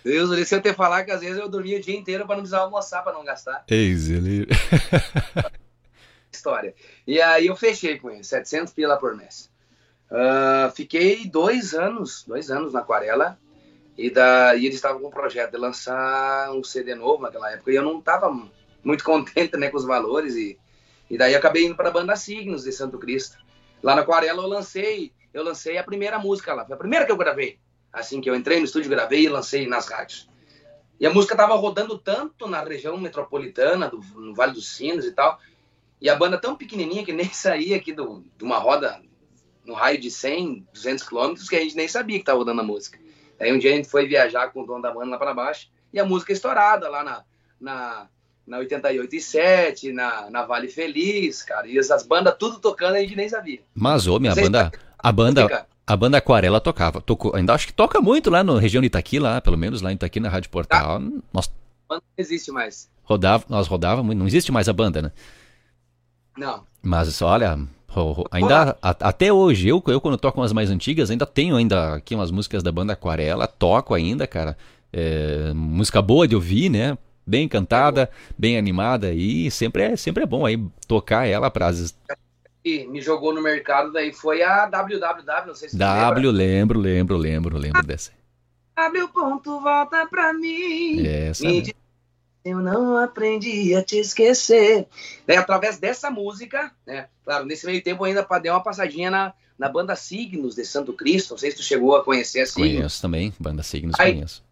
Deus, 0.02 0.48
se 0.48 0.54
eu 0.54 0.62
te 0.62 0.72
falar 0.72 1.04
que 1.04 1.10
às 1.10 1.20
vezes 1.20 1.38
eu 1.38 1.48
dormia 1.48 1.76
o 1.78 1.80
dia 1.80 1.96
inteiro 1.96 2.26
para 2.26 2.36
não 2.36 2.42
precisar 2.42 2.60
almoçar, 2.60 3.02
para 3.02 3.12
não 3.12 3.24
gastar. 3.24 3.64
Eis 3.68 4.08
ele. 4.08 4.46
História. 6.32 6.74
E 7.06 7.20
aí 7.20 7.46
eu 7.46 7.56
fechei 7.56 7.98
com 7.98 8.10
ele, 8.10 8.24
700 8.24 8.72
pila 8.72 8.96
por 8.96 9.14
mês. 9.14 9.50
Uh, 10.10 10.70
fiquei 10.74 11.26
dois 11.26 11.74
anos, 11.74 12.24
dois 12.26 12.50
anos 12.50 12.72
na 12.72 12.80
Aquarela, 12.80 13.38
e, 13.96 14.10
da, 14.10 14.56
e 14.56 14.64
eles 14.64 14.76
estavam 14.76 15.00
com 15.00 15.08
um 15.08 15.12
projeto 15.12 15.52
de 15.52 15.58
lançar 15.58 16.50
um 16.52 16.64
CD 16.64 16.94
novo 16.94 17.22
naquela 17.22 17.52
época, 17.52 17.70
e 17.70 17.76
eu 17.76 17.82
não 17.82 17.98
estava 17.98 18.30
muito 18.82 19.04
contente 19.04 19.56
né, 19.56 19.68
com 19.68 19.76
os 19.76 19.84
valores, 19.84 20.34
e, 20.34 20.58
e 21.08 21.18
daí 21.18 21.34
acabei 21.34 21.66
indo 21.66 21.76
para 21.76 21.88
a 21.88 21.92
banda 21.92 22.16
Signos 22.16 22.64
de 22.64 22.72
Santo 22.72 22.98
Cristo. 22.98 23.38
Lá 23.82 23.94
na 23.94 24.02
Aquarela 24.02 24.42
eu 24.42 24.46
lancei, 24.46 25.12
eu 25.32 25.42
lancei 25.42 25.78
a 25.78 25.84
primeira 25.84 26.18
música 26.18 26.52
lá, 26.54 26.64
foi 26.64 26.74
a 26.74 26.78
primeira 26.78 27.06
que 27.06 27.12
eu 27.12 27.16
gravei. 27.16 27.58
Assim 27.92 28.20
que 28.20 28.30
eu 28.30 28.36
entrei 28.36 28.58
no 28.58 28.64
estúdio, 28.64 28.90
gravei 28.90 29.24
e 29.24 29.28
lancei 29.28 29.66
nas 29.66 29.88
rádios. 29.88 30.28
E 30.98 31.06
a 31.06 31.12
música 31.12 31.34
tava 31.34 31.54
rodando 31.54 31.98
tanto 31.98 32.46
na 32.46 32.62
região 32.62 32.96
metropolitana, 32.98 33.88
do, 33.88 33.98
no 34.20 34.34
Vale 34.34 34.52
dos 34.52 34.76
Sinos 34.76 35.06
e 35.06 35.12
tal, 35.12 35.40
e 36.00 36.08
a 36.08 36.14
banda 36.14 36.38
tão 36.38 36.54
pequenininha 36.56 37.04
que 37.04 37.12
nem 37.12 37.28
saía 37.32 37.76
aqui 37.76 37.92
do, 37.92 38.24
de 38.36 38.44
uma 38.44 38.58
roda 38.58 39.02
no 39.64 39.74
raio 39.74 39.98
de 39.98 40.10
100, 40.10 40.66
200 40.72 41.08
quilômetros, 41.08 41.48
que 41.48 41.56
a 41.56 41.60
gente 41.60 41.76
nem 41.76 41.88
sabia 41.88 42.18
que 42.18 42.24
tava 42.24 42.38
rodando 42.38 42.60
a 42.60 42.64
música. 42.64 42.98
Aí 43.38 43.52
um 43.52 43.58
dia 43.58 43.72
a 43.72 43.76
gente 43.76 43.88
foi 43.88 44.06
viajar 44.06 44.52
com 44.52 44.62
o 44.62 44.66
dono 44.66 44.82
da 44.82 44.92
banda 44.92 45.10
lá 45.10 45.18
para 45.18 45.34
baixo, 45.34 45.70
e 45.92 45.98
a 45.98 46.04
música 46.04 46.32
estourada 46.32 46.88
lá 46.88 47.02
na, 47.02 47.24
na 47.58 48.08
na 48.50 48.58
88 48.58 49.14
e 49.14 49.20
7, 49.20 49.92
na, 49.92 50.28
na 50.28 50.42
Vale 50.44 50.66
Feliz, 50.66 51.44
cara. 51.44 51.68
E 51.68 51.78
essas 51.78 52.02
bandas 52.02 52.34
tudo 52.36 52.58
tocando 52.58 52.96
a 52.96 53.00
gente 53.00 53.14
nem 53.14 53.28
sabia. 53.28 53.60
Mas, 53.72 54.08
ô, 54.08 54.18
minha 54.18 54.34
banda. 54.34 54.72
A 54.98 55.12
banda. 55.12 55.66
A 55.86 55.96
banda 55.96 56.18
Aquarela 56.18 56.60
tocava. 56.60 57.00
Tocou, 57.00 57.34
ainda 57.34 57.54
acho 57.54 57.68
que 57.68 57.72
toca 57.72 58.00
muito 58.00 58.28
lá 58.28 58.44
na 58.44 58.58
região 58.58 58.80
de 58.80 58.88
Itaqui, 58.88 59.18
lá, 59.18 59.40
pelo 59.40 59.56
menos 59.56 59.80
lá 59.80 59.90
em 59.92 59.94
Itaqui, 59.94 60.18
na 60.20 60.28
Rádio 60.28 60.50
Portal. 60.50 61.00
Tá. 61.00 61.10
Nós, 61.32 61.46
a 61.46 61.94
banda 61.94 62.02
não 62.16 62.24
existe 62.24 62.50
mais. 62.50 62.88
Rodava, 63.04 63.44
nós 63.48 63.66
rodávamos, 63.66 64.14
não 64.16 64.26
existe 64.26 64.52
mais 64.52 64.68
a 64.68 64.72
banda, 64.72 65.00
né? 65.00 65.12
Não. 66.36 66.62
Mas 66.82 67.22
olha, 67.22 67.58
ainda 68.30 68.76
a, 68.82 68.90
até 68.90 69.32
hoje, 69.32 69.68
eu, 69.68 69.82
eu 69.86 70.00
quando 70.00 70.16
toco 70.16 70.40
umas 70.40 70.52
mais 70.52 70.70
antigas, 70.70 71.10
ainda 71.10 71.26
tenho 71.26 71.56
ainda 71.56 71.94
aqui 71.94 72.14
umas 72.14 72.30
músicas 72.30 72.62
da 72.62 72.70
banda 72.70 72.92
Aquarela, 72.92 73.46
toco 73.46 73.94
ainda, 73.94 74.26
cara. 74.26 74.56
É, 74.92 75.52
música 75.54 76.02
boa 76.02 76.26
de 76.26 76.34
ouvir, 76.34 76.68
né? 76.68 76.96
Bem 77.26 77.48
cantada, 77.48 78.10
bem 78.36 78.56
animada 78.58 79.12
e 79.12 79.50
sempre 79.50 79.82
é, 79.82 79.96
sempre 79.96 80.22
é 80.24 80.26
bom 80.26 80.44
aí 80.46 80.62
tocar 80.86 81.26
ela 81.26 81.50
para 81.50 81.70
que 82.62 82.86
me 82.88 83.00
jogou 83.00 83.34
no 83.34 83.42
mercado 83.42 83.92
daí 83.92 84.12
foi 84.12 84.42
a 84.42 84.66
WWW, 84.66 85.46
não 85.46 85.54
sei 85.54 85.68
se 85.70 85.76
W, 85.78 86.30
lembro, 86.30 86.78
lembro, 86.78 87.16
lembro, 87.16 87.56
lembro 87.58 87.82
dessa. 87.82 88.12
W 88.76 89.08
ponto 89.08 89.60
volta 89.60 90.06
pra 90.06 90.32
mim. 90.32 91.06
Essa. 91.06 91.44
Me 91.46 91.56
né? 91.56 91.60
diz- 91.62 91.74
Eu 92.44 92.58
não 92.58 92.96
aprendi 92.96 93.74
a 93.74 93.82
te 93.82 93.98
esquecer. 93.98 94.86
Daí, 95.26 95.36
através 95.36 95.78
dessa 95.78 96.10
música, 96.10 96.72
né? 96.86 97.08
Claro, 97.24 97.44
nesse 97.44 97.66
meio 97.66 97.82
tempo 97.82 98.04
ainda 98.04 98.22
pa- 98.22 98.38
dei 98.38 98.50
uma 98.50 98.62
passadinha 98.62 99.10
na, 99.10 99.34
na 99.58 99.68
banda 99.68 99.94
Signos 99.96 100.54
de 100.54 100.64
Santo 100.64 100.92
Cristo. 100.94 101.32
Não 101.32 101.38
sei 101.38 101.50
se 101.50 101.58
tu 101.58 101.62
chegou 101.62 101.94
a 101.96 102.02
conhecer 102.04 102.40
a 102.40 102.46
Signos. 102.46 102.76
Conheço 102.76 103.02
também, 103.02 103.32
banda 103.38 103.62
Signos 103.62 103.94
Ai. 103.98 104.14
conheço. 104.14 104.42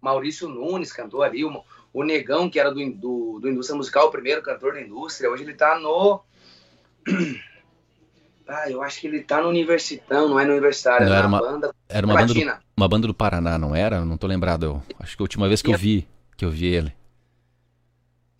Maurício 0.00 0.48
Nunes 0.48 0.92
cantou 0.92 1.22
ali, 1.22 1.42
o, 1.44 1.62
o 1.94 2.02
Negão, 2.04 2.50
que 2.50 2.60
era 2.60 2.70
do, 2.70 2.92
do, 2.92 3.38
do 3.40 3.48
Indústria 3.48 3.76
Musical, 3.76 4.08
o 4.08 4.10
primeiro 4.10 4.42
cantor 4.42 4.74
da 4.74 4.82
indústria. 4.82 5.30
Hoje 5.30 5.44
ele 5.44 5.54
tá 5.54 5.78
no. 5.78 6.20
Ah, 8.46 8.70
eu 8.70 8.82
acho 8.82 9.00
que 9.00 9.06
ele 9.06 9.22
tá 9.22 9.40
no 9.40 9.48
Universitão, 9.48 10.28
não 10.28 10.38
é 10.38 10.44
no 10.44 10.52
Universitário, 10.52 11.06
Não 11.06 11.14
é 11.14 11.18
era 11.18 11.26
uma- 11.26 11.40
banda 11.40 11.74
Era 11.88 12.06
uma 12.06 12.14
banda, 12.14 12.34
do, 12.34 12.40
uma 12.76 12.86
banda 12.88 13.06
do 13.06 13.14
Paraná, 13.14 13.56
não 13.58 13.74
era? 13.74 14.04
Não 14.04 14.18
tô 14.18 14.26
lembrado. 14.26 14.64
Eu, 14.66 14.82
acho 15.00 15.16
que 15.16 15.22
a 15.22 15.24
última 15.24 15.48
vez 15.48 15.62
que 15.62 15.72
eu 15.72 15.78
vi, 15.78 16.06
que 16.36 16.44
eu 16.44 16.50
vi 16.50 16.66
ele. 16.66 16.92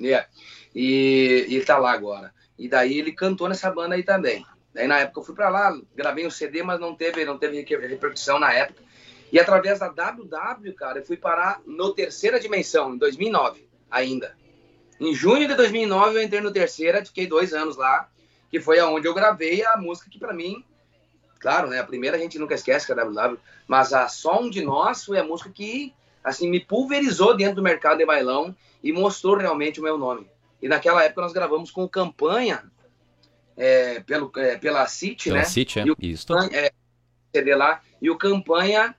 É. 0.02 0.26
E, 0.74 1.46
e 1.48 1.54
ele 1.56 1.64
tá 1.64 1.78
lá 1.78 1.92
agora. 1.92 2.34
E 2.58 2.68
daí 2.68 2.98
ele 2.98 3.12
cantou 3.12 3.48
nessa 3.48 3.70
banda 3.70 3.94
aí 3.94 4.02
também. 4.02 4.44
Daí 4.74 4.86
na 4.86 4.98
época 4.98 5.20
eu 5.20 5.24
fui 5.24 5.34
pra 5.34 5.48
lá, 5.48 5.74
gravei 5.96 6.26
um 6.26 6.30
CD, 6.30 6.62
mas 6.62 6.78
não 6.78 6.94
teve, 6.94 7.24
não 7.24 7.38
teve 7.38 7.56
reper- 7.56 7.88
repercussão 7.88 8.38
na 8.38 8.52
época. 8.52 8.82
E 9.34 9.40
através 9.40 9.80
da 9.80 9.88
WW, 9.88 10.74
cara, 10.76 11.00
eu 11.00 11.04
fui 11.04 11.16
parar 11.16 11.60
no 11.66 11.92
Terceira 11.92 12.38
Dimensão, 12.38 12.94
em 12.94 12.98
2009, 12.98 13.66
ainda. 13.90 14.36
Em 15.00 15.12
junho 15.12 15.48
de 15.48 15.56
2009 15.56 16.18
eu 16.18 16.22
entrei 16.22 16.40
no 16.40 16.52
Terceira, 16.52 17.04
fiquei 17.04 17.26
dois 17.26 17.52
anos 17.52 17.76
lá, 17.76 18.08
que 18.48 18.60
foi 18.60 18.78
aonde 18.78 19.08
eu 19.08 19.12
gravei 19.12 19.66
a 19.66 19.76
música 19.76 20.08
que 20.08 20.20
pra 20.20 20.32
mim, 20.32 20.64
claro, 21.40 21.68
né, 21.68 21.80
a 21.80 21.84
primeira 21.84 22.16
a 22.16 22.20
gente 22.20 22.38
nunca 22.38 22.54
esquece 22.54 22.86
que 22.86 22.92
é 22.92 22.94
a 22.94 23.04
WW, 23.04 23.36
mas 23.66 23.92
a 23.92 24.06
Só 24.06 24.40
Um 24.40 24.48
de 24.48 24.62
Nós 24.62 25.04
foi 25.04 25.18
a 25.18 25.24
música 25.24 25.50
que, 25.50 25.92
assim, 26.22 26.48
me 26.48 26.60
pulverizou 26.60 27.36
dentro 27.36 27.56
do 27.56 27.62
mercado 27.62 27.98
de 27.98 28.06
bailão 28.06 28.54
e 28.84 28.92
mostrou 28.92 29.36
realmente 29.36 29.80
o 29.80 29.82
meu 29.82 29.98
nome. 29.98 30.30
E 30.62 30.68
naquela 30.68 31.02
época 31.02 31.22
nós 31.22 31.32
gravamos 31.32 31.72
com 31.72 31.88
campanha 31.88 32.62
é, 33.56 33.98
pelo, 33.98 34.30
é, 34.36 34.58
pela 34.58 34.86
City, 34.86 35.30
Pela 35.30 35.38
né? 35.38 35.44
City, 35.44 35.80
é. 35.80 35.86
E 35.86 35.90
o 35.90 35.96
Isso. 35.98 36.26
é, 36.52 36.70
CD 37.34 37.56
lá. 37.56 37.82
E 38.00 38.08
o 38.08 38.16
campanha 38.16 38.94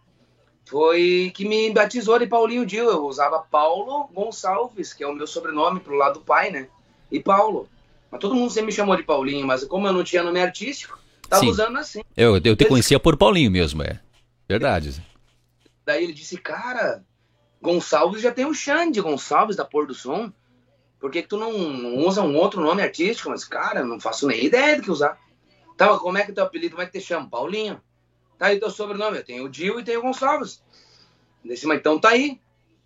foi 0.65 1.31
que 1.35 1.47
me 1.47 1.71
batizou 1.71 2.17
de 2.19 2.27
Paulinho 2.27 2.65
Dil. 2.65 2.89
Eu 2.89 3.05
usava 3.05 3.39
Paulo 3.39 4.09
Gonçalves, 4.13 4.93
que 4.93 5.03
é 5.03 5.07
o 5.07 5.13
meu 5.13 5.27
sobrenome 5.27 5.79
pro 5.79 5.95
lado 5.95 6.19
do 6.19 6.25
pai, 6.25 6.51
né? 6.51 6.67
E 7.11 7.19
Paulo. 7.19 7.69
Mas 8.11 8.19
todo 8.19 8.35
mundo 8.35 8.49
sempre 8.49 8.67
me 8.67 8.71
chamou 8.71 8.95
de 8.95 9.03
Paulinho, 9.03 9.45
mas 9.45 9.63
como 9.63 9.87
eu 9.87 9.93
não 9.93 10.03
tinha 10.03 10.23
nome 10.23 10.41
artístico, 10.41 10.99
tava 11.29 11.43
Sim. 11.43 11.49
usando 11.49 11.77
assim. 11.77 12.01
Eu, 12.15 12.37
eu 12.43 12.55
te 12.55 12.65
conhecia 12.65 12.99
por 12.99 13.15
Paulinho 13.17 13.51
mesmo, 13.51 13.83
é. 13.83 13.99
Verdade. 14.47 15.01
Daí 15.85 16.03
ele 16.03 16.13
disse, 16.13 16.37
cara, 16.37 17.03
Gonçalves 17.61 18.21
já 18.21 18.31
tem 18.31 18.45
o 18.45 18.53
Xande 18.53 19.01
Gonçalves 19.01 19.55
da 19.55 19.65
Pôr 19.65 19.85
do 19.85 19.93
Som. 19.93 20.31
Por 20.99 21.11
que, 21.11 21.21
que 21.21 21.27
tu 21.27 21.37
não, 21.37 21.51
não 21.51 21.97
usa 22.07 22.21
um 22.21 22.35
outro 22.35 22.61
nome 22.61 22.81
artístico? 22.81 23.29
Mas, 23.29 23.43
cara, 23.43 23.83
não 23.83 23.99
faço 23.99 24.25
nem 24.27 24.45
ideia 24.45 24.77
do 24.77 24.81
que 24.81 24.91
usar. 24.91 25.19
Tá, 25.77 25.87
mas 25.87 25.99
como 25.99 26.17
é 26.17 26.23
que 26.23 26.31
é 26.31 26.33
teu 26.33 26.43
apelido? 26.43 26.75
Como 26.75 26.83
é 26.83 26.85
que 26.85 26.97
te 26.97 27.05
chama? 27.05 27.29
Paulinho. 27.29 27.81
Tá 28.37 28.47
aí 28.47 28.59
teu 28.59 28.69
sobrenome? 28.69 29.17
Eu 29.17 29.23
tenho 29.23 29.45
o 29.45 29.49
Dil 29.49 29.79
e 29.79 29.83
tenho 29.83 29.99
o 29.99 30.03
Gonçalves. 30.03 30.61
Desse, 31.43 31.67
então 31.67 31.99
tá 31.99 32.09
aí. 32.09 32.39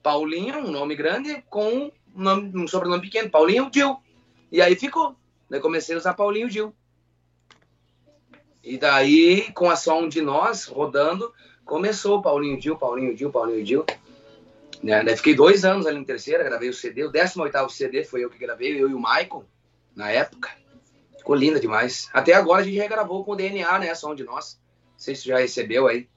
Paulinho, 0.03 0.59
um 0.59 0.71
nome 0.71 0.95
grande, 0.95 1.43
com 1.49 1.67
um, 1.73 1.91
nome, 2.15 2.51
um 2.55 2.67
sobrenome 2.67 3.01
pequeno. 3.01 3.29
Paulinho 3.29 3.69
Dil. 3.69 3.97
E 4.51 4.61
aí 4.61 4.75
ficou. 4.75 5.15
Daí 5.49 5.59
comecei 5.59 5.95
a 5.95 5.97
usar 5.97 6.13
Paulinho 6.13 6.49
Dil. 6.49 6.73
E 8.63 8.77
daí, 8.77 9.51
com 9.53 9.69
a 9.69 9.75
som 9.75 10.07
de 10.07 10.21
nós 10.21 10.65
rodando, 10.65 11.33
começou 11.65 12.21
Paulinho 12.21 12.59
Dil, 12.59 12.77
Paulinho 12.77 13.15
Dil, 13.15 13.31
Paulinho 13.31 13.63
Dil. 13.63 13.85
Né? 14.83 15.03
Daí 15.03 15.17
fiquei 15.17 15.35
dois 15.35 15.65
anos 15.65 15.85
ali 15.85 15.97
no 15.97 16.05
terceira, 16.05 16.43
gravei 16.43 16.69
o 16.69 16.73
CD. 16.73 17.03
O 17.03 17.11
18 17.11 17.69
CD 17.69 18.03
foi 18.03 18.23
eu 18.23 18.29
que 18.29 18.37
gravei, 18.37 18.81
eu 18.81 18.89
e 18.89 18.93
o 18.93 18.99
Michael, 18.99 19.45
na 19.95 20.09
época. 20.11 20.49
Ficou 21.17 21.35
linda 21.35 21.59
demais. 21.59 22.09
Até 22.13 22.33
agora 22.33 22.61
a 22.61 22.63
gente 22.63 22.77
regravou 22.77 23.23
com 23.23 23.31
o 23.31 23.35
DNA, 23.35 23.79
né? 23.79 23.95
Som 23.95 24.15
de 24.15 24.23
nós. 24.23 24.59
Não 24.99 25.03
sei 25.05 25.15
se 25.15 25.25
já 25.29 25.37
recebeu 25.37 25.87
aí. 25.87 26.09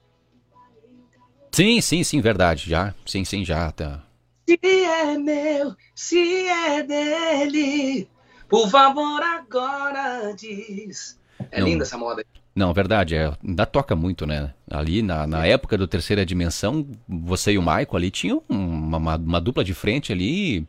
Sim, 1.53 1.79
sim, 1.79 2.03
sim, 2.03 2.19
verdade. 2.19 2.69
Já. 2.69 2.93
Sim, 3.05 3.23
sim, 3.23 3.45
já. 3.45 3.71
Tá. 3.71 4.03
Se 4.45 4.59
é 4.61 5.17
meu, 5.17 5.73
se 5.95 6.47
é 6.49 6.83
dele, 6.83 8.09
por 8.49 8.69
favor 8.69 9.23
agora 9.23 10.33
diz. 10.35 11.17
É 11.49 11.61
Não. 11.61 11.67
linda 11.67 11.83
essa 11.85 11.97
moda. 11.97 12.25
Não, 12.53 12.73
verdade, 12.73 13.15
é, 13.15 13.31
ainda 13.41 13.65
toca 13.65 13.95
muito, 13.95 14.27
né? 14.27 14.53
Ali 14.69 15.01
na, 15.01 15.25
na 15.25 15.47
época 15.47 15.77
do 15.77 15.87
Terceira 15.87 16.25
Dimensão, 16.25 16.85
você 17.07 17.53
e 17.53 17.57
o 17.57 17.61
Michael 17.61 17.87
ali 17.93 18.11
tinham 18.11 18.43
uma, 18.49 18.97
uma, 18.97 19.15
uma 19.15 19.39
dupla 19.41 19.63
de 19.63 19.73
frente 19.73 20.11
ali 20.11 20.67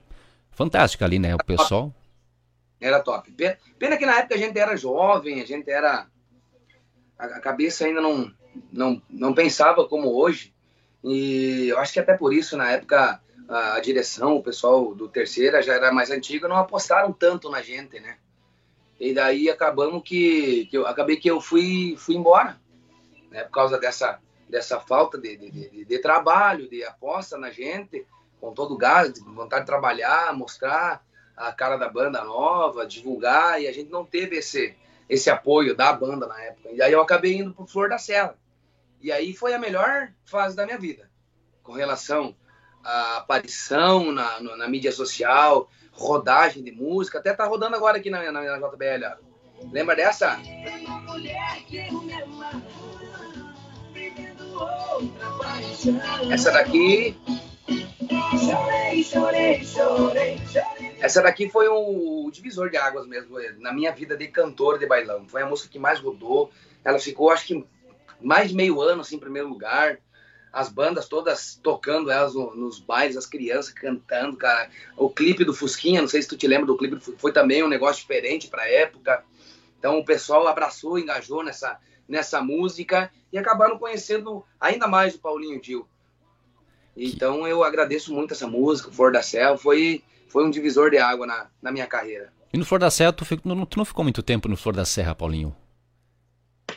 fantástica 0.52 1.04
ali, 1.04 1.18
né? 1.18 1.34
O 1.34 1.44
pessoal. 1.44 1.92
Era 2.80 3.00
top. 3.00 3.32
Pe- 3.32 3.58
Pena 3.76 3.96
que 3.96 4.06
na 4.06 4.18
época 4.20 4.36
a 4.36 4.38
gente 4.38 4.56
era 4.56 4.76
jovem, 4.76 5.40
a 5.40 5.44
gente 5.44 5.68
era. 5.68 6.06
A 7.18 7.40
cabeça 7.40 7.84
ainda 7.84 8.00
não, 8.00 8.32
não, 8.72 9.02
não 9.08 9.34
pensava 9.34 9.86
como 9.86 10.14
hoje. 10.14 10.54
E 11.02 11.68
eu 11.68 11.78
acho 11.78 11.92
que 11.92 12.00
até 12.00 12.16
por 12.16 12.32
isso, 12.32 12.56
na 12.56 12.70
época, 12.72 13.20
a, 13.48 13.80
direção, 13.80 14.36
o 14.36 14.42
pessoal 14.42 14.94
do 14.94 15.08
Terceira 15.08 15.62
já 15.62 15.74
era 15.74 15.92
mais 15.92 16.10
antigo, 16.10 16.48
não 16.48 16.56
apostaram 16.56 17.12
tanto 17.12 17.50
na 17.50 17.62
gente, 17.62 18.00
né? 18.00 18.16
E 18.98 19.12
daí 19.12 19.50
acabamos 19.50 20.02
que, 20.04 20.66
que 20.66 20.78
eu 20.78 20.86
acabei 20.86 21.16
que 21.16 21.30
eu 21.30 21.40
fui, 21.40 21.94
fui 21.98 22.14
embora, 22.14 22.60
né? 23.30 23.44
Por 23.44 23.50
causa 23.50 23.78
dessa, 23.78 24.18
dessa 24.48 24.80
falta 24.80 25.18
de, 25.18 25.36
de, 25.36 25.50
de, 25.50 25.84
de 25.84 25.98
trabalho, 25.98 26.68
de 26.68 26.84
aposta 26.84 27.36
na 27.36 27.50
gente, 27.50 28.06
com 28.40 28.52
todo 28.52 28.74
o 28.74 28.78
gás, 28.78 29.12
de 29.12 29.20
vontade 29.20 29.62
de 29.62 29.70
trabalhar, 29.70 30.34
mostrar 30.34 31.04
a 31.36 31.52
cara 31.52 31.76
da 31.76 31.88
banda 31.88 32.22
nova, 32.24 32.86
divulgar, 32.86 33.60
e 33.60 33.66
a 33.66 33.72
gente 33.72 33.90
não 33.90 34.04
teve 34.04 34.36
esse, 34.36 34.76
esse 35.08 35.30
apoio 35.30 35.76
da 35.76 35.92
banda 35.92 36.26
na 36.26 36.40
época. 36.42 36.70
E 36.72 36.82
aí 36.82 36.92
eu 36.92 37.00
acabei 37.00 37.36
indo 37.36 37.52
pro 37.52 37.66
Flor 37.66 37.88
da 37.88 37.98
Serra. 37.98 38.36
E 39.00 39.12
aí 39.12 39.34
foi 39.34 39.52
a 39.52 39.58
melhor 39.58 40.10
fase 40.24 40.56
da 40.56 40.64
minha 40.64 40.78
vida, 40.78 41.10
com 41.62 41.72
relação 41.72 42.34
à 42.82 43.18
aparição 43.18 44.10
na, 44.12 44.40
na 44.40 44.68
mídia 44.68 44.92
social, 44.92 45.68
rodagem 45.92 46.62
de 46.62 46.72
música, 46.72 47.18
até 47.18 47.34
tá 47.34 47.44
rodando 47.44 47.76
agora 47.76 47.98
aqui 47.98 48.08
na, 48.08 48.32
na, 48.32 48.58
na 48.58 48.68
JBL. 48.68 49.04
ó. 49.04 49.70
Lembra 49.70 49.94
dessa? 49.94 50.38
Essa 56.30 56.50
daqui. 56.50 57.16
Essa 61.04 61.20
daqui 61.20 61.50
foi 61.50 61.68
o 61.68 62.30
divisor 62.32 62.70
de 62.70 62.78
águas 62.78 63.06
mesmo, 63.06 63.36
na 63.58 63.74
minha 63.74 63.92
vida 63.92 64.16
de 64.16 64.26
cantor 64.28 64.78
de 64.78 64.86
bailão. 64.86 65.28
Foi 65.28 65.42
a 65.42 65.46
música 65.46 65.68
que 65.68 65.78
mais 65.78 66.00
rodou. 66.00 66.50
Ela 66.82 66.98
ficou, 66.98 67.30
acho 67.30 67.46
que, 67.46 67.66
mais 68.22 68.48
de 68.48 68.54
meio 68.54 68.80
ano 68.80 69.02
assim, 69.02 69.16
em 69.16 69.20
primeiro 69.20 69.46
lugar. 69.46 69.98
As 70.50 70.70
bandas 70.70 71.06
todas 71.06 71.60
tocando 71.62 72.10
elas 72.10 72.34
no- 72.34 72.54
nos 72.54 72.80
bailes, 72.80 73.18
as 73.18 73.26
crianças 73.26 73.74
cantando, 73.74 74.34
cara. 74.38 74.70
O 74.96 75.10
clipe 75.10 75.44
do 75.44 75.52
Fusquinha, 75.52 76.00
não 76.00 76.08
sei 76.08 76.22
se 76.22 76.28
tu 76.28 76.38
te 76.38 76.46
lembra 76.46 76.64
do 76.64 76.76
clipe, 76.78 76.98
foi 77.18 77.32
também 77.34 77.62
um 77.62 77.68
negócio 77.68 78.00
diferente 78.00 78.48
pra 78.48 78.66
época. 78.66 79.22
Então 79.78 79.98
o 79.98 80.04
pessoal 80.06 80.48
abraçou, 80.48 80.98
engajou 80.98 81.44
nessa, 81.44 81.78
nessa 82.08 82.40
música 82.40 83.10
e 83.30 83.36
acabaram 83.36 83.78
conhecendo 83.78 84.42
ainda 84.58 84.88
mais 84.88 85.14
o 85.14 85.18
Paulinho 85.18 85.60
Dil. 85.60 85.86
Então 86.96 87.46
eu 87.46 87.62
agradeço 87.62 88.14
muito 88.14 88.32
essa 88.32 88.46
música, 88.46 88.90
For 88.90 89.12
da 89.12 89.22
Céu, 89.22 89.58
foi, 89.58 90.02
foi 90.28 90.44
um 90.44 90.50
divisor 90.50 90.90
de 90.90 90.98
água 90.98 91.26
na, 91.26 91.46
na 91.60 91.72
minha 91.72 91.86
carreira. 91.86 92.32
E 92.52 92.58
no 92.58 92.64
Flor 92.64 92.78
da 92.78 92.90
Serra, 92.90 93.12
tu, 93.12 93.24
não, 93.44 93.66
tu 93.66 93.78
não 93.78 93.84
ficou 93.84 94.04
muito 94.04 94.22
tempo 94.22 94.48
no 94.48 94.56
Flor 94.56 94.74
da 94.74 94.84
Serra, 94.84 95.14
Paulinho? 95.14 95.54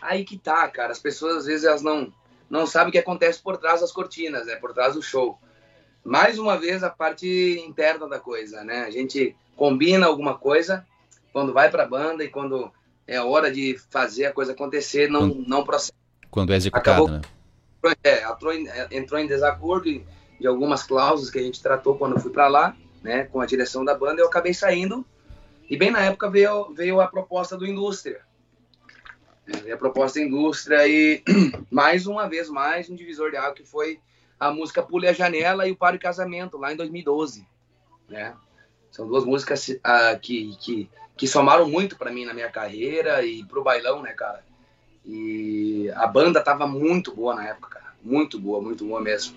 Aí 0.02 0.24
que 0.24 0.38
tá, 0.38 0.68
cara, 0.68 0.92
as 0.92 1.00
pessoas 1.00 1.38
às 1.38 1.46
vezes 1.46 1.66
elas 1.66 1.82
não, 1.82 2.12
não 2.50 2.66
sabem 2.66 2.90
o 2.90 2.92
que 2.92 2.98
acontece 2.98 3.42
por 3.42 3.58
trás 3.58 3.82
das 3.82 3.92
cortinas, 3.92 4.46
né, 4.46 4.56
por 4.56 4.74
trás 4.74 4.96
do 4.96 5.02
show. 5.02 5.40
Mais 6.04 6.40
uma 6.40 6.58
vez 6.58 6.84
a 6.84 6.90
parte 6.90 7.28
interna 7.66 8.08
da 8.08 8.20
coisa, 8.20 8.64
né, 8.64 8.86
a 8.86 8.92
gente 8.92 9.36
combina 9.56 10.06
alguma 10.06 10.38
coisa, 10.38 10.86
quando 11.34 11.54
vai 11.54 11.70
pra 11.70 11.86
banda 11.86 12.24
e 12.24 12.30
quando 12.30 12.72
é 13.06 13.22
hora 13.22 13.52
de 13.52 13.80
fazer 13.90 14.26
a 14.26 14.34
coisa 14.34 14.52
acontecer, 14.52 15.10
não, 15.10 15.28
não 15.28 15.64
procede. 15.64 15.98
Quando 16.30 16.54
é 16.54 16.58
executado, 16.58 17.04
Acabou. 17.06 17.10
né? 17.10 17.22
é, 18.04 18.24
entrou, 18.24 18.54
em, 18.54 18.68
é, 18.68 18.88
entrou 18.92 19.20
em 19.20 19.28
desacordo 19.28 19.86
de, 19.86 20.04
de 20.40 20.48
algumas 20.48 20.84
cláusulas 20.84 21.32
que 21.32 21.40
a 21.40 21.44
gente 21.44 21.62
tratou 21.62 21.98
quando 21.98 22.16
eu 22.16 22.20
fui 22.20 22.32
para 22.32 22.48
lá, 22.48 22.76
né, 23.04 23.26
com 23.26 23.42
a 23.42 23.46
direção 23.46 23.84
da 23.84 23.96
banda, 23.96 24.22
eu 24.22 24.28
acabei 24.28 24.54
saindo. 24.54 25.06
E 25.70 25.76
bem 25.76 25.92
na 25.92 26.02
época 26.02 26.30
veio, 26.30 26.74
veio 26.74 27.02
a 27.02 27.08
proposta 27.08 27.58
do 27.58 27.66
Indústria. 27.66 28.22
É, 29.48 29.58
veio 29.58 29.76
a 29.76 29.78
proposta 29.78 30.20
da 30.20 30.26
Indústria 30.26 30.88
e, 30.88 31.24
mais 31.72 32.08
uma 32.08 32.28
vez, 32.28 32.50
mais 32.50 32.90
um 32.90 32.96
divisor 32.96 33.32
de 33.32 33.38
água 33.38 33.54
que 33.54 33.66
foi 33.66 34.00
a 34.40 34.52
música 34.52 34.84
Pule 34.84 35.08
a 35.08 35.14
Janela 35.14 35.68
e 35.68 35.72
o 35.72 35.76
Pare 35.76 35.98
Casamento, 35.98 36.58
lá 36.58 36.72
em 36.72 36.76
2012. 36.76 37.48
Né? 38.08 38.36
São 38.92 39.08
duas 39.08 39.26
músicas 39.26 39.68
uh, 39.68 40.20
que, 40.22 40.56
que, 40.58 40.90
que 41.16 41.28
somaram 41.28 41.68
muito 41.68 41.98
para 41.98 42.12
mim 42.12 42.26
na 42.26 42.34
minha 42.34 42.50
carreira 42.50 43.24
e 43.26 43.44
pro 43.46 43.64
bailão, 43.64 44.02
né, 44.02 44.14
cara? 44.14 44.44
E 45.06 45.90
a 45.96 46.06
banda 46.06 46.42
tava 46.42 46.68
muito 46.68 47.16
boa 47.16 47.34
na 47.34 47.48
época, 47.48 47.70
cara. 47.70 47.94
Muito 48.04 48.40
boa, 48.40 48.62
muito 48.62 48.86
boa 48.86 49.02
mesmo. 49.02 49.36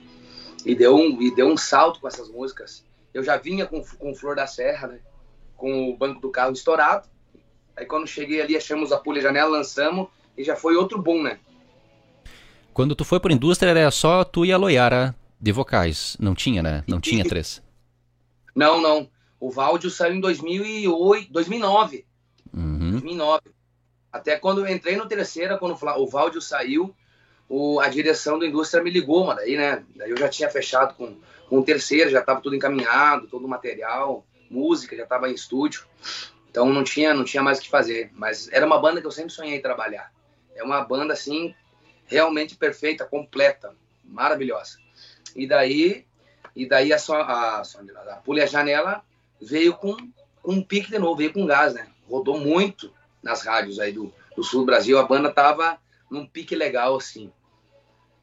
E 0.64 0.75
deu 0.75 0.96
um, 0.96 1.23
e 1.23 1.35
deu 1.35 1.46
um 1.46 1.57
salto 1.57 2.01
com 2.01 2.09
essas 2.09 2.29
músicas. 2.29 2.85
Eu 3.12 3.23
já 3.23 3.37
vinha 3.37 3.66
com, 3.66 3.83
com 3.83 4.14
Flor 4.14 4.37
da 4.37 4.46
Serra, 4.46 4.88
né? 4.88 5.01
Com 5.57 5.90
o 5.90 5.96
banco 5.96 6.20
do 6.20 6.31
carro 6.31 6.53
estourado. 6.53 7.09
Aí 7.77 7.87
quando 7.87 8.07
cheguei 8.07 8.40
ali, 8.40 8.57
achamos 8.57 8.92
a 8.92 8.99
pulha 8.99 9.20
janela, 9.20 9.51
lançamos 9.51 10.09
e 10.37 10.44
já 10.44 10.57
foi 10.57 10.77
outro 10.77 11.01
boom, 11.01 11.23
né? 11.23 11.38
Quando 12.73 12.94
tu 12.94 13.05
foi 13.05 13.20
por 13.20 13.31
indústria, 13.31 13.70
era 13.70 13.90
só 13.90 14.25
tu 14.25 14.44
e 14.44 14.53
a 14.53 14.57
Loiara 14.57 15.14
de 15.40 15.53
vocais. 15.53 16.16
Não 16.20 16.35
tinha, 16.35 16.62
né? 16.62 16.85
Não 16.87 17.01
tinha 17.01 17.25
três. 17.25 17.62
Não, 18.55 18.81
não. 18.81 19.09
O 19.38 19.51
Valdio 19.51 19.90
saiu 19.90 20.14
em 20.14 20.20
2008, 20.20 21.33
2009. 21.33 22.07
Uhum. 22.55 22.90
2009. 22.92 23.40
Até 24.12 24.37
quando 24.37 24.61
eu 24.61 24.73
entrei 24.73 24.96
no 24.96 25.07
terceira, 25.07 25.57
quando 25.57 25.73
o 25.73 26.07
Valdio 26.07 26.40
saiu, 26.40 26.94
o, 27.49 27.81
a 27.81 27.88
direção 27.88 28.38
da 28.38 28.46
indústria 28.46 28.83
me 28.83 28.90
ligou, 28.90 29.25
mano. 29.27 29.40
Daí, 29.40 29.57
né? 29.57 29.83
Daí 29.96 30.11
eu 30.11 30.16
já 30.16 30.29
tinha 30.29 30.51
fechado 30.51 30.94
com, 30.94 31.16
com 31.51 31.59
o 31.59 31.65
terceiro, 31.65 32.09
já 32.09 32.21
estava 32.21 32.41
tudo 32.41 32.55
encaminhado, 32.55 33.27
todo 33.27 33.45
o 33.45 33.49
material, 33.49 34.25
música, 34.49 34.97
já 34.97 35.03
estava 35.03 35.29
em 35.29 35.35
estúdio. 35.35 35.85
Então 36.49 36.73
não 36.73 36.85
tinha, 36.85 37.13
não 37.13 37.25
tinha 37.25 37.43
mais 37.43 37.59
o 37.59 37.63
que 37.63 37.69
fazer. 37.69 38.09
Mas 38.15 38.49
era 38.53 38.65
uma 38.65 38.81
banda 38.81 39.01
que 39.01 39.07
eu 39.07 39.11
sempre 39.11 39.33
sonhei 39.33 39.59
trabalhar. 39.59 40.13
É 40.55 40.63
uma 40.63 40.81
banda 40.85 41.13
assim 41.13 41.53
realmente 42.07 42.57
perfeita, 42.57 43.05
completa, 43.05 43.75
maravilhosa. 44.05 44.79
E 45.35 45.45
daí, 45.45 46.07
e 46.55 46.69
daí 46.69 46.93
a, 46.93 46.97
a, 46.97 47.23
a, 47.23 47.63
a 47.63 48.17
Pulha 48.25 48.47
Janela 48.47 49.05
veio 49.43 49.75
com, 49.75 49.97
com 50.41 50.53
um 50.53 50.63
pique 50.63 50.89
de 50.89 51.01
novo, 51.01 51.17
veio 51.17 51.33
com 51.33 51.47
gás, 51.47 51.75
né? 51.75 51.89
Rodou 52.09 52.39
muito 52.39 52.93
nas 53.21 53.43
rádios 53.43 53.81
aí 53.81 53.93
do, 53.93 54.13
do 54.37 54.45
sul 54.45 54.61
do 54.61 54.67
Brasil. 54.67 55.01
A 55.01 55.05
banda 55.05 55.33
tava 55.33 55.79
num 56.09 56.25
pique 56.25 56.55
legal, 56.55 56.97
assim. 56.97 57.33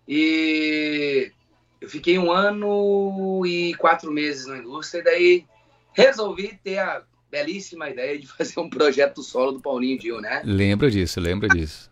E 0.08 1.34
eu 1.80 1.90
fiquei 1.90 2.18
um 2.18 2.32
ano 2.32 3.46
e 3.46 3.74
quatro 3.76 4.12
meses 4.12 4.46
na 4.46 4.58
indústria, 4.58 5.02
e 5.02 5.04
daí 5.04 5.46
resolvi 5.94 6.60
ter 6.63 6.80
a 6.80 7.04
belíssima 7.30 7.90
ideia 7.90 8.18
de 8.18 8.28
fazer 8.28 8.60
um 8.60 8.70
projeto 8.70 9.22
solo 9.22 9.54
do 9.54 9.62
Paulinho 9.62 10.00
Dio, 10.00 10.22
né? 10.22 10.42
Lembro 10.44 10.90
disso, 10.90 11.20
lembro 11.20 11.48
disso. 11.48 11.92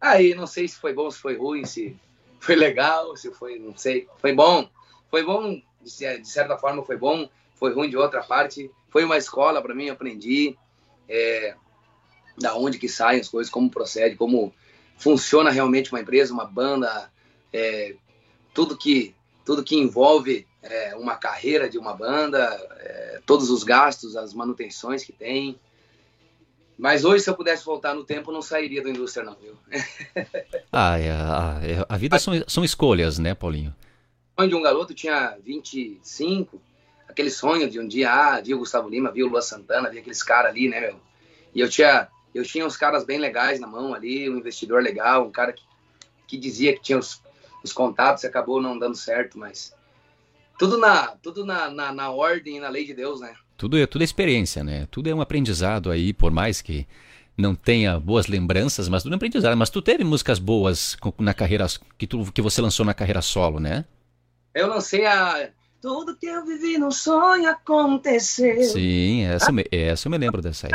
Aí, 0.00 0.34
não 0.34 0.46
sei 0.46 0.68
se 0.68 0.76
foi 0.76 0.92
bom, 0.92 1.10
se 1.10 1.18
foi 1.18 1.36
ruim, 1.36 1.64
se 1.64 1.96
foi 2.38 2.56
legal, 2.56 3.16
se 3.16 3.30
foi, 3.32 3.58
não 3.58 3.76
sei. 3.76 4.06
Foi 4.18 4.34
bom. 4.34 4.68
Foi 5.10 5.24
bom, 5.24 5.62
de 5.82 6.28
certa 6.28 6.58
forma 6.58 6.84
foi 6.84 6.96
bom, 6.96 7.28
foi 7.54 7.72
ruim 7.72 7.88
de 7.88 7.96
outra 7.96 8.22
parte. 8.22 8.70
Foi 8.90 9.04
uma 9.04 9.16
escola 9.16 9.62
para 9.62 9.74
mim, 9.74 9.88
aprendi 9.88 10.56
é, 11.08 11.54
da 12.36 12.54
onde 12.54 12.78
que 12.78 12.88
saem 12.88 13.20
as 13.20 13.28
coisas, 13.28 13.50
como 13.50 13.70
procede, 13.70 14.16
como 14.16 14.52
funciona 14.98 15.50
realmente 15.50 15.92
uma 15.92 16.00
empresa, 16.00 16.32
uma 16.32 16.44
banda, 16.44 17.10
é, 17.52 17.96
tudo 18.54 18.78
que 18.78 19.14
tudo 19.44 19.62
que 19.62 19.76
envolve 19.76 20.46
é, 20.62 20.96
uma 20.96 21.16
carreira 21.16 21.68
de 21.68 21.76
uma 21.76 21.92
banda, 21.92 22.40
é, 22.78 23.20
todos 23.26 23.50
os 23.50 23.62
gastos, 23.62 24.16
as 24.16 24.32
manutenções 24.32 25.04
que 25.04 25.12
tem. 25.12 25.60
Mas 26.78 27.04
hoje, 27.04 27.22
se 27.22 27.30
eu 27.30 27.36
pudesse 27.36 27.64
voltar 27.64 27.94
no 27.94 28.04
tempo, 28.04 28.32
não 28.32 28.42
sairia 28.42 28.82
da 28.82 28.88
indústria, 28.88 29.24
não, 29.24 29.36
viu? 29.36 29.56
ah, 30.72 30.98
é, 30.98 31.10
a, 31.10 31.60
é, 31.62 31.86
a 31.86 31.96
vida 31.96 32.18
são, 32.18 32.32
são 32.48 32.64
escolhas, 32.64 33.18
né, 33.18 33.34
Paulinho? 33.34 33.74
Sonho 34.36 34.48
de 34.48 34.54
um 34.56 34.62
garoto 34.62 34.94
tinha 34.94 35.36
25, 35.44 36.60
aquele 37.06 37.30
sonho 37.30 37.70
de 37.70 37.78
um 37.78 37.86
dia, 37.86 38.10
ah, 38.10 38.40
via 38.40 38.56
o 38.56 38.58
Gustavo 38.58 38.88
Lima, 38.88 39.12
via 39.12 39.26
o 39.26 39.28
Lua 39.28 39.42
Santana, 39.42 39.90
via 39.90 40.00
aqueles 40.00 40.22
caras 40.22 40.50
ali, 40.50 40.68
né, 40.68 40.80
meu? 40.80 40.96
E 41.54 41.60
eu 41.60 41.68
tinha, 41.68 42.08
eu 42.34 42.42
tinha 42.42 42.66
uns 42.66 42.76
caras 42.76 43.04
bem 43.04 43.18
legais 43.18 43.60
na 43.60 43.66
mão 43.66 43.94
ali, 43.94 44.28
um 44.28 44.38
investidor 44.38 44.82
legal, 44.82 45.26
um 45.26 45.30
cara 45.30 45.52
que, 45.52 45.62
que 46.26 46.36
dizia 46.36 46.72
que 46.72 46.82
tinha 46.82 46.98
os, 46.98 47.22
os 47.64 47.72
contatos 47.72 48.24
acabou 48.26 48.60
não 48.60 48.78
dando 48.78 48.94
certo, 48.94 49.38
mas 49.38 49.74
tudo 50.58 50.76
na, 50.78 51.08
tudo 51.22 51.46
na, 51.46 51.70
na, 51.70 51.92
na 51.92 52.10
ordem 52.10 52.58
e 52.58 52.60
na 52.60 52.68
lei 52.68 52.84
de 52.84 52.92
Deus, 52.92 53.20
né? 53.20 53.34
Tudo 53.56 53.78
é, 53.78 53.86
tudo 53.86 54.02
é 54.02 54.04
experiência, 54.04 54.62
né? 54.62 54.86
Tudo 54.90 55.08
é 55.08 55.14
um 55.14 55.22
aprendizado 55.22 55.90
aí, 55.90 56.12
por 56.12 56.30
mais 56.30 56.60
que 56.60 56.86
não 57.36 57.54
tenha 57.54 57.98
boas 57.98 58.26
lembranças, 58.26 58.88
mas 58.88 59.02
tudo 59.02 59.12
é 59.12 59.14
um 59.14 59.16
aprendizado. 59.16 59.56
Mas 59.56 59.70
tu 59.70 59.80
teve 59.80 60.04
músicas 60.04 60.38
boas 60.38 60.96
na 61.18 61.32
carreira 61.32 61.66
que, 61.96 62.06
tu, 62.06 62.30
que 62.32 62.42
você 62.42 62.60
lançou 62.60 62.84
na 62.84 62.92
carreira 62.92 63.22
solo, 63.22 63.58
né? 63.58 63.86
Eu 64.54 64.68
lancei 64.68 65.06
a 65.06 65.48
Tudo 65.80 66.16
que 66.16 66.26
eu 66.26 66.44
vivi 66.44 66.76
no 66.76 66.92
sonho 66.92 67.48
aconteceu. 67.48 68.62
Sim, 68.64 69.24
essa, 69.24 69.50
ah. 69.50 69.64
essa 69.70 70.06
eu 70.06 70.10
me 70.10 70.18
lembro 70.18 70.42
dessa 70.42 70.68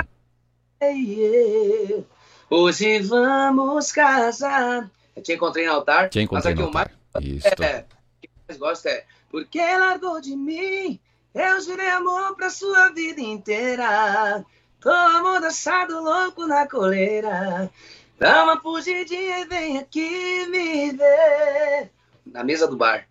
aí. 0.81 2.05
Hoje 2.49 2.99
vamos 2.99 3.91
casar. 3.91 4.89
Te 5.21 5.33
encontrei 5.33 5.65
no 5.65 5.73
altar. 5.73 6.09
Te 6.09 6.19
encontrei 6.21 6.53
no 6.53 6.65
altar. 6.65 6.91
Mais, 7.13 7.25
Isso. 7.25 7.47
É, 7.47 7.85
o 8.17 8.21
que 8.21 8.29
mais 8.47 8.59
gosto 8.59 8.87
é 8.87 9.05
Porque 9.29 9.59
largou 9.59 10.19
de 10.21 10.35
mim 10.35 10.99
eu 11.33 11.61
jurei 11.61 11.89
amor 11.89 12.35
pra 12.35 12.49
sua 12.49 12.89
vida 12.89 13.21
inteira. 13.21 14.43
Tô 14.81 14.89
amordaçado, 14.89 16.01
louco 16.01 16.47
na 16.47 16.67
coleira. 16.67 17.69
Dá 18.17 18.43
uma 18.43 18.59
fugidinha 18.59 19.39
e 19.39 19.45
vem 19.45 19.77
aqui 19.77 20.47
me 20.47 20.91
ver. 20.91 21.91
Na 22.25 22.43
mesa 22.43 22.67
do 22.67 22.75
bar. 22.75 23.07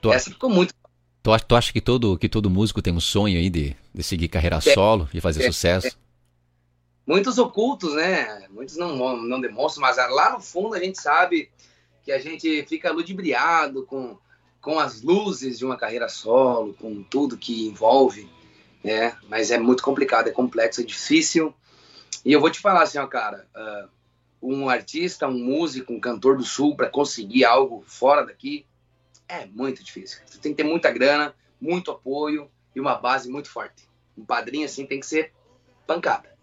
Tu, 0.00 0.12
Essa 0.12 0.30
ficou 0.30 0.50
muito. 0.50 0.74
Tu, 1.22 1.30
tu 1.46 1.56
acha 1.56 1.72
que 1.72 1.80
todo, 1.80 2.18
que 2.18 2.28
todo 2.28 2.50
músico 2.50 2.82
tem 2.82 2.92
um 2.92 3.00
sonho 3.00 3.38
aí 3.38 3.48
de, 3.48 3.76
de 3.94 4.02
seguir 4.02 4.28
carreira 4.28 4.56
é, 4.56 4.60
solo 4.60 5.08
e 5.14 5.20
fazer 5.20 5.44
é, 5.44 5.46
sucesso? 5.46 5.96
Muitos 7.06 7.38
ocultos, 7.38 7.94
né? 7.94 8.46
Muitos 8.50 8.76
não, 8.76 9.16
não 9.16 9.40
demonstram, 9.40 9.82
mas 9.82 9.96
lá 9.96 10.32
no 10.32 10.40
fundo 10.40 10.74
a 10.74 10.78
gente 10.78 11.00
sabe 11.00 11.50
que 12.02 12.12
a 12.12 12.18
gente 12.18 12.64
fica 12.66 12.92
ludibriado 12.92 13.84
com 13.84 14.18
com 14.64 14.78
as 14.78 15.02
luzes 15.02 15.58
de 15.58 15.64
uma 15.66 15.76
carreira 15.76 16.08
solo, 16.08 16.72
com 16.72 17.02
tudo 17.02 17.36
que 17.36 17.66
envolve, 17.68 18.26
né? 18.82 19.14
Mas 19.28 19.50
é 19.50 19.58
muito 19.58 19.82
complicado, 19.82 20.28
é 20.28 20.32
complexo, 20.32 20.80
é 20.80 20.84
difícil. 20.84 21.54
E 22.24 22.32
eu 22.32 22.40
vou 22.40 22.50
te 22.50 22.60
falar 22.60 22.82
assim, 22.82 22.96
ó, 22.96 23.06
cara, 23.06 23.46
uh, 23.54 23.88
um 24.40 24.70
artista, 24.70 25.28
um 25.28 25.38
músico, 25.38 25.92
um 25.92 26.00
cantor 26.00 26.38
do 26.38 26.44
sul 26.44 26.74
para 26.74 26.88
conseguir 26.88 27.44
algo 27.44 27.84
fora 27.86 28.24
daqui 28.24 28.64
é 29.28 29.44
muito 29.44 29.84
difícil. 29.84 30.20
Você 30.24 30.38
tem 30.38 30.52
que 30.52 30.62
ter 30.62 30.68
muita 30.68 30.90
grana, 30.90 31.34
muito 31.60 31.90
apoio 31.90 32.50
e 32.74 32.80
uma 32.80 32.94
base 32.94 33.28
muito 33.28 33.50
forte. 33.50 33.86
Um 34.16 34.24
padrinho 34.24 34.64
assim 34.64 34.86
tem 34.86 34.98
que 34.98 35.06
ser 35.06 35.32
pancada. 35.86 36.33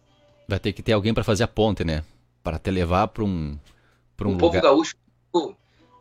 Vai 0.51 0.59
ter 0.59 0.73
que 0.73 0.83
ter 0.83 0.93
alguém 0.93 1.13
para 1.13 1.23
fazer 1.23 1.43
a 1.43 1.47
ponte, 1.47 1.83
né? 1.83 2.03
Para 2.43 2.59
te 2.59 2.69
levar 2.69 3.07
para 3.07 3.23
um 3.23 3.57
para 4.15 4.27
um, 4.27 4.33
um 4.33 4.37
povo 4.37 4.61
gaúcho 4.61 4.95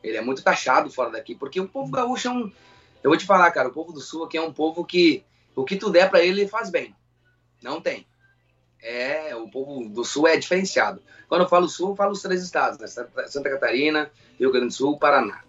ele 0.02 0.16
é 0.16 0.20
muito 0.20 0.42
taxado 0.42 0.90
fora 0.90 1.10
daqui, 1.10 1.34
porque 1.34 1.60
o 1.60 1.68
povo 1.68 1.90
gaúcho 1.90 2.28
é 2.28 2.30
um. 2.30 2.52
Eu 3.02 3.10
vou 3.10 3.16
te 3.16 3.26
falar, 3.26 3.50
cara, 3.50 3.68
o 3.68 3.72
povo 3.72 3.92
do 3.92 4.00
sul 4.00 4.24
aqui 4.24 4.36
é 4.36 4.42
um 4.42 4.52
povo 4.52 4.84
que 4.84 5.24
o 5.54 5.64
que 5.64 5.76
tu 5.76 5.90
der 5.90 6.10
para 6.10 6.20
ele, 6.20 6.42
ele 6.42 6.48
faz 6.48 6.70
bem. 6.70 6.94
Não 7.62 7.80
tem. 7.80 8.06
É, 8.82 9.36
o 9.36 9.48
povo 9.48 9.88
do 9.88 10.04
sul 10.04 10.26
é 10.26 10.36
diferenciado. 10.36 11.02
Quando 11.28 11.42
eu 11.42 11.48
falo 11.48 11.68
sul, 11.68 11.90
eu 11.90 11.96
falo 11.96 12.12
os 12.12 12.22
três 12.22 12.42
estados, 12.42 12.78
né? 12.78 12.86
Santa 12.86 13.50
Catarina, 13.50 14.10
Rio 14.38 14.50
Grande 14.50 14.68
do 14.68 14.72
Sul, 14.72 14.98
Paraná. 14.98 15.42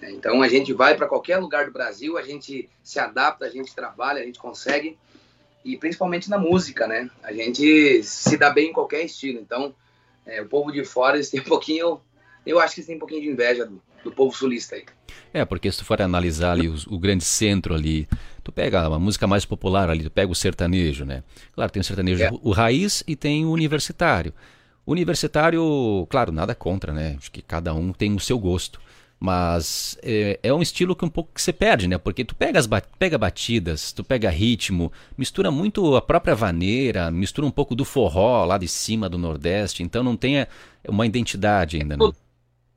Então 0.00 0.42
a 0.42 0.48
gente 0.48 0.72
vai 0.72 0.94
para 0.94 1.08
qualquer 1.08 1.38
lugar 1.38 1.66
do 1.66 1.72
Brasil, 1.72 2.16
a 2.16 2.22
gente 2.22 2.68
se 2.82 3.00
adapta, 3.00 3.46
a 3.46 3.50
gente 3.50 3.74
trabalha, 3.74 4.20
a 4.20 4.24
gente 4.24 4.38
consegue. 4.38 4.98
E 5.64 5.76
principalmente 5.76 6.30
na 6.30 6.38
música, 6.38 6.86
né? 6.86 7.10
A 7.22 7.32
gente 7.32 8.02
se 8.02 8.36
dá 8.36 8.50
bem 8.50 8.70
em 8.70 8.72
qualquer 8.72 9.04
estilo. 9.04 9.38
Então, 9.40 9.74
é, 10.26 10.40
o 10.40 10.46
povo 10.46 10.70
de 10.70 10.84
fora, 10.84 11.16
eles 11.16 11.30
têm 11.30 11.40
um 11.40 11.44
pouquinho 11.44 12.00
eu 12.48 12.58
acho 12.58 12.74
que 12.74 12.82
tem 12.82 12.96
um 12.96 12.98
pouquinho 12.98 13.20
de 13.20 13.28
inveja 13.28 13.66
do, 13.66 13.80
do 14.02 14.10
povo 14.10 14.34
sulista 14.34 14.74
aí. 14.74 14.84
É, 15.34 15.44
porque 15.44 15.70
se 15.70 15.78
tu 15.78 15.84
for 15.84 16.00
analisar 16.00 16.52
ali 16.52 16.66
o, 16.66 16.74
o, 16.88 16.98
grande 16.98 17.22
centro 17.22 17.74
ali, 17.74 18.08
tu 18.42 18.50
pega 18.50 18.88
uma 18.88 18.98
música 18.98 19.26
mais 19.26 19.44
popular 19.44 19.90
ali, 19.90 20.04
tu 20.04 20.10
pega 20.10 20.32
o 20.32 20.34
sertanejo, 20.34 21.04
né? 21.04 21.22
Claro, 21.52 21.70
tem 21.70 21.80
o 21.80 21.84
sertanejo, 21.84 22.24
é. 22.24 22.30
o 22.42 22.50
raiz 22.50 23.04
e 23.06 23.14
tem 23.14 23.44
o 23.44 23.50
universitário. 23.50 24.32
Universitário, 24.86 26.06
claro, 26.08 26.32
nada 26.32 26.54
contra, 26.54 26.92
né? 26.92 27.16
Acho 27.18 27.30
que 27.30 27.42
cada 27.42 27.74
um 27.74 27.92
tem 27.92 28.14
o 28.14 28.20
seu 28.20 28.38
gosto. 28.38 28.80
Mas 29.20 29.98
é, 30.00 30.38
é, 30.42 30.54
um 30.54 30.62
estilo 30.62 30.94
que 30.94 31.04
um 31.04 31.08
pouco 31.08 31.32
que 31.34 31.42
você 31.42 31.52
perde, 31.52 31.88
né? 31.88 31.98
Porque 31.98 32.24
tu 32.24 32.36
pega, 32.36 32.58
as, 32.58 32.68
pega 32.98 33.18
batidas, 33.18 33.90
tu 33.92 34.04
pega 34.04 34.30
ritmo, 34.30 34.92
mistura 35.16 35.50
muito 35.50 35.96
a 35.96 36.02
própria 36.02 36.36
vaneira, 36.36 37.10
mistura 37.10 37.46
um 37.46 37.50
pouco 37.50 37.74
do 37.74 37.84
forró 37.84 38.44
lá 38.44 38.56
de 38.58 38.68
cima 38.68 39.08
do 39.08 39.18
Nordeste, 39.18 39.82
então 39.82 40.04
não 40.04 40.16
tem 40.16 40.46
uma 40.88 41.04
identidade 41.04 41.78
ainda, 41.78 41.96
né? 41.96 42.12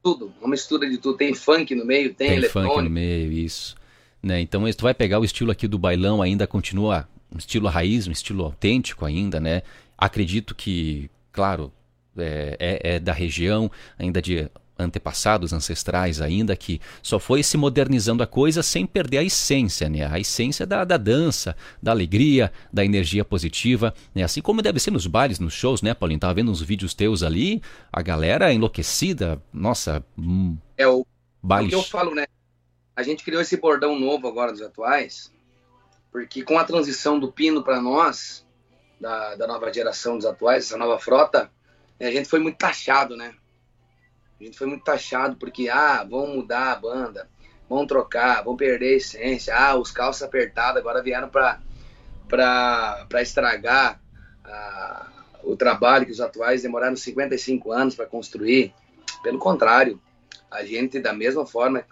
tudo, 0.01 0.33
uma 0.39 0.49
mistura 0.49 0.89
de 0.89 0.97
tudo. 0.97 1.17
Tem 1.17 1.33
funk 1.33 1.75
no 1.75 1.85
meio, 1.85 2.13
tem, 2.13 2.29
tem 2.29 2.37
eletrônico. 2.37 2.75
funk 2.75 2.83
no 2.85 2.89
meio, 2.89 3.31
isso. 3.31 3.75
Né? 4.21 4.41
Então, 4.41 4.63
tu 4.71 4.83
vai 4.83 4.93
pegar 4.93 5.19
o 5.19 5.25
estilo 5.25 5.51
aqui 5.51 5.67
do 5.67 5.77
bailão, 5.77 6.21
ainda 6.21 6.45
continua 6.45 7.07
um 7.33 7.37
estilo 7.37 7.67
raiz, 7.67 8.07
um 8.07 8.11
estilo 8.11 8.43
autêntico 8.43 9.05
ainda, 9.05 9.39
né? 9.39 9.61
Acredito 9.97 10.53
que, 10.53 11.09
claro, 11.31 11.71
é, 12.17 12.57
é, 12.59 12.95
é 12.95 12.99
da 12.99 13.13
região, 13.13 13.71
ainda 13.97 14.21
de 14.21 14.49
antepassados, 14.81 15.53
ancestrais 15.53 16.21
ainda, 16.21 16.55
que 16.55 16.81
só 17.01 17.19
foi 17.19 17.43
se 17.43 17.57
modernizando 17.57 18.23
a 18.23 18.27
coisa 18.27 18.63
sem 18.63 18.85
perder 18.85 19.19
a 19.19 19.23
essência, 19.23 19.89
né? 19.89 20.05
A 20.05 20.19
essência 20.19 20.65
da, 20.65 20.83
da 20.83 20.97
dança, 20.97 21.55
da 21.81 21.91
alegria, 21.91 22.51
da 22.71 22.83
energia 22.83 23.23
positiva, 23.23 23.93
né? 24.13 24.23
Assim 24.23 24.41
como 24.41 24.61
deve 24.61 24.79
ser 24.79 24.91
nos 24.91 25.07
bailes, 25.07 25.39
nos 25.39 25.53
shows, 25.53 25.81
né, 25.81 25.93
Paulinho? 25.93 26.19
Tava 26.19 26.33
vendo 26.33 26.51
uns 26.51 26.61
vídeos 26.61 26.93
teus 26.93 27.23
ali, 27.23 27.61
a 27.91 28.01
galera 28.01 28.53
enlouquecida, 28.53 29.41
nossa... 29.53 30.03
Hum, 30.17 30.57
é 30.77 30.87
o, 30.87 31.05
baile... 31.41 31.67
o 31.67 31.69
que 31.69 31.75
eu 31.75 31.83
falo, 31.83 32.13
né? 32.15 32.25
A 32.95 33.03
gente 33.03 33.23
criou 33.23 33.41
esse 33.41 33.57
bordão 33.57 33.97
novo 33.99 34.27
agora 34.27 34.51
dos 34.51 34.61
atuais, 34.61 35.31
porque 36.11 36.43
com 36.43 36.59
a 36.59 36.63
transição 36.63 37.19
do 37.19 37.31
pino 37.31 37.63
para 37.63 37.81
nós, 37.81 38.45
da, 38.99 39.35
da 39.35 39.47
nova 39.47 39.71
geração 39.73 40.17
dos 40.17 40.25
atuais, 40.25 40.65
essa 40.65 40.77
nova 40.77 40.99
frota, 40.99 41.49
a 41.99 42.11
gente 42.11 42.27
foi 42.27 42.39
muito 42.39 42.57
taxado, 42.57 43.15
né? 43.15 43.33
A 44.41 44.43
gente 44.43 44.57
foi 44.57 44.65
muito 44.65 44.83
taxado 44.83 45.35
porque, 45.35 45.69
ah, 45.69 46.03
vão 46.03 46.25
mudar 46.25 46.71
a 46.71 46.75
banda, 46.75 47.29
vão 47.69 47.85
trocar, 47.85 48.43
vão 48.43 48.57
perder 48.57 48.93
a 48.93 48.97
essência. 48.97 49.55
Ah, 49.55 49.77
os 49.77 49.91
calços 49.91 50.23
apertados 50.23 50.81
agora 50.81 51.03
vieram 51.03 51.29
para 51.29 51.61
estragar 53.21 54.01
ah, 54.43 55.11
o 55.43 55.55
trabalho 55.55 56.07
que 56.07 56.11
os 56.11 56.19
atuais 56.19 56.63
demoraram 56.63 56.95
55 56.95 57.71
anos 57.71 57.93
para 57.93 58.07
construir. 58.07 58.73
Pelo 59.21 59.37
contrário, 59.37 60.01
a 60.49 60.65
gente, 60.65 60.99
da 60.99 61.13
mesma 61.13 61.45
forma 61.45 61.85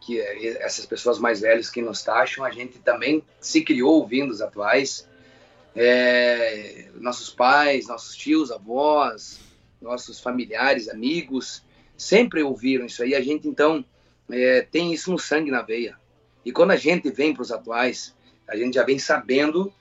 que 0.00 0.20
essas 0.20 0.84
pessoas 0.84 1.20
mais 1.20 1.42
velhas 1.42 1.70
que 1.70 1.80
nos 1.80 2.02
taxam, 2.02 2.44
a 2.44 2.50
gente 2.50 2.80
também 2.80 3.22
se 3.40 3.62
criou 3.62 4.00
ouvindo 4.00 4.32
os 4.32 4.42
atuais. 4.42 5.08
É, 5.76 6.88
nossos 6.96 7.30
pais, 7.30 7.86
nossos 7.86 8.16
tios, 8.16 8.50
avós, 8.50 9.38
nossos 9.80 10.18
familiares, 10.18 10.88
amigos, 10.88 11.62
sempre 12.04 12.42
ouviram 12.42 12.84
isso 12.84 13.02
aí. 13.02 13.14
A 13.14 13.20
gente, 13.20 13.48
então, 13.48 13.84
é, 14.30 14.60
tem 14.60 14.92
isso 14.92 15.10
no 15.10 15.18
sangue, 15.18 15.50
na 15.50 15.62
veia. 15.62 15.98
E 16.44 16.52
quando 16.52 16.72
a 16.72 16.76
gente 16.76 17.10
vem 17.10 17.32
para 17.32 17.42
os 17.42 17.50
atuais, 17.50 18.14
a 18.46 18.56
gente 18.56 18.74
já 18.74 18.84
vem 18.84 18.98
sabendo 18.98 19.72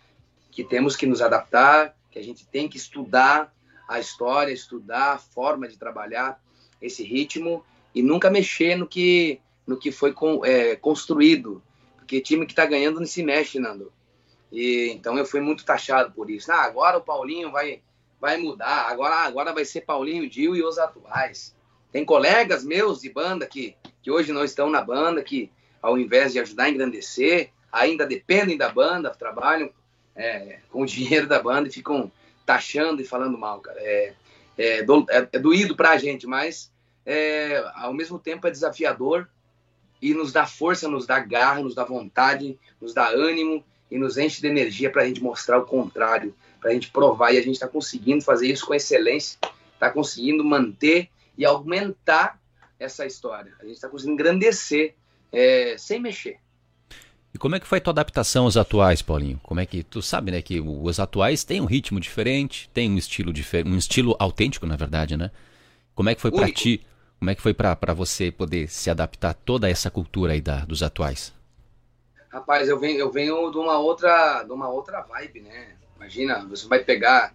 que 0.50 0.64
temos 0.64 0.96
que 0.96 1.06
nos 1.06 1.22
adaptar, 1.22 1.96
que 2.10 2.18
a 2.18 2.24
gente 2.24 2.48
tem 2.48 2.70
que 2.70 2.78
estudar 2.78 3.54
a 3.88 4.00
história, 4.00 4.54
estudar 4.54 5.14
a 5.14 5.18
forma 5.18 5.68
de 5.68 5.78
trabalhar 5.78 6.42
esse 6.82 7.04
ritmo 7.04 7.64
e 7.94 8.02
nunca 8.02 8.30
mexer 8.30 8.78
no 8.78 8.88
que, 8.88 9.40
no 9.68 9.78
que 9.78 9.92
foi 9.92 10.14
com, 10.14 10.46
é, 10.46 10.76
construído. 10.78 11.62
Porque 11.98 12.22
time 12.22 12.46
que 12.46 12.54
está 12.54 12.66
ganhando 12.66 13.00
não 13.00 13.08
se 13.08 13.22
mexe, 13.24 13.60
Nando. 13.60 13.92
E, 14.52 14.92
então 14.94 15.18
eu 15.18 15.26
fui 15.26 15.42
muito 15.42 15.66
taxado 15.66 16.14
por 16.14 16.30
isso. 16.30 16.52
Ah, 16.52 16.64
agora 16.64 16.98
o 16.98 17.02
Paulinho 17.02 17.52
vai, 17.52 17.82
vai 18.22 18.38
mudar, 18.38 18.88
agora, 18.90 19.16
agora 19.16 19.52
vai 19.52 19.66
ser 19.66 19.82
Paulinho 19.82 20.30
Dil 20.30 20.56
e 20.56 20.64
os 20.64 20.78
atuais. 20.78 21.54
Tem 21.94 22.04
colegas 22.04 22.64
meus 22.64 23.02
de 23.02 23.10
banda 23.10 23.46
que, 23.46 23.76
que 24.02 24.10
hoje 24.10 24.34
não 24.34 24.44
estão 24.44 24.68
na 24.68 24.82
banda, 24.82 25.22
que 25.22 25.52
ao 25.80 25.96
invés 25.96 26.34
de 26.34 26.40
ajudar 26.40 26.64
a 26.64 26.70
engrandecer, 26.70 27.52
ainda 27.72 28.04
dependem 28.04 28.58
da 28.58 28.68
banda, 28.68 29.12
trabalham 29.12 29.70
é, 30.16 30.58
com 30.72 30.82
o 30.82 30.86
dinheiro 30.88 31.28
da 31.28 31.42
banda 31.42 31.70
e 31.70 31.72
ficam 31.72 32.12
taxando 32.48 33.00
e 33.00 33.06
falando 33.06 33.38
mal, 33.38 33.60
cara. 33.60 33.80
É, 33.80 34.14
é, 34.58 34.84
do, 34.84 35.06
é, 35.08 35.28
é 35.32 35.40
doído 35.40 35.76
pra 35.76 35.98
gente, 35.98 36.26
mas 36.26 36.72
é, 37.06 37.64
ao 37.76 37.94
mesmo 37.94 38.18
tempo 38.18 38.48
é 38.48 38.52
desafiador 38.52 39.30
e 40.02 40.16
nos 40.16 40.34
dá 40.34 40.48
força, 40.48 40.88
nos 40.88 41.06
dá 41.06 41.20
garra, 41.20 41.62
nos 41.62 41.76
dá 41.76 41.84
vontade, 41.84 42.58
nos 42.82 42.92
dá 42.94 43.08
ânimo 43.10 43.64
e 43.92 44.00
nos 44.00 44.18
enche 44.18 44.42
de 44.42 44.48
energia 44.48 44.90
para 44.90 45.04
a 45.04 45.06
gente 45.06 45.22
mostrar 45.22 45.60
o 45.60 45.66
contrário, 45.66 46.36
para 46.60 46.72
a 46.72 46.74
gente 46.74 46.90
provar. 46.90 47.34
E 47.34 47.38
a 47.38 47.42
gente 47.42 47.54
está 47.54 47.68
conseguindo 47.68 48.24
fazer 48.24 48.48
isso 48.48 48.66
com 48.66 48.74
excelência, 48.74 49.38
está 49.76 49.92
conseguindo 49.92 50.44
manter 50.44 51.08
e 51.38 51.46
aumentar 51.46 52.40
essa 52.80 53.06
história. 53.06 53.54
A 53.60 53.64
gente 53.64 53.76
está 53.76 53.90
conseguindo 53.90 54.14
engrandecer 54.14 54.96
é, 55.32 55.76
sem 55.78 56.00
mexer. 56.00 56.40
E 57.34 57.38
como 57.38 57.56
é 57.56 57.60
que 57.60 57.66
foi 57.66 57.80
a 57.80 57.82
tua 57.82 57.92
adaptação 57.92 58.44
aos 58.44 58.56
atuais, 58.56 59.02
Paulinho? 59.02 59.40
Como 59.42 59.60
é 59.60 59.66
que 59.66 59.82
tu 59.82 60.02
sabe, 60.04 60.30
né, 60.30 60.42
que 60.42 60.62
os 60.62 61.00
atuais 61.00 61.44
têm 61.44 61.60
um 61.62 61.66
ritmo 61.66 62.00
diferente, 62.00 62.70
têm 62.74 62.92
um 62.92 62.98
estilo 62.98 63.34
diferente, 63.34 63.74
um 63.74 63.78
estilo 63.78 64.16
autêntico, 64.20 64.68
na 64.68 64.76
verdade, 64.76 65.18
né? 65.18 65.32
Como 65.96 66.10
é 66.10 66.16
que 66.16 66.22
foi 66.22 66.32
para 66.32 66.52
ti? 66.52 66.86
Como 67.18 67.32
é 67.32 67.36
que 67.36 67.42
foi 67.42 67.54
para 67.54 67.94
você 67.94 68.32
poder 68.32 68.68
se 68.70 68.90
adaptar 68.90 69.32
a 69.32 69.34
toda 69.34 69.70
essa 69.70 69.90
cultura 69.90 70.34
aí 70.34 70.42
da, 70.42 70.66
dos 70.66 70.84
atuais? 70.84 71.34
Rapaz, 72.30 72.68
eu 72.68 72.80
venho, 72.80 73.00
eu 73.00 73.12
venho 73.12 73.50
de 73.50 73.58
uma 73.58 73.80
outra, 73.80 74.44
de 74.44 74.52
uma 74.52 74.68
outra 74.68 75.02
vibe, 75.02 75.42
né? 75.42 75.76
Imagina, 75.96 76.46
você 76.46 76.68
vai 76.68 76.80
pegar 76.80 77.34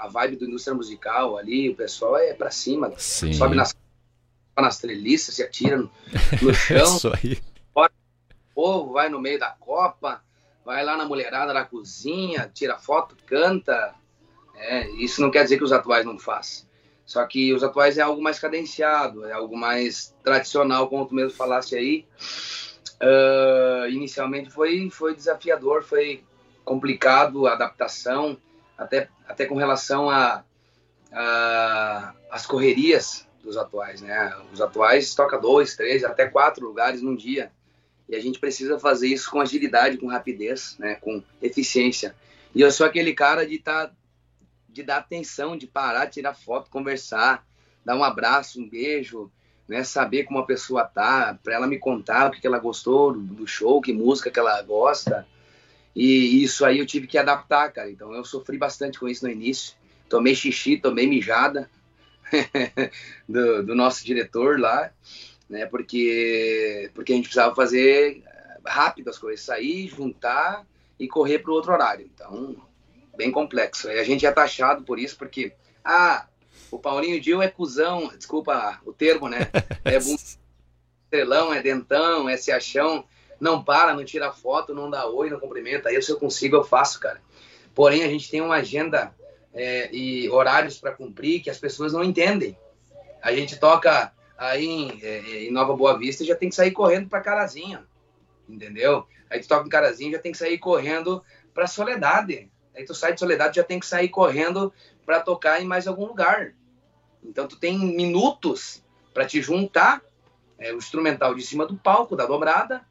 a 0.00 0.08
vibe 0.08 0.36
do 0.36 0.46
indústria 0.46 0.74
musical 0.74 1.36
ali, 1.36 1.68
o 1.68 1.76
pessoal 1.76 2.16
é 2.16 2.32
para 2.32 2.50
cima, 2.50 2.92
Sim. 2.96 3.32
sobe 3.32 3.54
nas, 3.54 3.74
nas 4.56 4.78
treliças, 4.78 5.34
se 5.34 5.42
atira 5.42 5.76
no, 5.76 5.90
no 6.42 6.52
chão. 6.54 6.96
Isso 6.96 7.08
aí. 7.08 7.38
O 7.74 8.54
povo 8.54 8.92
vai 8.92 9.08
no 9.08 9.20
meio 9.20 9.38
da 9.38 9.50
copa, 9.50 10.22
vai 10.64 10.84
lá 10.84 10.96
na 10.96 11.04
mulherada 11.04 11.52
da 11.52 11.64
cozinha, 11.64 12.50
tira 12.52 12.78
foto, 12.78 13.16
canta. 13.26 13.94
É, 14.56 14.90
isso 14.92 15.20
não 15.20 15.30
quer 15.30 15.44
dizer 15.44 15.56
que 15.56 15.64
os 15.64 15.72
atuais 15.72 16.04
não 16.04 16.18
façam. 16.18 16.68
Só 17.06 17.24
que 17.26 17.52
os 17.52 17.64
atuais 17.64 17.98
é 17.98 18.02
algo 18.02 18.22
mais 18.22 18.38
cadenciado, 18.38 19.24
é 19.26 19.32
algo 19.32 19.56
mais 19.56 20.14
tradicional, 20.22 20.88
como 20.88 21.06
tu 21.06 21.14
mesmo 21.14 21.32
falaste 21.32 21.74
aí. 21.74 22.06
Uh, 23.02 23.88
inicialmente 23.88 24.50
foi, 24.50 24.90
foi 24.90 25.14
desafiador, 25.14 25.82
foi 25.82 26.22
complicado 26.64 27.46
a 27.46 27.54
adaptação, 27.54 28.36
até, 28.80 29.08
até 29.28 29.44
com 29.46 29.54
relação 29.54 30.08
a, 30.08 30.42
a 31.12 32.14
as 32.30 32.46
correrias 32.46 33.26
dos 33.42 33.56
atuais, 33.56 34.00
né? 34.00 34.34
Os 34.52 34.60
atuais 34.60 35.14
toca 35.14 35.38
dois, 35.38 35.76
três, 35.76 36.04
até 36.04 36.26
quatro 36.26 36.64
lugares 36.64 37.02
num 37.02 37.14
dia 37.14 37.50
e 38.08 38.16
a 38.16 38.20
gente 38.20 38.38
precisa 38.38 38.78
fazer 38.78 39.08
isso 39.08 39.30
com 39.30 39.40
agilidade, 39.40 39.98
com 39.98 40.06
rapidez, 40.06 40.76
né? 40.78 40.94
Com 40.96 41.22
eficiência. 41.42 42.14
E 42.54 42.60
eu 42.60 42.70
sou 42.72 42.86
aquele 42.86 43.12
cara 43.12 43.46
de 43.46 43.58
tá, 43.58 43.90
de 44.68 44.82
dar 44.82 44.98
atenção, 44.98 45.56
de 45.56 45.66
parar, 45.66 46.08
tirar 46.08 46.34
foto, 46.34 46.70
conversar, 46.70 47.46
dar 47.84 47.96
um 47.96 48.04
abraço, 48.04 48.60
um 48.60 48.68
beijo, 48.68 49.30
né? 49.68 49.84
Saber 49.84 50.24
como 50.24 50.38
a 50.38 50.46
pessoa 50.46 50.84
tá, 50.84 51.38
para 51.42 51.54
ela 51.54 51.66
me 51.66 51.78
contar 51.78 52.28
o 52.28 52.30
que, 52.30 52.40
que 52.40 52.46
ela 52.46 52.58
gostou 52.58 53.12
do 53.12 53.46
show, 53.46 53.80
que 53.80 53.92
música 53.92 54.30
que 54.30 54.38
ela 54.38 54.60
gosta. 54.62 55.26
E 56.02 56.42
isso 56.42 56.64
aí 56.64 56.78
eu 56.78 56.86
tive 56.86 57.06
que 57.06 57.18
adaptar, 57.18 57.70
cara. 57.70 57.90
Então 57.90 58.14
eu 58.14 58.24
sofri 58.24 58.56
bastante 58.56 58.98
com 58.98 59.06
isso 59.06 59.22
no 59.22 59.30
início. 59.30 59.74
Tomei 60.08 60.34
xixi, 60.34 60.78
tomei 60.78 61.06
mijada 61.06 61.68
do, 63.28 63.62
do, 63.66 63.74
nosso 63.74 64.02
diretor 64.02 64.58
lá, 64.58 64.90
né? 65.46 65.66
Porque, 65.66 66.90
porque 66.94 67.12
a 67.12 67.16
gente 67.16 67.24
precisava 67.24 67.54
fazer 67.54 68.24
rápido 68.64 69.10
as 69.10 69.18
coisas, 69.18 69.44
sair, 69.44 69.88
juntar 69.88 70.66
e 70.98 71.06
correr 71.06 71.40
para 71.40 71.50
o 71.50 71.54
outro 71.54 71.70
horário. 71.70 72.08
Então, 72.14 72.56
bem 73.14 73.30
complexo. 73.30 73.90
E 73.90 73.98
a 73.98 74.04
gente 74.04 74.24
é 74.24 74.32
taxado 74.32 74.82
por 74.84 74.98
isso, 74.98 75.18
porque, 75.18 75.52
ah, 75.84 76.26
o 76.70 76.78
Paulinho 76.78 77.20
Dil 77.20 77.42
é 77.42 77.48
cuzão, 77.48 78.08
desculpa 78.16 78.80
o 78.86 78.92
termo, 78.94 79.28
né? 79.28 79.50
É 79.84 80.00
bom, 80.00 80.16
estrelão, 81.04 81.52
é 81.52 81.60
dentão, 81.60 82.26
é 82.26 82.38
se 82.38 82.50
achão 82.50 83.04
não 83.40 83.64
para, 83.64 83.94
não 83.94 84.04
tira 84.04 84.30
foto, 84.30 84.74
não 84.74 84.90
dá 84.90 85.06
oi, 85.06 85.30
não 85.30 85.40
cumprimenta. 85.40 85.88
Aí 85.88 86.00
se 86.02 86.12
eu 86.12 86.18
consigo, 86.18 86.56
eu 86.56 86.64
faço, 86.64 87.00
cara. 87.00 87.20
Porém, 87.74 88.02
a 88.02 88.08
gente 88.08 88.30
tem 88.30 88.40
uma 88.40 88.56
agenda 88.56 89.14
é, 89.54 89.92
e 89.94 90.28
horários 90.28 90.78
para 90.78 90.92
cumprir 90.92 91.42
que 91.42 91.50
as 91.50 91.58
pessoas 91.58 91.92
não 91.92 92.04
entendem. 92.04 92.56
A 93.22 93.32
gente 93.32 93.58
toca 93.58 94.12
aí 94.36 94.66
em, 94.66 95.00
é, 95.02 95.44
em 95.44 95.50
Nova 95.50 95.74
Boa 95.76 95.98
Vista 95.98 96.24
já 96.24 96.36
tem 96.36 96.48
que 96.48 96.54
sair 96.54 96.70
correndo 96.70 97.08
para 97.08 97.20
Carazinha, 97.20 97.84
entendeu? 98.48 99.06
Aí 99.28 99.40
tu 99.40 99.48
toca 99.48 99.66
em 99.66 99.70
Carazinha 99.70 100.12
já 100.12 100.18
tem 100.18 100.32
que 100.32 100.38
sair 100.38 100.58
correndo 100.58 101.22
para 101.54 101.66
Soledade. 101.66 102.50
Aí 102.74 102.84
tu 102.84 102.94
sai 102.94 103.14
de 103.14 103.20
Soledade 103.20 103.56
já 103.56 103.64
tem 103.64 103.80
que 103.80 103.86
sair 103.86 104.08
correndo 104.08 104.72
para 105.04 105.20
tocar 105.20 105.60
em 105.60 105.66
mais 105.66 105.86
algum 105.86 106.06
lugar. 106.06 106.54
Então 107.22 107.46
tu 107.46 107.58
tem 107.58 107.78
minutos 107.78 108.82
para 109.12 109.26
te 109.26 109.42
juntar 109.42 110.02
é, 110.58 110.72
o 110.72 110.76
instrumental 110.76 111.34
de 111.34 111.42
cima 111.42 111.66
do 111.66 111.76
palco 111.76 112.16
da 112.16 112.26
dobrada 112.26 112.84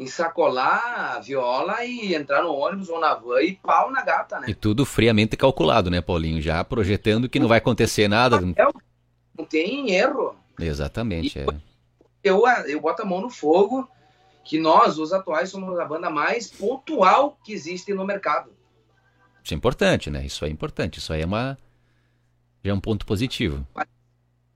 ensacolar 0.00 1.16
a 1.16 1.20
viola 1.20 1.84
e 1.84 2.14
entrar 2.14 2.42
no 2.42 2.54
ônibus 2.54 2.88
ou 2.88 2.98
na 2.98 3.14
van 3.14 3.42
e 3.42 3.54
pau 3.56 3.90
na 3.90 4.02
gata, 4.02 4.40
né? 4.40 4.46
E 4.48 4.54
tudo 4.54 4.86
friamente 4.86 5.36
calculado, 5.36 5.90
né, 5.90 6.00
Paulinho? 6.00 6.40
Já 6.40 6.64
projetando 6.64 7.28
que 7.28 7.38
não 7.38 7.46
vai 7.46 7.58
acontecer 7.58 8.08
nada. 8.08 8.40
Não 8.40 9.44
tem 9.44 9.90
erro. 9.90 10.34
Exatamente, 10.58 11.38
e 11.38 11.42
é. 11.42 11.46
Eu, 12.24 12.44
eu 12.66 12.80
boto 12.80 13.02
a 13.02 13.04
mão 13.04 13.20
no 13.20 13.30
fogo 13.30 13.88
que 14.42 14.58
nós, 14.58 14.98
os 14.98 15.12
atuais, 15.12 15.50
somos 15.50 15.78
a 15.78 15.84
banda 15.84 16.08
mais 16.08 16.50
pontual 16.50 17.38
que 17.44 17.52
existe 17.52 17.92
no 17.92 18.04
mercado. 18.04 18.50
Isso 19.44 19.54
é 19.54 19.56
importante, 19.56 20.10
né? 20.10 20.24
Isso 20.24 20.44
é 20.44 20.48
importante. 20.48 20.98
Isso 20.98 21.12
aí 21.12 21.22
é 21.22 21.26
uma... 21.26 21.58
Já 22.62 22.72
é 22.72 22.74
um 22.74 22.80
ponto 22.80 23.06
positivo. 23.06 23.66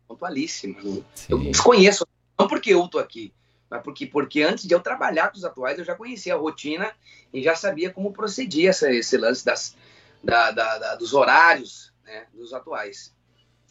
Pontualíssimo. 0.09 0.77
Né? 0.83 1.03
Eu 1.29 1.39
desconheço, 1.39 2.07
não 2.39 2.47
porque 2.47 2.71
eu 2.71 2.87
tô 2.89 2.99
aqui, 2.99 3.33
mas 3.71 3.83
porque, 3.83 4.07
porque 4.07 4.43
antes 4.43 4.67
de 4.67 4.75
eu 4.75 4.81
trabalhar 4.81 5.31
com 5.31 5.37
os 5.37 5.45
atuais, 5.45 5.79
eu 5.79 5.85
já 5.85 5.95
conhecia 5.95 6.35
a 6.35 6.39
rotina 6.39 6.93
e 7.33 7.43
já 7.43 7.55
sabia 7.57 7.91
como 7.91 8.13
procedia 8.13 8.71
essa, 8.71 8.93
esse 8.93 9.17
lance 9.17 9.45
das, 9.45 9.77
da, 10.23 10.51
da, 10.51 10.79
da, 10.79 10.95
dos 10.95 11.13
horários 11.13 11.93
né, 12.05 12.27
dos 12.33 12.53
atuais. 12.53 13.13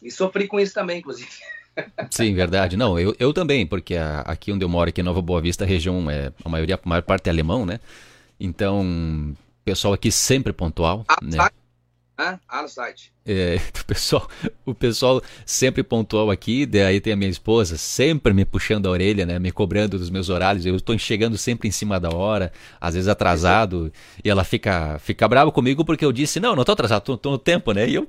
E 0.02 0.10
sofri 0.10 0.46
com 0.46 0.60
isso 0.60 0.74
também, 0.74 0.98
inclusive. 0.98 1.30
Sim, 2.10 2.34
verdade. 2.34 2.76
Não, 2.76 2.98
eu, 2.98 3.14
eu 3.18 3.32
também, 3.32 3.66
porque 3.66 3.96
a, 3.96 4.20
aqui 4.20 4.52
onde 4.52 4.64
eu 4.64 4.68
moro, 4.68 4.90
aqui 4.90 5.00
em 5.00 5.04
Nova 5.04 5.22
Boa 5.22 5.40
Vista, 5.40 5.64
a 5.64 5.66
região, 5.66 6.10
é, 6.10 6.32
a 6.44 6.48
maioria, 6.48 6.76
a 6.76 6.88
maior 6.88 7.02
parte 7.02 7.28
é 7.28 7.30
alemão, 7.30 7.64
né? 7.64 7.80
Então, 8.38 8.82
o 8.82 9.64
pessoal 9.64 9.94
aqui 9.94 10.12
sempre 10.12 10.52
pontual. 10.52 11.04
Ah, 11.08 11.18
né? 11.22 11.38
Ah, 12.16 12.62
no 12.62 12.68
site. 12.68 13.12
É, 13.26 13.56
o 13.80 13.84
pessoal, 13.84 14.28
o 14.64 14.74
pessoal 14.74 15.22
sempre 15.44 15.82
pontual 15.82 16.30
aqui, 16.30 16.64
daí 16.64 17.00
tem 17.00 17.12
a 17.12 17.16
minha 17.16 17.30
esposa 17.30 17.76
sempre 17.76 18.32
me 18.32 18.44
puxando 18.44 18.86
a 18.86 18.90
orelha, 18.90 19.26
né, 19.26 19.38
me 19.38 19.50
cobrando 19.50 19.98
dos 19.98 20.10
meus 20.10 20.28
horários. 20.28 20.64
Eu 20.64 20.76
estou 20.76 20.96
chegando 20.98 21.36
sempre 21.36 21.68
em 21.68 21.72
cima 21.72 21.98
da 21.98 22.10
hora, 22.10 22.52
às 22.80 22.94
vezes 22.94 23.08
atrasado, 23.08 23.92
e 24.22 24.30
ela 24.30 24.44
fica 24.44 24.98
fica 24.98 25.26
brava 25.26 25.50
comigo 25.50 25.84
porque 25.84 26.04
eu 26.04 26.12
disse: 26.12 26.38
"Não, 26.38 26.54
não 26.54 26.62
estou 26.62 26.74
atrasado, 26.74 27.14
estou 27.14 27.32
no 27.32 27.38
tempo", 27.38 27.72
né? 27.72 27.88
E 27.88 27.94
eu 27.96 28.08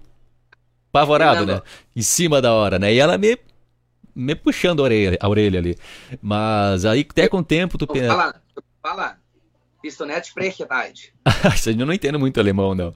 apavorado, 0.90 1.46
né? 1.46 1.62
Em 1.96 2.02
cima 2.02 2.42
da 2.42 2.54
hora, 2.54 2.80
né? 2.80 2.94
E 2.94 3.00
ela 3.00 3.18
me 3.18 3.38
me 4.14 4.34
puxando 4.34 4.80
a 4.80 4.84
orelha, 4.84 5.18
a 5.20 5.28
orelha 5.28 5.60
ali. 5.60 5.76
Mas 6.22 6.86
aí 6.86 7.06
até 7.10 7.28
com 7.28 7.40
o 7.40 7.44
tempo 7.44 7.78
tu 7.78 7.86
pensa. 7.86 8.42
Fala. 9.92 10.22
Pistonete 10.22 10.28
Sprechheit. 10.28 11.14
eu 11.68 11.86
não 11.86 11.94
entendo 11.94 12.20
muito 12.20 12.40
alemão, 12.40 12.74
não. 12.74 12.94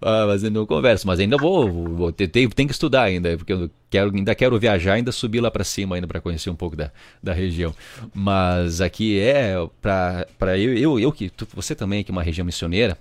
Ah, 0.00 0.26
mas 0.26 0.42
eu 0.42 0.50
não 0.50 0.66
converso. 0.66 1.06
Mas 1.06 1.20
ainda 1.20 1.36
vou, 1.36 1.70
vou 1.70 2.12
tem, 2.12 2.48
tem 2.48 2.66
que 2.66 2.72
estudar 2.72 3.02
ainda, 3.02 3.36
porque 3.36 3.52
eu 3.52 3.70
quero, 3.88 4.14
ainda 4.14 4.34
quero 4.34 4.58
viajar, 4.58 4.94
ainda 4.94 5.12
subir 5.12 5.40
lá 5.40 5.50
para 5.50 5.64
cima 5.64 5.96
ainda 5.96 6.06
para 6.06 6.20
conhecer 6.20 6.50
um 6.50 6.56
pouco 6.56 6.76
da, 6.76 6.90
da 7.22 7.32
região. 7.32 7.74
Mas 8.14 8.80
aqui 8.80 9.18
é 9.18 9.54
para 9.80 10.58
eu, 10.58 10.76
eu, 10.76 11.00
eu 11.00 11.12
que 11.12 11.30
você 11.54 11.74
também 11.74 12.04
que 12.04 12.10
é 12.10 12.12
uma 12.12 12.22
região 12.22 12.44
missioneira, 12.44 12.98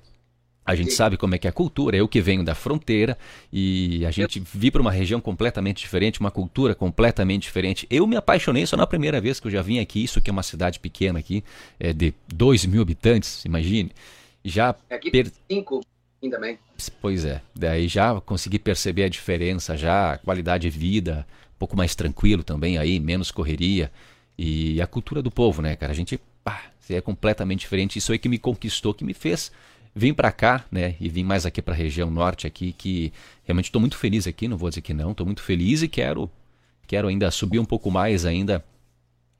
a 0.66 0.74
gente 0.74 0.92
sabe 0.92 1.16
como 1.16 1.36
é 1.36 1.38
que 1.38 1.46
é 1.46 1.50
a 1.50 1.54
cultura, 1.54 1.96
eu 1.96 2.08
que 2.08 2.20
venho 2.20 2.44
da 2.44 2.56
fronteira 2.56 3.18
e 3.54 4.04
a 4.06 4.10
gente 4.10 4.42
vi 4.54 4.72
para 4.72 4.82
uma 4.82 4.92
região 4.92 5.22
completamente 5.22 5.80
diferente, 5.80 6.20
uma 6.20 6.32
cultura 6.32 6.74
completamente 6.74 7.44
diferente. 7.44 7.86
Eu 7.90 8.08
me 8.08 8.16
apaixonei 8.16 8.66
só 8.66 8.76
na 8.76 8.88
primeira 8.88 9.22
vez 9.22 9.40
que 9.40 9.46
eu 9.46 9.52
já 9.52 9.62
vim 9.62 9.80
aqui, 9.80 10.04
isso 10.04 10.20
que 10.20 10.30
é 10.30 10.34
uma 10.34 10.42
cidade 10.42 10.80
pequena 10.80 11.20
aqui, 11.20 11.44
é 11.80 11.94
de 11.94 12.14
2 12.34 12.66
mil 12.66 12.82
habitantes, 12.82 13.46
imagine. 13.46 13.92
Já 14.44 14.76
é 14.90 14.96
aqui 14.96 15.12
per... 15.12 15.32
cinco 15.50 15.82
também. 16.32 16.58
Pois 17.00 17.24
é, 17.24 17.42
daí 17.54 17.88
já 17.88 18.20
consegui 18.22 18.58
perceber 18.58 19.04
a 19.04 19.10
diferença, 19.10 19.78
já 19.78 20.14
a 20.14 20.18
qualidade 20.18 20.70
de 20.70 20.76
vida, 20.76 21.28
um 21.56 21.60
pouco 21.60 21.78
mais 21.78 21.94
tranquilo 21.94 22.44
também 22.44 22.80
aí, 22.80 23.00
menos 23.00 23.30
correria 23.30 23.92
e 24.36 24.82
a 24.82 24.88
cultura 24.88 25.22
do 25.22 25.30
povo, 25.30 25.62
né, 25.62 25.76
cara? 25.76 25.92
A 25.92 25.96
gente 25.96 26.20
pá, 26.44 26.64
é 26.90 27.02
completamente 27.02 27.62
diferente. 27.62 27.98
Isso 27.98 28.12
aí 28.12 28.20
que 28.20 28.30
me 28.30 28.38
conquistou, 28.38 28.94
que 28.94 29.04
me 29.04 29.14
fez 29.14 29.52
vim 29.96 30.14
para 30.14 30.32
cá, 30.32 30.66
né, 30.70 30.96
e 31.00 31.08
vim 31.08 31.24
mais 31.24 31.46
aqui 31.46 31.62
para 31.62 31.74
a 31.74 31.78
região 31.78 32.12
norte 32.12 32.46
aqui, 32.46 32.74
que 32.74 33.14
realmente 33.46 33.66
estou 33.66 33.80
muito 33.80 33.98
feliz 33.98 34.28
aqui, 34.28 34.48
não 34.48 34.58
vou 34.58 34.68
dizer 34.68 34.82
que 34.82 34.94
não, 34.94 35.12
estou 35.12 35.26
muito 35.26 35.42
feliz 35.42 35.82
e 35.82 35.88
quero, 35.88 36.30
quero 36.86 37.08
ainda 37.08 37.32
subir 37.32 37.60
um 37.60 37.66
pouco 37.66 37.90
mais 37.90 38.26
ainda 38.26 38.64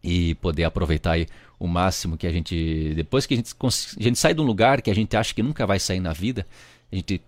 e 0.02 0.36
poder 0.36 0.64
aproveitar 0.64 1.18
o 1.60 1.68
máximo 1.68 2.18
que 2.18 2.26
a 2.26 2.32
gente, 2.32 2.94
depois 2.96 3.26
que 3.26 3.34
a 3.34 3.38
gente, 3.38 3.54
a 3.54 4.04
gente 4.04 4.18
sai 4.18 4.34
de 4.34 4.40
um 4.40 4.46
lugar 4.46 4.82
que 4.82 4.90
a 4.90 4.96
gente 4.96 5.18
acha 5.18 5.34
que 5.34 5.44
nunca 5.44 5.66
vai 5.68 5.80
sair 5.80 6.00
na 6.00 6.14
vida, 6.14 6.48
a 6.90 6.96
gente 6.96 7.22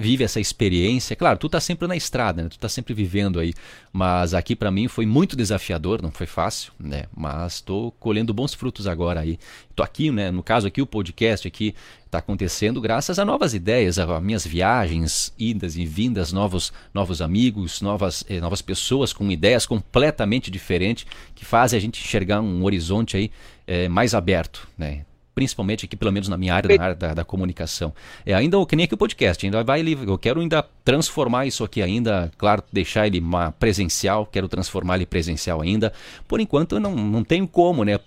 vive 0.00 0.24
essa 0.24 0.40
experiência. 0.40 1.14
Claro, 1.14 1.38
tu 1.38 1.46
tá 1.46 1.60
sempre 1.60 1.86
na 1.86 1.94
estrada, 1.94 2.42
né? 2.42 2.48
Tu 2.48 2.58
tá 2.58 2.70
sempre 2.70 2.94
vivendo 2.94 3.38
aí. 3.38 3.52
Mas 3.92 4.32
aqui 4.32 4.56
para 4.56 4.70
mim 4.70 4.88
foi 4.88 5.04
muito 5.04 5.36
desafiador, 5.36 6.00
não 6.00 6.10
foi 6.10 6.26
fácil, 6.26 6.72
né? 6.80 7.04
Mas 7.14 7.56
estou 7.56 7.92
colhendo 7.92 8.32
bons 8.32 8.54
frutos 8.54 8.86
agora 8.86 9.20
aí. 9.20 9.38
Tô 9.76 9.82
aqui, 9.82 10.10
né? 10.10 10.30
No 10.30 10.42
caso 10.42 10.66
aqui 10.66 10.80
o 10.80 10.86
podcast 10.86 11.46
aqui 11.46 11.74
está 12.06 12.18
acontecendo 12.18 12.80
graças 12.80 13.18
a 13.18 13.24
novas 13.26 13.52
ideias, 13.52 13.98
a 13.98 14.20
minhas 14.20 14.46
viagens, 14.46 15.34
idas 15.38 15.76
e 15.76 15.84
vindas, 15.84 16.32
novos 16.32 16.72
novos 16.94 17.20
amigos, 17.20 17.82
novas 17.82 18.24
eh, 18.28 18.40
novas 18.40 18.62
pessoas 18.62 19.12
com 19.12 19.30
ideias 19.30 19.66
completamente 19.66 20.50
diferentes 20.50 21.06
que 21.34 21.44
fazem 21.44 21.76
a 21.76 21.80
gente 21.80 22.02
enxergar 22.02 22.40
um 22.40 22.64
horizonte 22.64 23.18
aí 23.18 23.30
eh, 23.66 23.88
mais 23.88 24.14
aberto, 24.14 24.66
né? 24.78 25.04
Principalmente 25.34 25.84
aqui, 25.84 25.96
pelo 25.96 26.12
menos 26.12 26.28
na 26.28 26.36
minha 26.36 26.54
área, 26.54 26.76
na 26.76 26.84
área 26.84 26.94
da, 26.94 27.14
da 27.14 27.24
comunicação. 27.24 27.92
É 28.24 28.34
ainda 28.34 28.64
que 28.66 28.76
nem 28.76 28.84
aqui 28.84 28.94
o 28.94 28.98
podcast, 28.98 29.44
ainda 29.44 29.62
vai 29.64 29.80
eu 29.80 30.18
quero 30.18 30.40
ainda 30.40 30.62
transformar 30.84 31.46
isso 31.46 31.64
aqui 31.64 31.82
ainda, 31.82 32.30
claro, 32.36 32.62
deixar 32.72 33.06
ele 33.06 33.18
uma 33.18 33.50
presencial, 33.52 34.26
quero 34.26 34.48
transformar 34.48 34.96
ele 34.96 35.06
presencial 35.06 35.60
ainda. 35.60 35.92
Por 36.28 36.40
enquanto 36.40 36.78
não, 36.78 36.94
não 36.94 37.24
tenho 37.24 37.48
como, 37.48 37.84
né? 37.84 37.98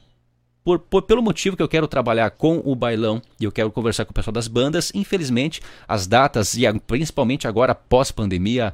Por, 0.64 0.80
por, 0.80 1.02
pelo 1.02 1.22
motivo 1.22 1.58
que 1.58 1.64
eu 1.64 1.68
quero 1.68 1.88
trabalhar 1.88 2.32
com 2.32 2.62
o 2.64 2.74
bailão 2.74 3.22
e 3.40 3.44
eu 3.44 3.52
quero 3.52 3.70
conversar 3.70 4.06
com 4.06 4.12
o 4.12 4.14
pessoal 4.14 4.34
das 4.34 4.48
bandas, 4.48 4.92
infelizmente 4.96 5.62
as 5.86 6.08
datas, 6.08 6.56
e 6.56 6.62
principalmente 6.88 7.48
agora 7.48 7.76
pós-pandemia, 7.76 8.74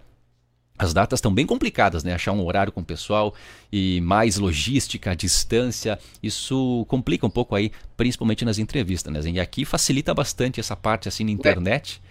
as 0.80 0.94
datas 0.94 1.18
estão 1.18 1.34
bem 1.34 1.46
complicadas, 1.46 2.06
né? 2.06 2.14
Achar 2.14 2.32
um 2.32 2.44
horário 2.46 2.72
com 2.72 2.80
o 2.80 2.86
pessoal 2.86 3.36
e 3.70 4.00
mais 4.00 4.38
logística, 4.38 5.14
distância, 5.14 6.00
isso 6.24 6.86
complica 6.88 7.26
um 7.26 7.30
pouco 7.30 7.54
aí, 7.54 7.74
principalmente 7.98 8.46
nas 8.46 8.58
entrevistas, 8.58 9.12
né? 9.12 9.20
E 9.30 9.40
aqui 9.42 9.66
facilita 9.66 10.14
bastante 10.14 10.58
essa 10.58 10.78
parte 10.78 11.10
assim 11.10 11.26
na 11.26 11.32
internet. 11.32 12.02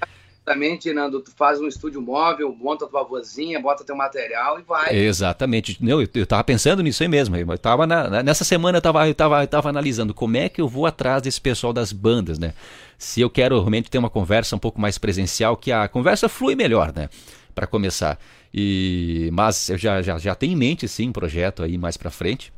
Exatamente, 0.49 0.93
Nando, 0.95 1.21
tu 1.21 1.31
faz 1.31 1.61
um 1.61 1.67
estúdio 1.67 2.01
móvel, 2.01 2.55
monta 2.59 2.87
tua 2.87 3.05
vozinha, 3.05 3.61
bota 3.61 3.85
teu 3.85 3.95
material 3.95 4.59
e 4.59 4.63
vai. 4.63 4.97
Exatamente. 4.97 5.77
Não, 5.79 6.01
eu, 6.01 6.09
eu 6.15 6.27
tava 6.27 6.43
pensando 6.43 6.83
nisso 6.83 7.03
aí 7.03 7.09
mesmo. 7.09 7.37
Eu 7.37 7.59
tava 7.59 7.87
na, 7.87 8.23
nessa 8.23 8.45
semana 8.45 8.79
eu 8.79 8.83
tava, 8.83 9.07
eu, 9.07 9.15
tava, 9.15 9.43
eu 9.43 9.47
tava 9.47 9.69
analisando 9.69 10.15
como 10.15 10.39
é 10.39 10.49
que 10.49 10.61
eu 10.61 10.67
vou 10.67 10.87
atrás 10.87 11.23
desse 11.23 11.41
pessoal 11.41 11.73
das 11.73 11.93
bandas, 11.93 12.39
né? 12.39 12.55
Se 12.97 13.21
eu 13.21 13.29
quero 13.29 13.57
realmente 13.57 13.91
ter 13.91 13.99
uma 13.99 14.09
conversa 14.09 14.57
um 14.57 14.59
pouco 14.59 14.81
mais 14.81 14.97
presencial, 14.97 15.55
que 15.55 15.71
a 15.71 15.87
conversa 15.87 16.31
flui 16.31 16.55
melhor, 16.55 16.95
né? 16.95 17.11
Para 17.55 17.67
começar. 17.67 18.19
E, 18.53 19.31
mas 19.33 19.69
eu 19.69 19.79
já, 19.79 20.01
já, 20.03 20.19
já 20.19 20.35
tenho 20.35 20.53
em 20.53 20.57
mente, 20.57 20.89
sim, 20.89 21.09
um 21.09 21.13
projeto 21.13 21.63
aí 21.63 21.77
mais 21.77 21.97
para 21.97 22.11
frente. 22.11 22.53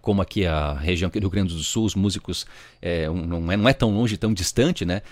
Como 0.00 0.22
aqui 0.22 0.46
a 0.46 0.72
região 0.72 1.10
do 1.10 1.18
Rio 1.18 1.30
Grande 1.30 1.54
do 1.54 1.62
Sul, 1.62 1.84
os 1.84 1.94
músicos 1.94 2.46
é, 2.80 3.06
não, 3.08 3.52
é, 3.52 3.56
não 3.56 3.68
é 3.68 3.72
tão 3.72 3.90
longe, 3.90 4.16
tão 4.16 4.32
distante, 4.32 4.84
né? 4.84 5.02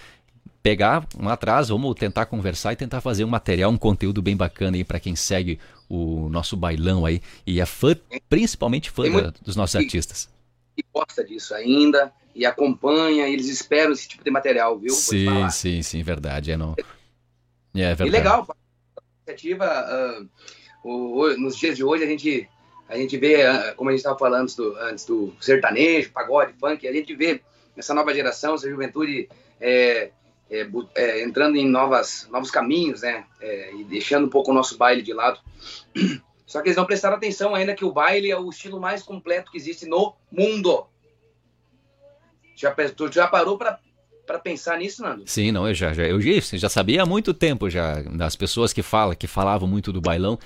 Pegar 0.63 1.07
um 1.19 1.29
atraso, 1.29 1.77
vamos 1.77 1.95
tentar 1.95 2.27
conversar 2.27 2.73
e 2.73 2.77
tentar 2.77 3.01
fazer 3.01 3.25
um 3.25 3.29
material, 3.29 3.71
um 3.71 3.77
conteúdo 3.77 4.23
bem 4.23 4.37
bacana 4.37 4.77
aí 4.77 4.85
para 4.85 4.99
quem 4.99 5.15
segue 5.15 5.59
o 5.89 6.29
nosso 6.31 6.57
bailão 6.57 7.05
aí 7.05 7.21
e 7.47 7.61
é 7.61 7.67
fã, 7.67 7.95
principalmente 8.29 8.91
fã 8.91 9.11
da, 9.11 9.33
dos 9.43 9.57
nossos 9.57 9.77
artistas. 9.77 10.29
E 10.77 10.83
gosta 10.93 11.25
disso 11.25 11.55
ainda 11.55 12.13
e 12.35 12.47
acompanha, 12.47 13.29
eles 13.29 13.49
esperam 13.49 13.93
esse 13.93 14.09
tipo 14.09 14.25
de 14.25 14.31
material, 14.31 14.79
viu? 14.79 14.91
Sim, 14.91 15.51
sim, 15.51 15.83
sim, 15.83 16.03
verdade. 16.03 16.53
É, 16.53 16.57
não... 16.57 16.75
é 17.75 17.95
verdade. 17.95 18.09
E 18.09 18.11
legal, 18.11 18.47
iniciativa, 19.29 20.21
uh, 20.23 20.29
o, 20.83 21.37
nos 21.37 21.57
dias 21.57 21.77
de 21.77 21.85
hoje, 21.85 22.05
a 22.05 22.07
gente, 22.07 22.49
a 22.89 22.97
gente 22.97 23.17
vê, 23.17 23.47
uh, 23.49 23.75
como 23.77 23.91
a 23.91 23.93
gente 23.93 24.01
estava 24.01 24.19
falando 24.19 24.55
do, 24.55 24.77
antes 24.79 25.05
do 25.05 25.35
sertanejo, 25.41 26.13
pagode, 26.13 26.55
funk, 26.59 26.87
a 26.87 26.93
gente 26.93 27.15
vê 27.15 27.41
essa 27.77 27.95
nova 27.95 28.15
geração, 28.15 28.55
essa 28.55 28.69
juventude 28.69 29.29
é, 29.61 30.11
é, 30.51 30.69
é, 30.95 31.23
entrando 31.23 31.57
em 31.57 31.69
novas, 31.69 32.27
novos 32.31 32.51
caminhos, 32.51 33.03
né? 33.03 33.25
É, 33.41 33.75
e 33.75 33.85
deixando 33.85 34.27
um 34.27 34.31
pouco 34.31 34.51
o 34.51 34.55
nosso 34.55 34.77
baile 34.77 35.03
de 35.03 35.13
lado. 35.13 35.41
Só 36.47 36.63
que 36.63 36.69
eles 36.69 36.79
não 36.79 36.87
prestaram 36.87 37.17
atenção 37.17 37.55
ainda 37.55 37.75
que 37.75 37.85
o 37.85 37.93
baile 37.93 38.31
é 38.31 38.39
o 38.39 38.49
estilo 38.49 38.81
mais 38.81 39.03
completo 39.03 39.51
que 39.51 39.59
existe 39.59 39.87
no 39.87 40.15
mundo. 40.33 40.87
Já, 42.57 42.75
já 43.13 43.29
parou 43.29 43.59
para 43.59 43.79
para 44.29 44.39
pensar 44.39 44.79
nisso, 44.79 45.03
Nando? 45.03 45.23
Sim, 45.25 45.51
não, 45.51 45.67
eu 45.67 45.75
já, 45.75 45.95
já, 45.95 46.03
eu 46.03 46.21
já 46.21 46.69
sabia 46.69 47.03
há 47.03 47.07
muito 47.07 47.33
tempo 47.33 47.71
já 47.71 48.03
das 48.03 48.37
pessoas 48.37 48.75
que 48.75 48.83
falam, 48.83 49.17
que 49.17 49.27
falavam 49.27 49.67
muito 49.67 49.91
do 49.91 50.03
bailão, 50.03 50.39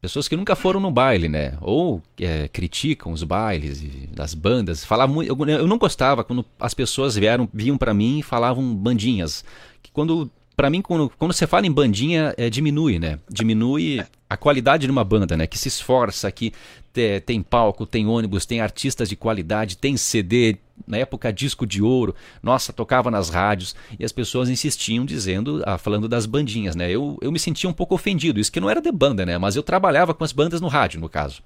pessoas 0.00 0.26
que 0.26 0.36
nunca 0.36 0.56
foram 0.56 0.80
no 0.80 0.90
baile, 0.90 1.28
né? 1.28 1.56
Ou 1.60 2.02
é, 2.20 2.48
criticam 2.48 3.12
os 3.12 3.22
bailes 3.22 3.80
das 4.10 4.34
bandas. 4.34 4.84
Falavam 4.84 5.14
muito, 5.14 5.28
eu, 5.28 5.48
eu, 5.48 5.66
não 5.68 5.78
gostava 5.78 6.24
quando 6.24 6.44
as 6.58 6.74
pessoas 6.74 7.14
vieram, 7.14 7.48
vinham 7.54 7.78
para 7.78 7.94
mim 7.94 8.18
e 8.18 8.22
falavam 8.24 8.74
bandinhas. 8.74 9.44
Que 9.80 9.92
quando 9.92 10.28
para 10.56 10.70
mim, 10.70 10.80
quando, 10.80 11.12
quando 11.18 11.32
você 11.32 11.46
fala 11.46 11.66
em 11.66 11.70
bandinha, 11.70 12.34
é, 12.36 12.48
diminui, 12.48 12.98
né? 12.98 13.18
Diminui 13.30 14.02
a 14.28 14.36
qualidade 14.36 14.86
de 14.86 14.90
uma 14.90 15.04
banda, 15.04 15.36
né? 15.36 15.46
Que 15.46 15.58
se 15.58 15.68
esforça, 15.68 16.32
que 16.32 16.52
te, 16.96 17.20
tem 17.20 17.42
palco, 17.42 17.84
tem 17.84 18.06
ônibus, 18.06 18.46
tem 18.46 18.62
artistas 18.62 19.06
de 19.06 19.16
qualidade, 19.16 19.76
tem 19.76 19.98
CD, 19.98 20.56
na 20.86 20.96
época 20.96 21.30
disco 21.30 21.66
de 21.66 21.82
ouro, 21.82 22.14
nossa, 22.42 22.72
tocava 22.72 23.10
nas 23.10 23.28
rádios 23.28 23.76
e 23.98 24.04
as 24.04 24.12
pessoas 24.12 24.48
insistiam 24.48 25.04
dizendo, 25.04 25.62
ah, 25.66 25.76
falando 25.76 26.08
das 26.08 26.24
bandinhas, 26.24 26.74
né? 26.74 26.90
Eu, 26.90 27.18
eu 27.20 27.30
me 27.30 27.38
sentia 27.38 27.68
um 27.68 27.72
pouco 27.72 27.94
ofendido, 27.94 28.40
isso 28.40 28.50
que 28.50 28.60
não 28.60 28.70
era 28.70 28.80
de 28.80 28.90
banda, 28.90 29.26
né? 29.26 29.36
Mas 29.36 29.56
eu 29.56 29.62
trabalhava 29.62 30.14
com 30.14 30.24
as 30.24 30.32
bandas 30.32 30.58
no 30.58 30.68
rádio, 30.68 30.98
no 30.98 31.08
caso. 31.08 31.42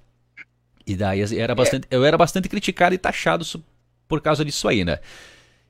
E 0.86 0.94
daí 0.94 1.20
era 1.36 1.55
bastante, 1.55 1.88
eu 1.90 2.05
era 2.05 2.16
bastante 2.16 2.48
criticado 2.48 2.94
e 2.94 2.98
taxado 2.98 3.44
por 4.07 4.20
causa 4.20 4.44
disso 4.44 4.68
aí, 4.68 4.84
né? 4.84 5.01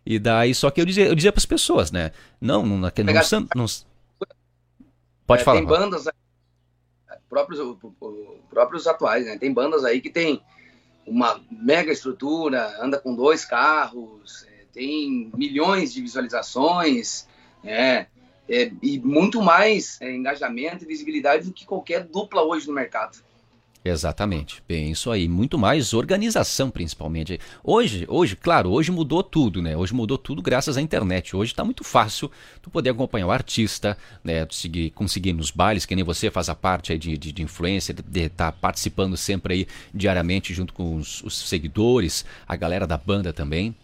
E 0.04 0.18
daí, 0.18 0.54
só 0.54 0.70
que 0.70 0.80
eu 0.80 0.84
dizia, 0.84 1.06
eu 1.06 1.14
dizia 1.14 1.32
para 1.32 1.40
as 1.40 1.46
pessoas, 1.46 1.90
né? 1.90 2.10
Não, 2.38 2.66
não, 2.66 2.76
não, 2.76 2.90
não, 2.90 3.46
não 3.56 3.66
Pode 5.26 5.42
é, 5.42 5.44
falar. 5.44 5.58
Tem 5.58 5.66
bandas, 5.66 6.04
próprios, 7.28 7.60
próprios 8.48 8.86
atuais, 8.86 9.26
né? 9.26 9.38
Tem 9.38 9.52
bandas 9.52 9.84
aí 9.84 10.00
que 10.00 10.10
tem 10.10 10.42
uma 11.06 11.40
mega 11.50 11.92
estrutura, 11.92 12.76
anda 12.80 12.98
com 12.98 13.14
dois 13.14 13.44
carros, 13.44 14.46
é, 14.48 14.64
tem 14.72 15.30
milhões 15.34 15.92
de 15.92 16.00
visualizações, 16.00 17.26
é, 17.64 18.06
é 18.48 18.70
e 18.82 18.98
muito 18.98 19.42
mais 19.42 20.00
é, 20.00 20.12
engajamento 20.12 20.84
e 20.84 20.86
visibilidade 20.86 21.46
do 21.46 21.52
que 21.52 21.66
qualquer 21.66 22.04
dupla 22.04 22.42
hoje 22.42 22.68
no 22.68 22.74
mercado. 22.74 23.18
Exatamente, 23.82 24.62
bem 24.68 24.90
isso 24.90 25.10
aí, 25.10 25.26
muito 25.26 25.58
mais 25.58 25.94
organização 25.94 26.70
principalmente. 26.70 27.40
Hoje, 27.64 28.04
hoje, 28.10 28.36
claro, 28.36 28.70
hoje 28.70 28.92
mudou 28.92 29.22
tudo, 29.22 29.62
né? 29.62 29.74
Hoje 29.74 29.94
mudou 29.94 30.18
tudo 30.18 30.42
graças 30.42 30.76
à 30.76 30.82
internet. 30.82 31.34
Hoje 31.34 31.52
está 31.52 31.64
muito 31.64 31.82
fácil 31.82 32.30
tu 32.60 32.68
poder 32.68 32.90
acompanhar 32.90 33.26
o 33.26 33.30
artista, 33.30 33.96
né? 34.22 34.44
Conseguir, 34.44 34.90
conseguir 34.90 35.32
nos 35.32 35.50
bailes, 35.50 35.86
que 35.86 35.96
nem 35.96 36.04
você 36.04 36.30
faz 36.30 36.50
a 36.50 36.54
parte 36.54 36.96
de, 36.98 37.16
de, 37.16 37.32
de 37.32 37.42
influência, 37.42 37.94
de 37.94 38.20
estar 38.20 38.52
tá 38.52 38.58
participando 38.60 39.16
sempre 39.16 39.54
aí 39.54 39.66
diariamente 39.94 40.52
junto 40.52 40.74
com 40.74 40.96
os, 40.96 41.22
os 41.22 41.48
seguidores, 41.48 42.26
a 42.46 42.56
galera 42.56 42.86
da 42.86 42.98
banda 42.98 43.32
também. 43.32 43.74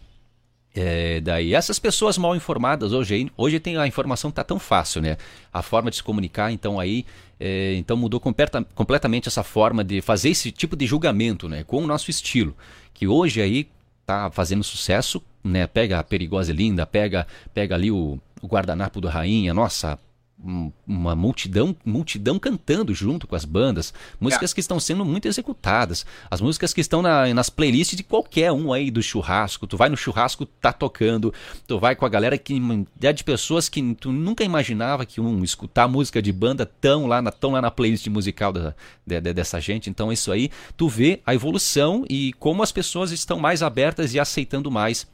É, 0.79 1.19
daí 1.21 1.55
essas 1.55 1.79
pessoas 1.79 2.19
mal 2.19 2.35
informadas 2.35 2.93
hoje 2.93 3.31
hoje 3.35 3.59
tem 3.59 3.77
a 3.77 3.87
informação 3.87 4.29
tá 4.29 4.43
tão 4.43 4.59
fácil 4.59 5.01
né? 5.01 5.17
A 5.51 5.63
forma 5.63 5.89
de 5.89 5.97
se 5.97 6.03
comunicar 6.03 6.51
então 6.51 6.79
aí 6.79 7.03
é, 7.39 7.73
então 7.73 7.97
mudou 7.97 8.19
completa, 8.19 8.63
completamente 8.75 9.27
essa 9.27 9.41
forma 9.41 9.83
de 9.83 10.01
fazer 10.01 10.29
esse 10.29 10.51
tipo 10.51 10.75
de 10.75 10.85
julgamento 10.85 11.49
né? 11.49 11.63
Com 11.63 11.83
o 11.83 11.87
nosso 11.87 12.11
estilo. 12.11 12.55
Que 12.93 13.07
hoje 13.07 13.41
aí 13.41 13.67
tá 14.05 14.29
fazendo 14.29 14.63
sucesso 14.63 15.19
né? 15.43 15.65
Pega 15.65 15.97
a 15.97 16.03
perigosa 16.03 16.51
e 16.51 16.55
linda 16.55 16.85
pega 16.85 17.25
pega 17.55 17.73
ali 17.73 17.89
o, 17.89 18.19
o 18.39 18.47
guardanapo 18.47 19.01
do 19.01 19.07
rainha 19.07 19.55
nossa 19.55 19.97
uma 20.39 21.15
multidão, 21.15 21.75
multidão 21.83 22.37
cantando 22.37 22.93
junto 22.93 23.25
com 23.25 23.35
as 23.35 23.43
bandas, 23.43 23.93
músicas 24.19 24.53
que 24.53 24.59
estão 24.59 24.79
sendo 24.79 25.03
muito 25.03 25.27
executadas, 25.27 26.05
as 26.29 26.39
músicas 26.39 26.73
que 26.73 26.81
estão 26.81 27.01
na, 27.01 27.33
nas 27.33 27.49
playlists 27.49 27.97
de 27.97 28.03
qualquer 28.03 28.51
um 28.51 28.71
aí 28.71 28.91
do 28.91 29.01
churrasco. 29.01 29.65
Tu 29.65 29.75
vai 29.75 29.89
no 29.89 29.97
churrasco, 29.97 30.45
tá 30.45 30.71
tocando, 30.71 31.33
tu 31.65 31.79
vai 31.79 31.95
com 31.95 32.05
a 32.05 32.09
galera 32.09 32.37
que 32.37 32.61
é 33.01 33.11
de 33.11 33.23
pessoas 33.23 33.67
que 33.67 33.95
tu 33.95 34.11
nunca 34.11 34.43
imaginava 34.43 35.05
que 35.05 35.19
um 35.19 35.43
escutar 35.43 35.87
música 35.87 36.21
de 36.21 36.31
banda 36.31 36.65
tão 36.65 37.07
lá 37.07 37.21
na, 37.21 37.31
tão 37.31 37.51
lá 37.51 37.61
na 37.61 37.71
playlist 37.71 38.05
musical 38.07 38.53
da, 38.53 38.75
de, 39.05 39.19
de, 39.19 39.33
dessa 39.33 39.59
gente. 39.59 39.89
Então 39.89 40.11
isso 40.11 40.31
aí, 40.31 40.51
tu 40.75 40.87
vê 40.87 41.19
a 41.25 41.33
evolução 41.33 42.05
e 42.07 42.31
como 42.33 42.61
as 42.61 42.71
pessoas 42.71 43.11
estão 43.11 43.39
mais 43.39 43.63
abertas 43.63 44.13
e 44.13 44.19
aceitando 44.19 44.69
mais 44.69 45.07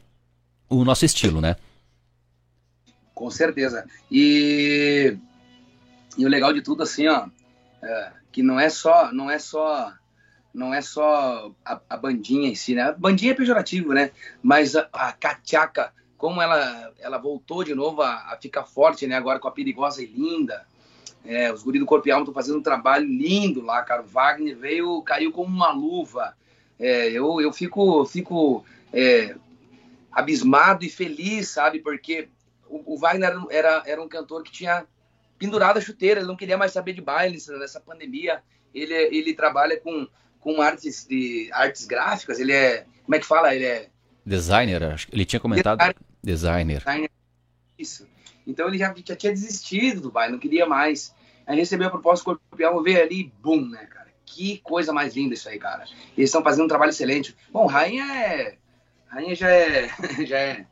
o 0.68 0.84
nosso 0.84 1.04
estilo, 1.04 1.40
né? 1.40 1.56
Com 3.14 3.30
certeza. 3.30 3.86
E, 4.10 5.16
e 6.18 6.26
o 6.26 6.28
legal 6.28 6.52
de 6.52 6.62
tudo, 6.62 6.82
assim, 6.82 7.06
ó, 7.06 7.26
é, 7.82 8.12
que 8.32 8.42
não 8.42 8.58
é 8.58 8.68
só, 8.68 9.12
não 9.12 9.30
é 9.30 9.38
só, 9.38 9.92
não 10.52 10.74
é 10.74 10.80
só 10.80 11.52
a, 11.64 11.80
a, 11.88 11.96
bandinha 11.96 12.48
em 12.48 12.54
si, 12.54 12.74
né? 12.74 12.82
A 12.82 12.92
bandinha 12.92 13.32
é 13.32 13.34
pejorativo, 13.34 13.92
né? 13.92 14.10
Mas 14.42 14.74
a, 14.74 14.88
a 14.92 15.12
como 16.16 16.40
ela, 16.40 16.92
ela 16.98 17.18
voltou 17.18 17.62
de 17.62 17.74
novo 17.74 18.02
a, 18.02 18.32
a 18.32 18.38
ficar 18.40 18.64
forte, 18.64 19.06
né? 19.06 19.16
Agora 19.16 19.38
com 19.38 19.48
a 19.48 19.52
perigosa 19.52 20.02
e 20.02 20.06
linda. 20.06 20.66
É, 21.24 21.52
os 21.52 21.62
guris 21.62 21.80
do 21.80 21.86
Corpo 21.86 22.08
estão 22.08 22.34
fazendo 22.34 22.58
um 22.58 22.62
trabalho 22.62 23.06
lindo 23.06 23.62
lá, 23.62 23.82
cara. 23.82 24.02
O 24.02 24.06
Wagner 24.06 24.56
veio, 24.56 25.00
caiu 25.02 25.32
como 25.32 25.54
uma 25.54 25.72
luva. 25.72 26.36
É, 26.78 27.10
eu, 27.10 27.40
eu 27.40 27.52
fico, 27.52 28.04
fico 28.04 28.64
é, 28.92 29.36
abismado 30.12 30.84
e 30.84 30.90
feliz, 30.90 31.48
sabe? 31.48 31.80
Porque 31.80 32.28
o, 32.84 32.98
Wagner 32.98 33.32
era, 33.50 33.82
era 33.86 34.02
um 34.02 34.08
cantor 34.08 34.42
que 34.42 34.50
tinha 34.50 34.86
pendurado 35.38 35.78
a 35.78 35.80
chuteira, 35.80 36.20
ele 36.20 36.26
não 36.26 36.36
queria 36.36 36.56
mais 36.56 36.72
saber 36.72 36.92
de 36.92 37.00
baile 37.00 37.38
nessa 37.58 37.80
pandemia. 37.80 38.42
Ele, 38.74 38.94
ele 38.94 39.34
trabalha 39.34 39.78
com, 39.78 40.08
com 40.40 40.60
artes, 40.60 41.06
de, 41.06 41.48
artes 41.52 41.84
gráficas, 41.86 42.40
ele 42.40 42.52
é. 42.52 42.86
Como 43.04 43.14
é 43.14 43.18
que 43.18 43.26
fala? 43.26 43.54
Ele 43.54 43.64
é. 43.64 43.88
Designer, 44.24 44.96
ele 45.12 45.24
tinha 45.24 45.38
comentado. 45.38 45.78
Designer. 46.22 46.78
Designer. 46.78 47.10
Isso. 47.78 48.08
Então 48.46 48.68
ele 48.68 48.78
já, 48.78 48.92
já 49.06 49.16
tinha 49.16 49.32
desistido 49.32 50.00
do 50.00 50.10
baile, 50.10 50.32
não 50.32 50.38
queria 50.38 50.66
mais. 50.66 51.14
Aí 51.46 51.56
recebeu 51.56 51.88
a 51.88 51.90
proposta 51.90 52.24
do 52.24 52.40
Corpião, 52.48 52.82
veio 52.82 53.02
ali 53.02 53.20
e 53.20 53.32
bum, 53.42 53.68
né, 53.68 53.86
cara? 53.86 54.08
Que 54.24 54.58
coisa 54.58 54.92
mais 54.92 55.14
linda 55.14 55.34
isso 55.34 55.48
aí, 55.48 55.58
cara. 55.58 55.84
Eles 56.16 56.30
estão 56.30 56.42
fazendo 56.42 56.64
um 56.64 56.68
trabalho 56.68 56.90
excelente. 56.90 57.36
Bom, 57.52 57.66
Rainha 57.66 58.04
é. 58.04 58.56
Rainha 59.06 59.34
já 59.34 59.50
é. 59.50 59.88
já 60.26 60.38
é 60.38 60.66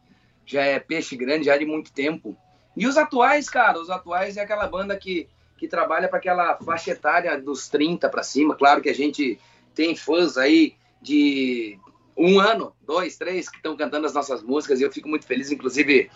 já 0.46 0.62
é 0.62 0.78
peixe 0.78 1.16
grande 1.16 1.46
já 1.46 1.56
de 1.56 1.64
muito 1.64 1.92
tempo. 1.92 2.36
E 2.76 2.86
os 2.86 2.96
atuais, 2.96 3.48
cara, 3.48 3.80
os 3.80 3.90
atuais 3.90 4.36
é 4.36 4.40
aquela 4.40 4.66
banda 4.66 4.96
que, 4.96 5.28
que 5.58 5.68
trabalha 5.68 6.08
para 6.08 6.18
aquela 6.18 6.56
faixa 6.56 6.92
etária 6.92 7.40
dos 7.40 7.68
30 7.68 8.08
para 8.08 8.22
cima. 8.22 8.54
Claro 8.54 8.80
que 8.80 8.88
a 8.88 8.94
gente 8.94 9.38
tem 9.74 9.94
fãs 9.94 10.36
aí 10.36 10.74
de 11.00 11.78
um 12.16 12.38
ano, 12.38 12.74
dois, 12.82 13.16
três, 13.16 13.48
que 13.48 13.56
estão 13.56 13.76
cantando 13.76 14.06
as 14.06 14.14
nossas 14.14 14.42
músicas 14.42 14.80
e 14.80 14.82
eu 14.82 14.92
fico 14.92 15.08
muito 15.08 15.26
feliz. 15.26 15.50
Inclusive, 15.50 16.10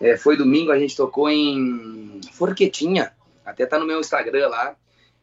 é, 0.00 0.16
foi 0.16 0.36
domingo, 0.36 0.70
a 0.70 0.78
gente 0.78 0.96
tocou 0.96 1.28
em 1.28 2.20
Forquetinha, 2.32 3.12
até 3.44 3.66
tá 3.66 3.78
no 3.78 3.86
meu 3.86 4.00
Instagram 4.00 4.48
lá. 4.48 4.76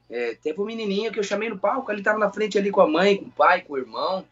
É, 0.09 0.35
teve 0.35 0.61
um 0.61 0.65
menininho 0.65 1.11
que 1.11 1.19
eu 1.19 1.23
chamei 1.23 1.49
no 1.49 1.57
palco, 1.57 1.91
ele 1.91 2.03
tava 2.03 2.19
na 2.19 2.31
frente 2.31 2.57
ali 2.57 2.69
com 2.69 2.81
a 2.81 2.87
mãe, 2.87 3.17
com 3.17 3.25
o 3.25 3.31
pai, 3.31 3.61
com 3.61 3.73
o 3.73 3.77
irmão, 3.77 4.23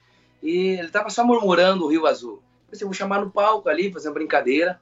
e 0.41 0.77
ele 0.79 0.89
tava 0.89 1.09
só 1.09 1.25
murmurando 1.25 1.85
o 1.85 1.87
Rio 1.87 2.05
Azul. 2.05 2.41
Pensei, 2.73 2.85
vou 2.85 2.93
chamar 2.93 3.21
no 3.21 3.29
palco 3.29 3.69
ali, 3.69 3.93
fazer 3.93 4.07
uma 4.07 4.15
brincadeira. 4.15 4.81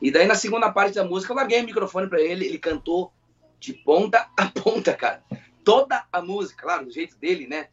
E 0.00 0.10
daí, 0.10 0.26
na 0.26 0.34
segunda 0.34 0.72
parte 0.72 0.94
da 0.94 1.04
música, 1.04 1.34
eu 1.34 1.36
larguei 1.36 1.60
o 1.60 1.66
microfone 1.66 2.08
para 2.08 2.18
ele, 2.18 2.46
ele 2.46 2.58
cantou 2.58 3.12
de 3.60 3.74
ponta 3.74 4.30
a 4.34 4.46
ponta, 4.46 4.94
cara. 4.94 5.22
Toda 5.62 6.06
a 6.10 6.22
música, 6.22 6.62
claro, 6.62 6.86
do 6.86 6.90
jeito 6.90 7.14
dele, 7.18 7.46
né? 7.46 7.68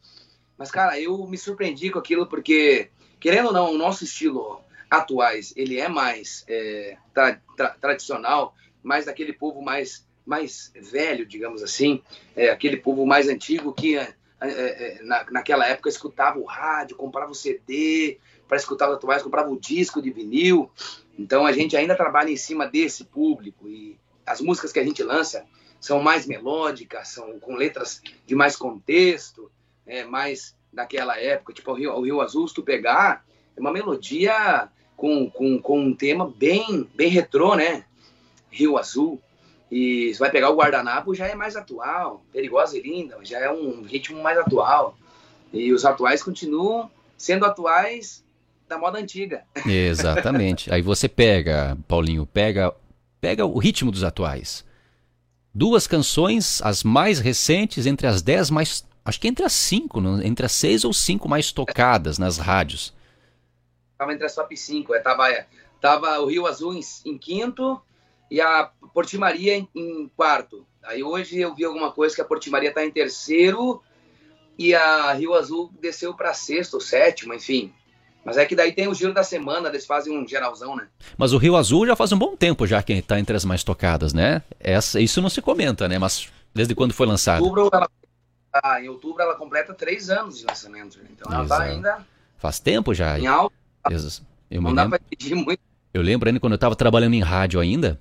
Mas, 0.58 0.70
cara, 0.70 1.00
eu 1.00 1.26
me 1.26 1.38
surpreendi 1.38 1.88
com 1.88 1.98
aquilo 1.98 2.26
porque, 2.26 2.90
querendo 3.18 3.46
ou 3.46 3.52
não, 3.54 3.72
o 3.72 3.78
nosso 3.78 4.04
estilo 4.04 4.60
atuais, 4.90 5.54
ele 5.56 5.80
é 5.80 5.88
mais 5.88 6.44
é, 6.46 6.98
tra 7.14 7.40
tra 7.56 7.70
tradicional, 7.70 8.54
mais 8.82 9.06
daquele 9.06 9.32
povo 9.32 9.62
mais, 9.62 10.06
mais 10.26 10.70
velho, 10.74 11.24
digamos 11.24 11.62
assim, 11.62 12.02
é, 12.36 12.50
aquele 12.50 12.76
povo 12.76 13.06
mais 13.06 13.28
antigo 13.28 13.72
que 13.72 13.96
é, 13.96 14.12
é, 14.42 14.98
é 14.98 15.02
na, 15.02 15.24
naquela 15.30 15.66
época 15.66 15.88
escutava 15.88 16.38
o 16.38 16.44
rádio, 16.44 16.98
comprava 16.98 17.30
o 17.30 17.34
CD, 17.34 18.18
para 18.54 18.60
escutar 18.60 18.88
os 18.88 18.94
atuais, 18.94 19.20
comprava 19.20 19.50
o 19.50 19.58
disco 19.58 20.00
de 20.00 20.10
vinil. 20.10 20.70
Então 21.18 21.44
a 21.44 21.50
gente 21.50 21.76
ainda 21.76 21.96
trabalha 21.96 22.30
em 22.30 22.36
cima 22.36 22.68
desse 22.68 23.04
público 23.04 23.68
e 23.68 23.98
as 24.24 24.40
músicas 24.40 24.70
que 24.70 24.78
a 24.78 24.84
gente 24.84 25.02
lança 25.02 25.44
são 25.80 26.00
mais 26.00 26.24
melódicas, 26.24 27.08
são 27.08 27.40
com 27.40 27.56
letras 27.56 28.00
de 28.24 28.34
mais 28.36 28.54
contexto, 28.54 29.50
é, 29.84 30.04
mais 30.04 30.54
daquela 30.72 31.18
época. 31.18 31.52
Tipo, 31.52 31.72
o 31.72 31.74
Rio, 31.74 31.92
o 31.94 32.02
Rio 32.02 32.20
Azul, 32.20 32.46
se 32.46 32.54
tu 32.54 32.62
pegar, 32.62 33.24
é 33.56 33.60
uma 33.60 33.72
melodia 33.72 34.68
com, 34.96 35.28
com, 35.28 35.60
com 35.60 35.80
um 35.80 35.94
tema 35.94 36.32
bem, 36.36 36.88
bem 36.94 37.08
retrô, 37.08 37.56
né? 37.56 37.84
Rio 38.50 38.78
Azul. 38.78 39.20
E 39.68 40.14
você 40.14 40.20
vai 40.20 40.30
pegar 40.30 40.50
o 40.50 40.56
Guardanapo, 40.56 41.12
já 41.12 41.26
é 41.26 41.34
mais 41.34 41.56
atual. 41.56 42.24
Perigosa 42.32 42.78
e 42.78 42.82
Linda, 42.82 43.18
já 43.22 43.40
é 43.40 43.50
um 43.50 43.82
ritmo 43.82 44.22
mais 44.22 44.38
atual. 44.38 44.96
E 45.52 45.72
os 45.72 45.84
atuais 45.84 46.22
continuam 46.22 46.88
sendo 47.18 47.44
atuais 47.44 48.23
da 48.68 48.78
moda 48.78 48.98
antiga. 48.98 49.44
Exatamente. 49.66 50.72
Aí 50.72 50.82
você 50.82 51.08
pega, 51.08 51.76
Paulinho, 51.86 52.26
pega, 52.26 52.74
pega 53.20 53.44
o 53.44 53.58
ritmo 53.58 53.90
dos 53.90 54.04
atuais. 54.04 54.64
Duas 55.54 55.86
canções, 55.86 56.60
as 56.62 56.82
mais 56.82 57.20
recentes, 57.20 57.86
entre 57.86 58.06
as 58.06 58.22
dez 58.22 58.50
mais. 58.50 58.84
Acho 59.04 59.20
que 59.20 59.28
entre 59.28 59.44
as 59.44 59.52
cinco, 59.52 60.00
entre 60.22 60.46
as 60.46 60.52
seis 60.52 60.84
ou 60.84 60.92
cinco 60.92 61.28
mais 61.28 61.52
tocadas 61.52 62.18
nas 62.18 62.38
rádios. 62.38 62.94
Tava 63.96 64.12
entre 64.12 64.26
as 64.26 64.34
top 64.34 64.56
cinco. 64.56 64.94
É, 64.94 65.00
tava, 65.00 65.30
é, 65.30 65.46
tava 65.80 66.18
o 66.20 66.26
Rio 66.26 66.46
Azul 66.46 66.74
em, 66.74 66.80
em 67.04 67.18
quinto 67.18 67.80
e 68.30 68.40
a 68.40 68.70
Portimaria 68.92 69.56
em, 69.56 69.68
em, 69.74 70.10
quarto. 70.16 70.66
Aí 70.82 71.02
hoje 71.02 71.38
eu 71.38 71.54
vi 71.54 71.64
alguma 71.64 71.92
coisa 71.92 72.14
que 72.14 72.20
a 72.20 72.24
Portimaria 72.24 72.72
tá 72.72 72.84
em 72.84 72.90
terceiro 72.90 73.82
e 74.58 74.74
a 74.74 75.12
Rio 75.12 75.34
Azul 75.34 75.70
desceu 75.80 76.14
para 76.14 76.34
sexto 76.34 76.74
ou 76.74 76.80
sétimo, 76.80 77.32
enfim. 77.32 77.72
Mas 78.24 78.36
é 78.38 78.46
que 78.46 78.56
daí 78.56 78.72
tem 78.72 78.88
o 78.88 78.94
giro 78.94 79.12
da 79.12 79.22
semana, 79.22 79.68
eles 79.68 79.84
fazem 79.84 80.16
um 80.16 80.26
geralzão, 80.26 80.74
né? 80.74 80.86
Mas 81.16 81.32
o 81.32 81.38
Rio 81.38 81.56
Azul 81.56 81.86
já 81.86 81.94
faz 81.94 82.10
um 82.12 82.18
bom 82.18 82.34
tempo 82.34 82.66
já 82.66 82.82
que 82.82 82.94
está 82.94 83.20
entre 83.20 83.36
as 83.36 83.44
mais 83.44 83.62
tocadas, 83.62 84.14
né? 84.14 84.42
Essa, 84.58 85.00
isso 85.00 85.20
não 85.20 85.28
se 85.28 85.42
comenta, 85.42 85.86
né? 85.86 85.98
Mas 85.98 86.28
desde 86.54 86.74
quando 86.74 86.94
foi 86.94 87.06
lançada? 87.06 87.42
Outubro, 87.42 87.68
ela, 87.72 87.88
ah, 88.52 88.80
em 88.80 88.88
outubro 88.88 89.22
ela 89.22 89.34
completa 89.34 89.74
três 89.74 90.08
anos 90.08 90.38
de 90.38 90.46
lançamento. 90.46 90.98
Né? 90.98 91.08
Então 91.12 91.32
ela 91.32 91.42
está 91.42 91.62
ainda... 91.62 92.06
Faz 92.38 92.58
tempo 92.58 92.94
já. 92.94 93.18
Em 93.18 93.26
alta. 93.26 93.54
Eu 94.50 94.62
não 94.62 94.74
dá 94.74 94.88
para 94.88 94.98
pedir 94.98 95.34
muito. 95.34 95.60
Eu 95.92 96.02
lembro 96.02 96.28
ainda 96.28 96.40
quando 96.40 96.52
eu 96.52 96.56
estava 96.56 96.74
trabalhando 96.74 97.14
em 97.14 97.20
rádio 97.20 97.60
ainda, 97.60 98.00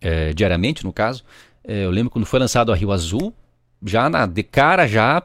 é, 0.00 0.32
diariamente 0.32 0.84
no 0.84 0.92
caso, 0.92 1.24
é, 1.62 1.84
eu 1.84 1.90
lembro 1.90 2.10
quando 2.10 2.26
foi 2.26 2.38
lançado 2.38 2.70
a 2.70 2.74
Rio 2.74 2.92
Azul, 2.92 3.34
já 3.82 4.08
na, 4.08 4.26
de 4.26 4.42
cara 4.42 4.86
já 4.86 5.22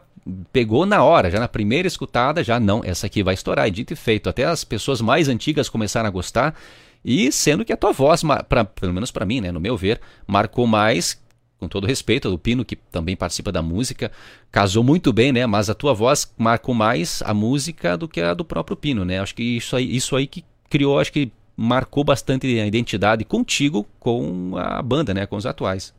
pegou 0.52 0.86
na 0.86 1.04
hora, 1.04 1.30
já 1.30 1.40
na 1.40 1.48
primeira 1.48 1.88
escutada, 1.88 2.44
já 2.44 2.60
não, 2.60 2.82
essa 2.84 3.08
aqui 3.08 3.24
vai 3.24 3.34
estourar, 3.34 3.68
e 3.68 3.72
dito 3.72 3.94
e 3.94 3.96
feito. 3.96 4.30
Até 4.30 4.46
as 4.46 4.64
pessoas 4.64 5.02
mais 5.02 5.28
antigas 5.28 5.70
começaram 5.70 6.08
a 6.08 6.12
gostar, 6.12 6.56
e 7.04 7.32
sendo 7.32 7.64
que 7.64 7.74
a 7.74 7.78
tua 7.78 7.92
voz, 7.92 8.22
pra, 8.48 8.66
pelo 8.66 8.94
menos 8.94 9.12
para 9.12 9.26
mim, 9.26 9.42
né, 9.42 9.52
no 9.52 9.60
meu 9.60 9.78
ver, 9.78 10.02
marcou 10.28 10.68
mais, 10.68 11.22
com 11.60 11.68
todo 11.68 11.88
respeito, 11.88 12.30
do 12.30 12.38
Pino, 12.38 12.66
que 12.66 12.76
também 12.76 13.16
participa 13.16 13.52
da 13.52 13.62
música, 13.62 14.12
casou 14.52 14.84
muito 14.84 15.12
bem, 15.14 15.32
né, 15.32 15.46
mas 15.46 15.70
a 15.70 15.74
tua 15.74 15.94
voz 15.94 16.32
marcou 16.38 16.76
mais 16.76 17.22
a 17.26 17.34
música 17.34 17.98
do 17.98 18.08
que 18.08 18.22
a 18.22 18.34
do 18.34 18.46
próprio 18.46 18.78
Pino, 18.78 19.06
né, 19.06 19.20
acho 19.20 19.36
que 19.36 19.44
isso 19.44 19.76
aí, 19.76 19.96
isso 19.96 20.16
aí 20.16 20.28
que 20.28 20.44
criou, 20.70 21.00
acho 21.00 21.12
que 21.12 21.32
marcou 21.56 22.04
bastante 22.04 22.48
a 22.60 22.66
identidade 22.66 23.26
contigo 23.26 23.86
com 24.00 24.58
a 24.58 24.82
banda, 24.82 25.14
né, 25.14 25.26
com 25.26 25.36
os 25.36 25.46
atuais. 25.46 25.94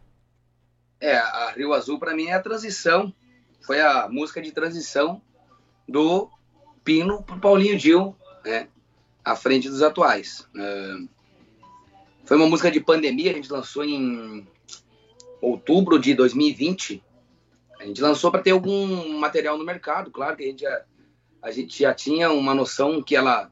É, 1.00 1.16
a 1.16 1.52
Rio 1.56 1.72
Azul 1.72 1.98
para 1.98 2.14
mim 2.14 2.26
é 2.26 2.34
a 2.34 2.40
transição 2.40 3.12
foi 3.60 3.80
a 3.80 4.08
música 4.08 4.40
de 4.40 4.52
transição 4.52 5.20
do 5.88 6.30
Pino 6.84 7.22
pro 7.22 7.38
Paulinho 7.38 7.78
Gil, 7.78 8.16
né? 8.44 8.68
À 9.24 9.36
frente 9.36 9.68
dos 9.68 9.82
atuais. 9.82 10.48
Uh, 10.54 11.08
foi 12.24 12.36
uma 12.36 12.46
música 12.46 12.70
de 12.70 12.80
pandemia, 12.80 13.32
a 13.32 13.34
gente 13.34 13.52
lançou 13.52 13.84
em 13.84 14.46
outubro 15.40 15.98
de 15.98 16.14
2020. 16.14 17.02
A 17.78 17.84
gente 17.84 18.00
lançou 18.00 18.30
para 18.30 18.42
ter 18.42 18.50
algum 18.50 19.18
material 19.18 19.56
no 19.56 19.64
mercado, 19.64 20.10
claro 20.10 20.36
que 20.36 20.44
a 20.44 20.46
gente 20.46 20.62
já, 20.62 20.84
a 21.42 21.50
gente 21.50 21.78
já 21.78 21.94
tinha 21.94 22.30
uma 22.30 22.54
noção 22.54 23.02
que 23.02 23.16
ela 23.16 23.50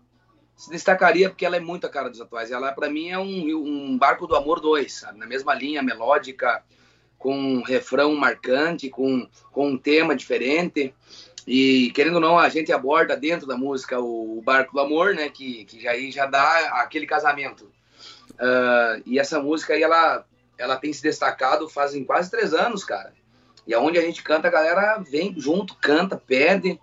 se 0.55 0.71
destacaria 0.71 1.31
porque 1.31 1.47
ela 1.47 1.57
é 1.57 1.61
muito 1.61 1.87
a 1.87 1.91
cara 1.91 2.11
dos 2.11 2.21
atuais. 2.21 2.51
Ela, 2.51 2.73
para 2.73 2.91
mim, 2.91 3.09
é 3.09 3.19
um, 3.19 3.57
um 3.57 3.97
Barco 3.97 4.27
do 4.27 4.37
Amor 4.37 4.61
2, 4.61 4.93
sabe? 4.93 5.19
Na 5.19 5.27
mesma 5.27 5.55
linha 5.55 5.83
melódica, 5.83 6.65
com 7.19 7.35
um 7.37 7.63
refrão 7.63 8.15
marcante, 8.15 8.89
com, 8.89 9.29
com 9.51 9.71
um 9.71 9.79
tema 9.79 10.15
diferente. 10.15 10.95
E, 11.47 11.91
querendo 11.93 12.17
ou 12.17 12.21
não, 12.21 12.39
a 12.39 12.49
gente 12.49 12.73
aborda 12.73 13.17
dentro 13.17 13.47
da 13.47 13.57
música 13.57 13.99
o, 13.99 14.41
Barco 14.45 14.75
do 14.75 14.81
Amor, 14.81 15.15
né? 15.15 15.29
Que, 15.29 15.65
que 15.65 15.81
já, 15.81 15.99
já 16.11 16.27
dá 16.27 16.81
aquele 16.83 17.07
casamento. 17.07 17.65
Uh, 18.35 19.03
e 19.05 19.19
essa 19.19 19.41
música 19.41 19.75
aí, 19.75 19.83
ela, 19.83 20.25
ela 20.57 20.77
tem 20.77 20.93
se 20.93 21.03
destacado 21.03 21.69
fazem 21.69 22.05
quase 22.05 22.31
três 22.31 22.55
anos, 22.55 22.85
cara. 22.85 23.13
E 23.67 23.75
aonde 23.75 23.99
a 23.99 24.03
gente 24.03 24.23
canta, 24.23 24.49
a 24.49 24.51
galera 24.51 24.99
vem 24.99 25.35
junto, 25.39 25.75
canta, 25.77 26.17
pede. 26.17 26.79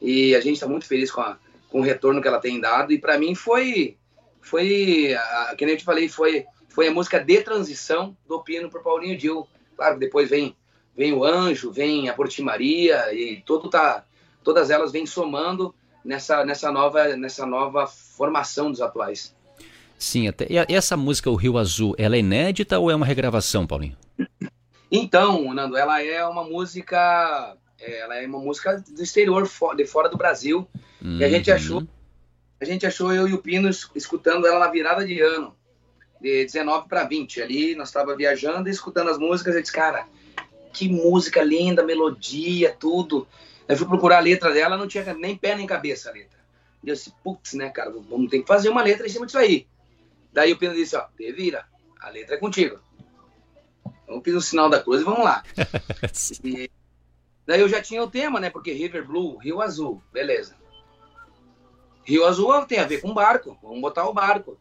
E 0.00 0.34
a 0.34 0.40
gente 0.40 0.54
está 0.54 0.66
muito 0.66 0.86
feliz 0.86 1.10
com, 1.10 1.20
a, 1.20 1.38
com 1.68 1.80
o 1.80 1.82
retorno 1.82 2.22
que 2.22 2.28
ela 2.28 2.40
tem 2.40 2.60
dado. 2.60 2.92
E 2.92 2.98
para 2.98 3.18
mim 3.18 3.34
foi, 3.34 3.96
foi, 4.40 5.14
a, 5.14 5.54
que 5.56 5.64
nem 5.64 5.74
eu 5.74 5.78
te 5.78 5.84
falei, 5.84 6.08
foi, 6.08 6.46
foi 6.68 6.88
a 6.88 6.92
música 6.92 7.18
de 7.18 7.40
transição 7.42 8.16
do 8.28 8.42
Pino 8.42 8.70
para 8.70 8.80
Paulinho 8.80 9.18
Dil. 9.18 9.48
Claro, 9.76 9.98
depois 9.98 10.28
vem, 10.28 10.56
vem 10.96 11.12
o 11.12 11.24
Anjo, 11.24 11.70
vem 11.70 12.08
a 12.08 12.14
Porti 12.14 12.42
Maria 12.42 13.12
e 13.12 13.42
todo 13.44 13.68
tá, 13.68 14.04
todas 14.42 14.70
elas 14.70 14.92
vêm 14.92 15.06
somando 15.06 15.74
nessa, 16.04 16.44
nessa, 16.44 16.70
nova, 16.70 17.16
nessa 17.16 17.46
nova 17.46 17.86
formação 17.86 18.70
dos 18.70 18.80
atuais. 18.80 19.34
Sim, 19.98 20.28
até, 20.28 20.46
e 20.50 20.74
essa 20.74 20.96
música, 20.96 21.30
O 21.30 21.34
Rio 21.34 21.56
Azul, 21.56 21.94
ela 21.96 22.16
é 22.16 22.18
inédita 22.18 22.78
ou 22.78 22.90
é 22.90 22.94
uma 22.94 23.06
regravação, 23.06 23.66
Paulinho? 23.66 23.96
Então, 24.90 25.52
Nando, 25.54 25.76
ela 25.76 26.02
é 26.02 26.24
uma 26.24 26.44
música, 26.44 27.56
é, 27.80 28.00
ela 28.00 28.16
é 28.16 28.26
uma 28.26 28.38
música 28.38 28.84
do 28.88 29.02
exterior, 29.02 29.48
de 29.76 29.84
fora 29.86 30.08
do 30.08 30.16
Brasil, 30.16 30.68
uhum. 31.02 31.18
e 31.18 31.24
a 31.24 31.28
gente 31.28 31.50
achou, 31.50 31.82
a 32.60 32.64
gente 32.64 32.86
achou 32.86 33.12
eu 33.12 33.26
e 33.26 33.32
o 33.32 33.38
Pino 33.38 33.68
escutando 33.68 34.46
ela 34.46 34.58
na 34.58 34.70
virada 34.70 35.04
de 35.06 35.20
ano, 35.20 35.54
de 36.24 36.46
19 36.46 36.88
para 36.88 37.04
20. 37.04 37.42
Ali 37.42 37.74
nós 37.74 37.88
estava 37.88 38.16
viajando 38.16 38.68
e 38.68 38.72
escutando 38.72 39.10
as 39.10 39.18
músicas, 39.18 39.54
eu 39.54 39.60
disse, 39.60 39.72
cara, 39.72 40.08
que 40.72 40.88
música 40.88 41.42
linda, 41.42 41.84
melodia, 41.84 42.74
tudo. 42.80 43.28
Eu 43.68 43.76
fui 43.76 43.86
procurar 43.86 44.18
a 44.18 44.20
letra 44.20 44.50
dela, 44.50 44.76
não 44.76 44.88
tinha 44.88 45.12
nem 45.12 45.36
pé 45.36 45.54
nem 45.54 45.66
cabeça 45.66 46.08
a 46.08 46.12
letra. 46.12 46.38
E 46.82 46.88
eu 46.88 46.94
disse, 46.94 47.12
putz, 47.22 47.52
né, 47.52 47.68
cara, 47.68 47.90
vamos 47.90 48.30
ter 48.30 48.40
que 48.40 48.46
fazer 48.46 48.70
uma 48.70 48.82
letra 48.82 49.06
em 49.06 49.10
cima 49.10 49.26
disso 49.26 49.36
aí. 49.36 49.66
Daí 50.32 50.52
o 50.52 50.58
Pino 50.58 50.74
disse, 50.74 50.96
ó, 50.96 51.02
te 51.16 51.30
vira, 51.30 51.66
a 52.00 52.08
letra 52.08 52.36
é 52.36 52.38
contigo. 52.38 52.80
Então 54.02 54.16
eu 54.16 54.22
fiz 54.22 54.34
o 54.34 54.40
sinal 54.40 54.70
da 54.70 54.82
cruz 54.82 55.02
e 55.02 55.04
vamos 55.04 55.24
lá. 55.24 55.42
e, 56.42 56.70
daí 57.46 57.60
eu 57.60 57.68
já 57.68 57.82
tinha 57.82 58.02
o 58.02 58.10
tema, 58.10 58.40
né, 58.40 58.48
porque 58.48 58.72
River 58.72 59.06
Blue, 59.06 59.36
Rio 59.36 59.60
Azul, 59.60 60.02
beleza. 60.10 60.56
Rio 62.02 62.24
Azul 62.24 62.64
tem 62.64 62.78
a 62.78 62.86
ver 62.86 63.02
com 63.02 63.12
barco, 63.12 63.58
vamos 63.62 63.80
botar 63.80 64.06
o 64.06 64.12
barco. 64.12 64.58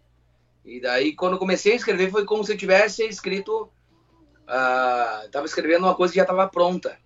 E 0.66 0.80
daí, 0.80 1.14
quando 1.14 1.38
comecei 1.38 1.74
a 1.74 1.76
escrever, 1.76 2.10
foi 2.10 2.26
como 2.26 2.44
se 2.44 2.54
eu 2.54 2.58
tivesse 2.58 3.04
escrito. 3.04 3.70
Uh, 4.44 5.46
escrevendo 5.46 5.86
uma 5.86 5.96
coisa 5.96 6.14
que 6.14 6.18
já 6.18 6.24
estava 6.24 6.48
pronta. 6.48 6.98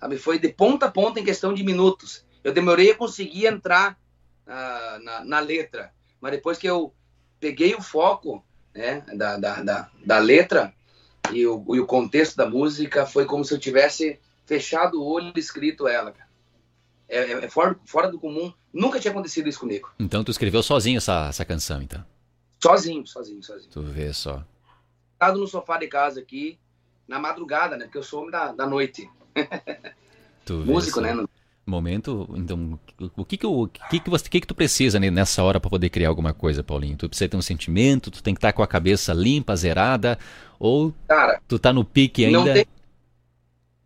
Sabe? 0.00 0.18
Foi 0.18 0.38
de 0.38 0.48
ponta 0.48 0.86
a 0.86 0.90
ponta 0.90 1.20
em 1.20 1.24
questão 1.24 1.52
de 1.52 1.64
minutos. 1.64 2.24
Eu 2.42 2.52
demorei 2.52 2.90
a 2.90 2.94
conseguir 2.94 3.46
entrar 3.46 3.98
uh, 4.46 5.02
na, 5.02 5.24
na, 5.24 5.40
letra. 5.40 5.92
Mas 6.20 6.32
depois 6.32 6.58
que 6.58 6.66
eu 6.66 6.92
peguei 7.40 7.74
o 7.74 7.82
foco 7.82 8.44
né, 8.74 9.02
da, 9.14 9.36
da, 9.36 9.62
da, 9.62 9.90
da 10.04 10.18
letra 10.18 10.72
e 11.32 11.46
o, 11.46 11.64
e 11.74 11.80
o, 11.80 11.86
contexto 11.86 12.36
da 12.36 12.48
música, 12.48 13.06
foi 13.06 13.24
como 13.24 13.44
se 13.44 13.52
eu 13.52 13.58
tivesse 13.58 14.20
fechado 14.44 15.00
o 15.00 15.04
olho 15.04 15.32
e 15.34 15.40
escrito 15.40 15.88
ela. 15.88 16.14
É, 17.08 17.18
é, 17.18 17.32
é 17.44 17.48
fora, 17.48 17.76
fora 17.84 18.08
do 18.10 18.18
comum. 18.18 18.52
Nunca 18.72 19.00
tinha 19.00 19.10
acontecido 19.10 19.48
isso 19.48 19.60
comigo. 19.60 19.90
Então 19.98 20.22
tu 20.22 20.30
escreveu 20.30 20.62
sozinho 20.62 20.98
essa, 20.98 21.28
essa 21.28 21.44
canção, 21.44 21.82
então? 21.82 22.04
Sozinho, 22.66 23.06
sozinho, 23.06 23.42
sozinho. 23.42 23.70
Tu 23.70 23.82
vê 23.82 24.12
só. 24.12 24.44
Estado 25.12 25.38
no 25.38 25.46
sofá 25.46 25.78
de 25.78 25.86
casa 25.86 26.20
aqui, 26.20 26.58
na 27.06 27.18
madrugada, 27.18 27.76
né? 27.76 27.84
Porque 27.84 27.98
eu 27.98 28.02
sou 28.02 28.20
homem 28.20 28.32
da, 28.32 28.52
da 28.52 28.66
noite. 28.66 29.08
Tu 30.44 30.54
Músico, 30.54 31.00
né? 31.00 31.14
Momento, 31.68 32.28
então, 32.36 32.78
o 33.16 33.24
que 33.24 33.36
que, 33.36 33.44
o 33.44 33.66
que, 33.66 33.98
que, 33.98 34.08
você, 34.08 34.28
que, 34.28 34.40
que 34.40 34.46
tu 34.46 34.54
precisa 34.54 35.00
nessa 35.00 35.42
hora 35.42 35.58
para 35.58 35.68
poder 35.68 35.90
criar 35.90 36.08
alguma 36.10 36.32
coisa, 36.32 36.62
Paulinho? 36.62 36.96
Tu 36.96 37.08
precisa 37.08 37.28
ter 37.28 37.36
um 37.36 37.42
sentimento, 37.42 38.08
tu 38.08 38.22
tem 38.22 38.32
que 38.32 38.38
estar 38.38 38.52
tá 38.52 38.52
com 38.52 38.62
a 38.62 38.68
cabeça 38.68 39.12
limpa, 39.12 39.56
zerada, 39.56 40.16
ou 40.60 40.94
Cara, 41.08 41.40
tu 41.48 41.58
tá 41.58 41.72
no 41.72 41.84
pique 41.84 42.24
ainda? 42.24 42.38
Não 42.38 42.54
tem, 42.54 42.66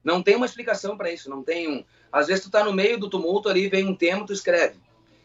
não 0.04 0.22
tem 0.22 0.36
uma 0.36 0.44
explicação 0.44 0.94
para 0.94 1.10
isso, 1.10 1.30
não 1.30 1.42
tem 1.42 1.70
um... 1.70 1.82
Às 2.12 2.26
vezes 2.26 2.44
tu 2.44 2.50
tá 2.50 2.62
no 2.62 2.74
meio 2.74 2.98
do 2.98 3.08
tumulto 3.08 3.48
ali, 3.48 3.66
vem 3.70 3.86
um 3.86 3.94
tema, 3.94 4.26
tu 4.26 4.34
escreve. 4.34 4.76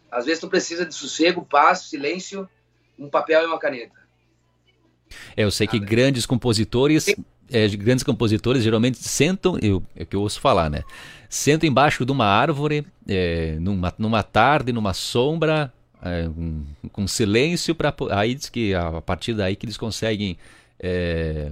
Às 0.10 0.26
vezes 0.26 0.40
tu 0.40 0.48
precisa 0.48 0.86
de 0.86 0.96
sossego, 0.96 1.46
paz, 1.46 1.80
silêncio, 1.80 2.48
um 2.98 3.10
papel 3.10 3.44
e 3.44 3.46
uma 3.46 3.60
caneta. 3.60 4.06
É, 5.36 5.44
eu 5.44 5.52
sei 5.52 5.68
que 5.68 5.80
grandes 5.80 6.26
compositores, 6.26 7.08
é, 7.52 7.68
grandes 7.70 8.04
compositores 8.04 8.64
geralmente 8.64 8.98
sentam, 8.98 9.58
eu, 9.62 9.84
é 9.96 10.04
o 10.04 10.06
que 10.06 10.16
eu 10.16 10.22
ouço 10.22 10.40
falar, 10.40 10.70
né? 10.70 10.84
Sentam 11.30 11.68
embaixo 11.68 12.06
de 12.06 12.12
uma 12.12 12.26
árvore, 12.26 12.86
é, 13.08 13.58
numa, 13.60 13.94
numa 13.98 14.24
tarde, 14.24 14.72
numa 14.72 14.94
sombra, 14.94 15.72
é, 16.02 16.28
um, 16.28 16.66
com 16.92 17.08
silêncio, 17.08 17.74
para 17.76 17.94
aí 18.12 18.36
diz 18.36 18.50
que 18.50 18.74
a, 18.74 19.02
partir 19.02 19.34
daí 19.34 19.56
que 19.56 19.66
eles 19.66 19.78
conseguem, 19.78 20.38
é, 20.80 21.52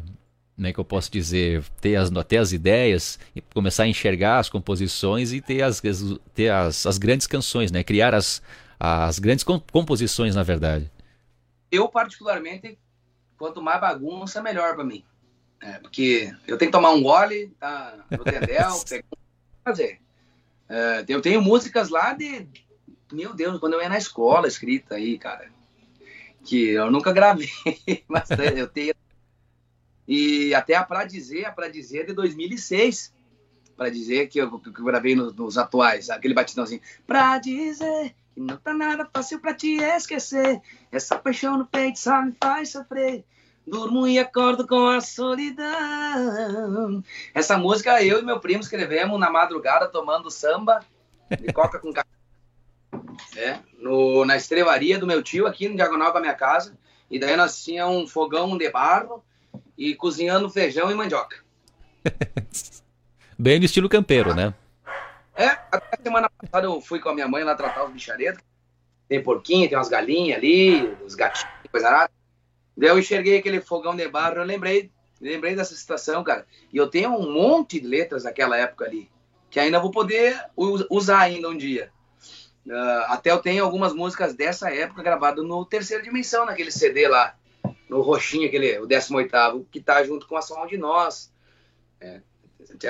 como 0.56 0.68
é 0.68 0.74
que 0.74 0.80
eu 0.80 0.86
posso 0.86 1.12
dizer, 1.12 1.64
ter 1.82 1.96
as, 1.96 2.10
ter 2.28 2.38
as 2.38 2.52
ideias, 2.52 3.20
e 3.36 3.42
começar 3.42 3.84
a 3.84 3.88
enxergar 3.88 4.40
as 4.40 4.50
composições 4.50 5.34
e 5.34 5.42
ter 5.42 5.62
as, 5.62 5.82
ter 6.34 6.50
as, 6.50 6.86
as 6.86 6.98
grandes 6.98 7.28
canções, 7.28 7.72
né? 7.72 7.84
Criar 7.84 8.14
as, 8.14 8.42
as 8.80 9.20
grandes 9.20 9.44
composições, 9.44 10.36
na 10.36 10.44
verdade. 10.44 10.90
Eu, 11.74 11.90
particularmente, 11.90 12.78
quanto 13.36 13.60
mais 13.60 13.82
bagunça, 13.82 14.44
melhor 14.44 14.76
para 14.76 14.84
mim. 14.84 15.04
É, 15.60 15.80
porque 15.80 16.32
eu 16.46 16.56
tenho 16.56 16.70
que 16.70 16.78
tomar 16.78 16.92
um 16.92 17.02
gole, 17.02 17.52
tá? 17.60 18.06
No 18.12 18.24
tendel, 18.24 18.70
fazer. 19.66 20.00
É, 20.70 21.04
eu 21.08 21.20
tenho 21.20 21.42
músicas 21.42 21.90
lá 21.90 22.14
de. 22.14 22.48
Meu 23.12 23.34
Deus, 23.34 23.60
quando 23.60 23.74
eu 23.74 23.82
ia 23.82 23.90
na 23.90 23.98
escola 23.98 24.48
escrita 24.48 24.96
aí, 24.96 25.18
cara. 25.18 25.50
Que 26.44 26.70
eu 26.70 26.92
nunca 26.92 27.12
gravei, 27.12 27.50
mas 28.08 28.30
eu 28.56 28.68
tenho. 28.68 28.94
E 30.08 30.54
até 30.54 30.76
a 30.76 30.84
Pra 30.84 31.06
Dizer, 31.06 31.46
a 31.46 31.52
Pra 31.52 31.70
Dizer 31.70 32.02
é 32.02 32.06
de 32.06 32.14
2006. 32.14 33.12
Pra 33.76 33.90
dizer 33.90 34.28
que 34.28 34.40
eu, 34.40 34.60
que 34.60 34.70
eu 34.70 34.86
gravei 34.86 35.16
nos, 35.16 35.34
nos 35.34 35.58
atuais, 35.58 36.12
aquele 36.12 36.36
batidãozinho. 36.36 36.82
Pra 37.08 37.40
dizer 37.40 38.14
que 38.34 38.42
não 38.42 38.58
tá 38.58 38.74
nada 38.74 39.08
fácil 39.14 39.40
pra 39.40 39.54
te 39.54 39.76
esquecer. 39.76 40.62
Essa 40.92 41.18
paixão 41.18 41.58
no 41.58 41.66
peito 41.66 42.00
só 42.00 42.22
me 42.22 42.34
faz 42.42 42.72
sofrer. 42.72 43.24
Durmo 43.66 44.08
e 44.08 44.20
acordo 44.20 44.68
com 44.68 44.88
a 44.88 45.00
solidão. 45.00 47.04
Essa 47.34 47.58
música 47.58 48.04
eu 48.04 48.20
e 48.20 48.26
meu 48.26 48.40
primo 48.40 48.62
escrevemos 48.62 49.20
na 49.20 49.30
madrugada 49.30 49.88
tomando 49.88 50.30
samba 50.30 50.84
de 51.40 51.54
coca 51.54 51.80
com 51.80 51.94
café. 51.94 52.10
É, 53.38 53.60
no, 53.80 54.26
na 54.26 54.36
estrevaria 54.36 55.00
do 55.00 55.08
meu 55.08 55.24
tio 55.24 55.48
aqui 55.48 55.70
no 55.70 55.76
diagonal 55.76 56.12
da 56.12 56.20
minha 56.20 56.34
casa. 56.34 56.78
E 57.10 57.20
daí 57.20 57.38
nós 57.38 57.64
tínhamos 57.64 58.04
um 58.04 58.08
fogão 58.08 58.58
de 58.58 58.70
barro 58.70 59.24
e 59.78 59.96
cozinhando 59.96 60.50
feijão 60.50 60.92
e 60.92 60.96
mandioca. 60.96 61.38
Bem 63.38 63.60
no 63.60 63.66
estilo 63.66 63.88
campeiro, 63.88 64.34
né? 64.34 64.54
É, 65.36 65.48
até 65.72 66.02
semana 66.02 66.30
passada 66.30 66.68
eu 66.68 66.80
fui 66.80 67.00
com 67.00 67.10
a 67.10 67.14
minha 67.14 67.28
mãe 67.28 67.44
lá 67.44 67.56
tratar 67.56 67.86
os 67.86 67.92
bicharetos. 67.92 68.44
Tem 69.08 69.22
porquinho, 69.22 69.68
tem 69.68 69.78
umas 69.78 69.90
galinhas 69.90 70.38
ali, 70.38 70.86
os 71.06 71.16
gatinhos, 71.16 71.52
coisa 71.72 71.90
nada. 71.90 72.12
Daí 72.76 72.90
eu 72.90 73.00
enxerguei 73.00 73.38
aquele 73.38 73.62
fogão 73.62 73.96
de 73.96 74.08
barro, 74.08 74.38
eu 74.38 74.44
lembrei, 74.44 74.92
lembrei 75.20 75.56
dessa 75.56 75.76
situação, 75.76 76.24
cara. 76.24 76.46
E 76.72 76.78
eu 76.78 76.88
tenho 76.88 77.12
um 77.12 77.32
monte 77.32 77.80
de 77.80 77.88
letras 77.88 78.24
daquela 78.24 78.58
época 78.58 78.86
ali, 78.86 79.10
que 79.50 79.60
ainda 79.60 79.80
vou 79.80 79.92
poder 79.92 80.40
usar 80.90 81.20
ainda 81.20 81.50
um 81.50 81.58
dia. 81.58 81.92
Uh, 82.66 83.04
até 83.08 83.30
eu 83.32 83.40
tenho 83.40 83.64
algumas 83.64 83.94
músicas 83.94 84.34
dessa 84.34 84.74
época 84.74 85.04
gravadas 85.04 85.46
no 85.46 85.66
Terceira 85.66 86.02
Dimensão, 86.02 86.46
naquele 86.46 86.72
CD 86.72 87.08
lá, 87.08 87.36
no 87.90 88.02
roxinho, 88.02 88.48
aquele, 88.48 88.80
o 88.80 88.88
18 88.88 89.68
que 89.70 89.82
tá 89.82 90.04
junto 90.04 90.28
com 90.28 90.38
a 90.38 90.42
Som 90.42 90.66
de 90.66 90.78
Nós. 90.78 91.32
É, 92.00 92.22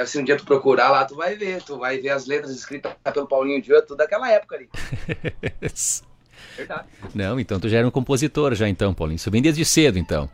se 0.06 0.20
um 0.20 0.24
dia 0.24 0.38
tu 0.38 0.46
procurar 0.46 0.90
lá, 0.90 1.06
tu 1.06 1.16
vai 1.16 1.36
ver, 1.36 1.62
tu 1.64 1.78
vai 1.78 2.00
ver 2.00 2.10
as 2.10 2.26
letras 2.26 2.52
escritas 2.52 2.94
pelo 3.14 3.28
Paulinho 3.28 3.62
Dio, 3.62 3.82
tudo 3.82 3.98
daquela 3.98 4.30
época 4.32 4.56
ali. 4.56 4.70
Verdade. 6.56 6.88
Não, 7.16 7.40
então 7.40 7.60
tu 7.60 7.68
já 7.68 7.80
era 7.80 7.88
um 7.88 7.92
compositor 7.92 8.54
já 8.54 8.68
então, 8.68 8.94
Paulinho. 8.94 9.16
Isso 9.16 9.32
vem 9.32 9.42
desde 9.42 9.66
cedo, 9.66 9.98
então. 9.98 10.30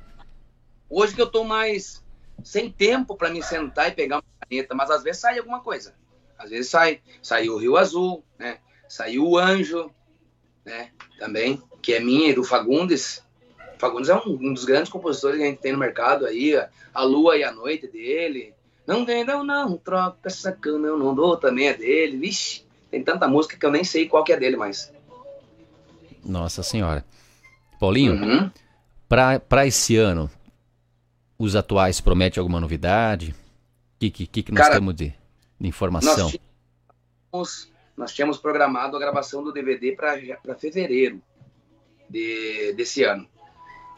Hoje 0.90 1.14
que 1.14 1.22
eu 1.22 1.28
tô 1.28 1.44
mais 1.44 2.04
sem 2.44 2.72
tempo 2.72 3.16
para 3.16 3.30
me 3.30 3.44
sentar 3.44 3.90
e 3.90 3.92
pegar 3.92 4.18
uma 4.18 4.24
caneta, 4.42 4.76
mas 4.76 4.90
às 4.90 5.04
vezes 5.04 5.22
sai 5.22 5.38
alguma 5.38 5.62
coisa. 5.62 5.94
Às 6.38 6.50
vezes 6.50 6.70
sai. 6.70 7.02
Saiu 7.22 7.56
o 7.56 7.58
Rio 7.58 7.78
Azul, 7.78 8.24
né? 8.38 8.60
Saiu 8.88 9.28
o 9.28 9.38
Anjo, 9.38 9.92
né? 10.66 10.92
Também, 11.18 11.62
que 11.82 11.94
é 11.94 12.00
minha 12.00 12.30
e 12.30 12.34
do 12.34 12.44
Fagundes. 12.44 13.24
Fagundes 13.78 14.10
é 14.10 14.16
um, 14.16 14.38
um, 14.42 14.54
dos 14.54 14.66
grandes 14.66 14.92
compositores 14.92 15.38
que 15.38 15.44
a 15.44 15.48
gente 15.48 15.62
tem 15.62 15.74
no 15.74 15.78
mercado 15.78 16.26
aí. 16.26 16.54
A 16.94 17.04
Lua 17.04 17.38
e 17.38 17.44
a 17.44 17.52
Noite 17.52 17.88
dele. 17.88 18.54
Não 18.90 19.06
vendam, 19.06 19.44
não, 19.44 19.78
troca 19.78 20.18
essa 20.24 20.52
cama, 20.52 20.88
eu 20.88 20.98
não 20.98 21.14
dou, 21.14 21.38
também 21.38 21.68
é 21.68 21.76
dele. 21.76 22.18
Vixe, 22.18 22.66
tem 22.90 23.04
tanta 23.04 23.28
música 23.28 23.56
que 23.56 23.64
eu 23.64 23.70
nem 23.70 23.84
sei 23.84 24.08
qual 24.08 24.24
que 24.24 24.34
é 24.34 24.38
dele 24.38 24.58
mais. 24.58 24.92
Nossa 26.26 26.64
Senhora. 26.64 27.06
Paulinho, 27.80 28.14
uhum. 28.14 28.52
para 29.08 29.68
esse 29.68 29.96
ano, 29.96 30.28
os 31.38 31.56
atuais 31.56 32.02
prometem 32.02 32.42
alguma 32.42 32.60
novidade? 32.60 33.36
O 33.96 34.00
que, 34.00 34.10
que, 34.10 34.42
que 34.42 34.52
nós 34.52 34.64
Cara, 34.64 34.80
temos 34.80 34.96
de, 34.96 35.14
de 35.60 35.68
informação? 35.68 36.24
Nós 36.24 36.40
tínhamos, 37.32 37.72
nós 37.96 38.14
tínhamos 38.14 38.38
programado 38.40 38.98
a 38.98 39.00
gravação 39.00 39.44
do 39.44 39.54
DVD 39.54 39.92
para 39.92 40.56
fevereiro 40.56 41.22
de, 42.10 42.74
desse 42.74 43.04
ano. 43.04 43.30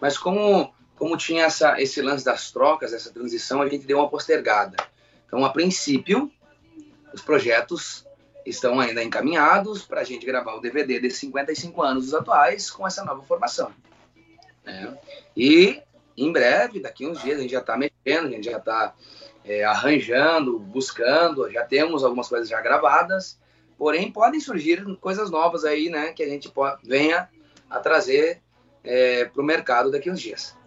Mas 0.01 0.17
como, 0.17 0.73
como 1.01 1.17
tinha 1.17 1.45
essa, 1.45 1.81
esse 1.81 1.99
lance 1.99 2.23
das 2.23 2.51
trocas, 2.51 2.93
essa 2.93 3.11
transição, 3.11 3.59
a 3.59 3.67
gente 3.67 3.87
deu 3.87 3.97
uma 3.97 4.07
postergada. 4.07 4.77
Então, 5.25 5.43
a 5.43 5.49
princípio, 5.49 6.31
os 7.11 7.23
projetos 7.23 8.05
estão 8.45 8.79
ainda 8.79 9.03
encaminhados 9.03 9.81
para 9.81 10.01
a 10.01 10.03
gente 10.03 10.23
gravar 10.27 10.53
o 10.53 10.61
DVD 10.61 10.99
de 10.99 11.09
55 11.09 11.81
anos 11.81 12.05
dos 12.05 12.13
atuais 12.13 12.69
com 12.69 12.85
essa 12.85 13.03
nova 13.03 13.23
formação. 13.23 13.71
Né? 14.63 14.95
E 15.35 15.81
em 16.15 16.31
breve, 16.31 16.79
daqui 16.79 17.07
uns 17.07 17.19
dias, 17.19 17.39
a 17.39 17.41
gente 17.41 17.51
já 17.51 17.61
está 17.61 17.75
mexendo, 17.75 18.27
a 18.27 18.29
gente 18.29 18.45
já 18.45 18.59
está 18.59 18.93
é, 19.43 19.63
arranjando, 19.63 20.59
buscando, 20.59 21.49
já 21.49 21.65
temos 21.65 22.03
algumas 22.03 22.29
coisas 22.29 22.47
já 22.47 22.61
gravadas, 22.61 23.39
porém 23.75 24.11
podem 24.11 24.39
surgir 24.39 24.85
coisas 24.97 25.31
novas 25.31 25.65
aí, 25.65 25.89
né, 25.89 26.13
que 26.13 26.21
a 26.21 26.29
gente 26.29 26.53
venha 26.83 27.27
a 27.67 27.79
trazer 27.79 28.39
é, 28.83 29.25
para 29.25 29.41
o 29.41 29.43
mercado 29.43 29.89
daqui 29.89 30.11
uns 30.11 30.21
dias. 30.21 30.60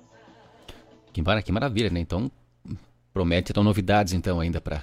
Que, 1.15 1.23
que 1.43 1.53
maravilha, 1.53 1.89
né? 1.89 2.01
Então 2.01 2.31
promete 3.13 3.53
então 3.53 3.63
novidades 3.63 4.13
então 4.13 4.41
ainda 4.41 4.61
para 4.61 4.83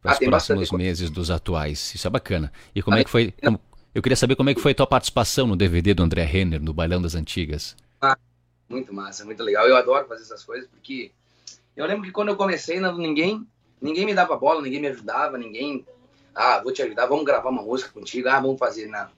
para 0.00 0.12
os 0.12 0.16
ah, 0.16 0.24
próximos 0.24 0.70
meses 0.72 1.10
dos 1.10 1.30
atuais. 1.30 1.94
Isso 1.94 2.06
é 2.06 2.10
bacana. 2.10 2.50
E 2.74 2.82
como 2.82 2.96
ah, 2.96 3.00
é 3.00 3.04
que 3.04 3.10
foi? 3.10 3.32
Como, 3.32 3.60
eu 3.94 4.00
queria 4.00 4.16
saber 4.16 4.34
como 4.34 4.48
é 4.48 4.54
que 4.54 4.60
foi 4.60 4.72
a 4.72 4.74
tua 4.74 4.86
participação 4.86 5.46
no 5.46 5.54
DVD 5.54 5.92
do 5.92 6.02
André 6.02 6.24
Renner, 6.24 6.62
no 6.62 6.72
Bailão 6.72 7.02
das 7.02 7.14
Antigas. 7.14 7.76
Ah, 8.00 8.16
muito 8.66 8.94
massa, 8.94 9.26
muito 9.26 9.42
legal. 9.42 9.66
Eu 9.66 9.76
adoro 9.76 10.08
fazer 10.08 10.22
essas 10.22 10.42
coisas 10.42 10.66
porque 10.70 11.12
eu 11.76 11.84
lembro 11.84 12.04
que 12.04 12.12
quando 12.12 12.28
eu 12.28 12.36
comecei, 12.36 12.80
ninguém, 12.80 13.46
ninguém 13.78 14.06
me 14.06 14.14
dava 14.14 14.38
bola, 14.38 14.62
ninguém 14.62 14.80
me 14.80 14.88
ajudava, 14.88 15.36
ninguém. 15.36 15.84
Ah, 16.34 16.62
vou 16.62 16.72
te 16.72 16.80
ajudar, 16.80 17.04
vamos 17.04 17.26
gravar 17.26 17.50
uma 17.50 17.62
música 17.62 17.90
contigo, 17.92 18.26
ah, 18.30 18.40
vamos 18.40 18.58
fazer 18.58 18.86
nada. 18.86 19.10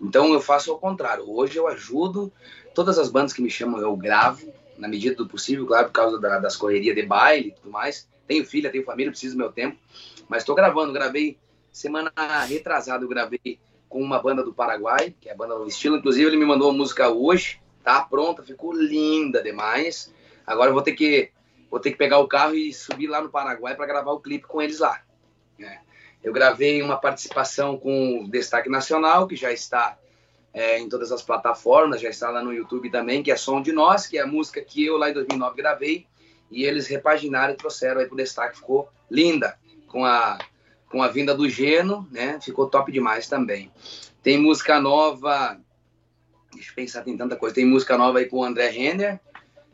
Então 0.00 0.32
eu 0.32 0.40
faço 0.40 0.70
ao 0.70 0.78
contrário. 0.78 1.28
Hoje 1.28 1.56
eu 1.56 1.66
ajudo 1.66 2.32
todas 2.72 2.98
as 2.98 3.10
bandas 3.10 3.32
que 3.32 3.42
me 3.42 3.50
chamam, 3.50 3.80
eu 3.80 3.96
gravo 3.96 4.52
na 4.84 4.88
medida 4.88 5.16
do 5.16 5.26
possível, 5.26 5.66
claro, 5.66 5.86
por 5.86 5.92
causa 5.92 6.20
da, 6.20 6.38
das 6.38 6.56
correrias 6.56 6.94
de 6.94 7.02
baile 7.04 7.48
e 7.48 7.52
tudo 7.52 7.70
mais. 7.70 8.06
Tenho 8.28 8.44
filha, 8.44 8.70
tenho 8.70 8.84
família, 8.84 9.10
preciso 9.10 9.34
do 9.34 9.38
meu 9.38 9.50
tempo. 9.50 9.78
Mas 10.28 10.42
estou 10.42 10.54
gravando, 10.54 10.92
gravei 10.92 11.38
semana 11.72 12.12
retrasada, 12.46 13.02
eu 13.02 13.08
gravei 13.08 13.58
com 13.88 14.02
uma 14.02 14.20
banda 14.20 14.44
do 14.44 14.52
Paraguai, 14.52 15.14
que 15.18 15.30
é 15.30 15.32
a 15.32 15.34
banda 15.34 15.54
do 15.54 15.66
estilo. 15.66 15.96
Inclusive, 15.96 16.26
ele 16.26 16.36
me 16.36 16.44
mandou 16.44 16.68
uma 16.68 16.76
música 16.76 17.08
hoje, 17.08 17.62
tá 17.82 18.02
pronta, 18.02 18.42
ficou 18.42 18.74
linda 18.74 19.42
demais. 19.42 20.12
Agora 20.46 20.68
eu 20.68 20.74
vou 20.74 20.82
ter 20.82 20.92
que, 20.92 21.30
vou 21.70 21.80
ter 21.80 21.90
que 21.90 21.96
pegar 21.96 22.18
o 22.18 22.28
carro 22.28 22.54
e 22.54 22.70
subir 22.70 23.06
lá 23.06 23.22
no 23.22 23.30
Paraguai 23.30 23.74
para 23.74 23.86
gravar 23.86 24.12
o 24.12 24.20
clipe 24.20 24.46
com 24.46 24.60
eles 24.60 24.80
lá. 24.80 25.00
Né? 25.58 25.80
Eu 26.22 26.32
gravei 26.34 26.82
uma 26.82 26.98
participação 26.98 27.78
com 27.78 28.24
o 28.24 28.30
Destaque 28.30 28.68
Nacional, 28.68 29.26
que 29.26 29.34
já 29.34 29.50
está 29.50 29.96
é, 30.54 30.78
em 30.78 30.88
todas 30.88 31.10
as 31.10 31.20
plataformas, 31.20 32.00
já 32.00 32.08
está 32.08 32.30
lá 32.30 32.42
no 32.42 32.52
YouTube 32.52 32.88
também, 32.88 33.22
que 33.22 33.32
é 33.32 33.36
Som 33.36 33.60
de 33.60 33.72
Nós, 33.72 34.06
que 34.06 34.16
é 34.16 34.22
a 34.22 34.26
música 34.26 34.62
que 34.62 34.86
eu 34.86 34.96
lá 34.96 35.10
em 35.10 35.12
2009 35.12 35.56
gravei, 35.56 36.06
e 36.48 36.64
eles 36.64 36.86
repaginaram 36.86 37.52
e 37.52 37.56
trouxeram 37.56 38.00
aí 38.00 38.06
pro 38.06 38.16
destaque, 38.16 38.58
ficou 38.58 38.88
linda 39.10 39.58
com 39.88 40.04
a, 40.04 40.38
com 40.88 41.02
a 41.02 41.08
vinda 41.08 41.34
do 41.34 41.48
Geno, 41.48 42.06
né? 42.12 42.38
Ficou 42.40 42.68
top 42.68 42.92
demais 42.92 43.26
também. 43.26 43.72
Tem 44.22 44.38
música 44.38 44.80
nova, 44.80 45.58
deixa 46.54 46.70
eu 46.70 46.74
pensar, 46.76 47.02
tem 47.02 47.16
tanta 47.16 47.34
coisa. 47.34 47.56
Tem 47.56 47.66
música 47.66 47.98
nova 47.98 48.20
aí 48.20 48.26
com 48.26 48.38
o 48.38 48.44
André 48.44 48.68
Renner, 48.70 49.18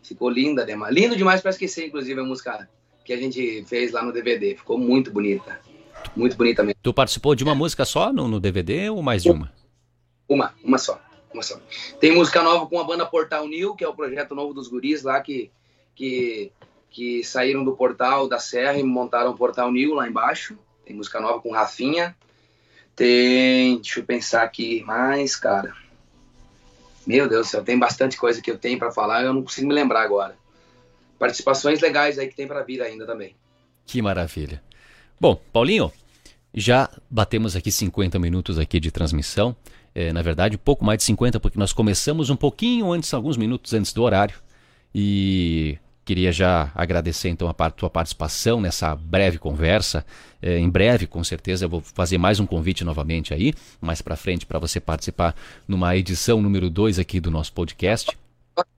ficou 0.03 0.31
linda 0.31 0.65
demais. 0.65 0.95
Lindo 0.95 1.15
demais 1.15 1.43
para 1.43 1.51
esquecer, 1.51 1.89
inclusive, 1.89 2.19
a 2.19 2.25
música 2.25 2.69
que 3.05 3.13
a 3.13 3.17
gente 3.19 3.65
fez 3.67 3.93
lá 3.93 4.03
no 4.03 4.13
DVD. 4.13 4.57
Ficou 4.57 4.79
muito 4.79 5.13
bonita. 5.13 5.61
Muito 6.17 6.37
bonita 6.37 6.63
mesmo. 6.63 6.79
Tu 6.83 6.95
participou 6.95 7.35
de 7.35 7.45
uma 7.45 7.55
música 7.55 7.85
só 7.85 8.11
no, 8.13 8.27
no 8.27 8.41
DVD 8.41 8.89
ou 8.89 9.03
mais 9.03 9.23
de 9.23 9.31
uma? 9.31 9.53
Uma, 10.31 10.55
uma 10.65 10.79
só. 10.79 10.99
Uma 11.35 11.43
só. 11.43 11.61
Tem 12.01 12.15
música 12.15 12.43
nova 12.43 12.67
com 12.67 12.81
a 12.81 12.85
banda 12.85 13.05
Portal 13.05 13.47
New, 13.47 13.75
que 13.75 13.85
é 13.85 13.89
o 13.89 13.95
projeto 13.95 14.35
novo 14.35 14.55
dos 14.55 14.69
guris 14.69 15.03
lá 15.03 15.21
que, 15.21 15.51
que 15.95 16.51
que 16.91 17.23
saíram 17.23 17.65
do 17.65 17.77
portal 17.77 18.29
da 18.29 18.39
Serra 18.39 18.77
e 18.77 18.83
montaram 18.83 19.31
o 19.31 19.37
portal 19.37 19.71
New 19.71 19.95
lá 19.95 20.09
embaixo. 20.09 20.59
Tem 20.85 20.95
música 20.95 21.21
nova 21.21 21.41
com 21.41 21.53
Rafinha. 21.53 22.17
Tem, 22.97 23.77
deixa 23.77 24.01
eu 24.01 24.05
pensar 24.05 24.43
aqui 24.43 24.83
mais, 24.83 25.37
cara. 25.37 25.73
Meu 27.07 27.29
Deus 27.29 27.47
do 27.47 27.51
céu, 27.51 27.65
tem 27.65 27.79
bastante 27.79 28.17
coisa 28.17 28.43
que 28.43 28.51
eu 28.51 28.59
tenho 28.59 28.79
para 28.79 28.91
falar, 28.91 29.23
eu 29.23 29.33
não 29.33 29.43
consigo 29.43 29.69
me 29.69 29.75
lembrar 29.75 30.03
agora. 30.03 30.37
Participações 31.19 31.81
legais 31.81 32.19
aí 32.19 32.29
que 32.29 32.37
tem 32.37 32.47
para 32.47 32.63
vir 32.63 32.83
ainda 32.83 33.07
também. 33.07 33.35
Que 33.87 34.03
maravilha. 34.03 34.63
Bom, 35.19 35.41
Paulinho, 35.53 35.91
já 36.53 36.91
batemos 37.09 37.57
aqui 37.57 37.71
50 37.71 38.19
minutos 38.19 38.59
aqui 38.59 38.79
de 38.79 38.91
transmissão. 38.91 39.57
É, 39.95 40.13
na 40.13 40.23
verdade, 40.23 40.57
pouco 40.57 40.85
mais 40.85 40.99
de 40.99 41.05
50, 41.05 41.41
porque 41.41 41.59
nós 41.59 41.73
começamos 41.73 42.31
um 42.31 42.37
pouquinho 42.37 42.93
antes, 42.93 43.13
alguns 43.13 43.37
minutos 43.37 43.75
antes 43.75 43.93
do 43.93 44.03
horário. 44.03 44.37
E 44.95 45.79
Queria 46.11 46.33
já 46.33 46.73
agradecer 46.75 47.29
então 47.29 47.49
a 47.49 47.71
tua 47.71 47.89
participação 47.89 48.61
nessa 48.61 48.97
breve 48.97 49.39
conversa. 49.39 50.05
É, 50.43 50.59
em 50.59 50.69
breve, 50.69 51.07
com 51.07 51.23
certeza, 51.23 51.67
eu 51.67 51.69
vou 51.69 51.81
fazer 51.81 52.19
mais 52.19 52.41
um 52.41 52.47
convite 52.47 52.83
novamente 52.83 53.33
aí, 53.33 53.55
mais 53.81 54.03
para 54.03 54.17
frente, 54.17 54.45
para 54.45 54.59
você 54.59 54.81
participar 54.81 55.37
numa 55.69 55.95
edição 55.97 56.43
número 56.43 56.69
2 56.69 56.99
aqui 56.99 57.21
do 57.21 57.31
nosso 57.31 57.53
podcast. 57.53 58.19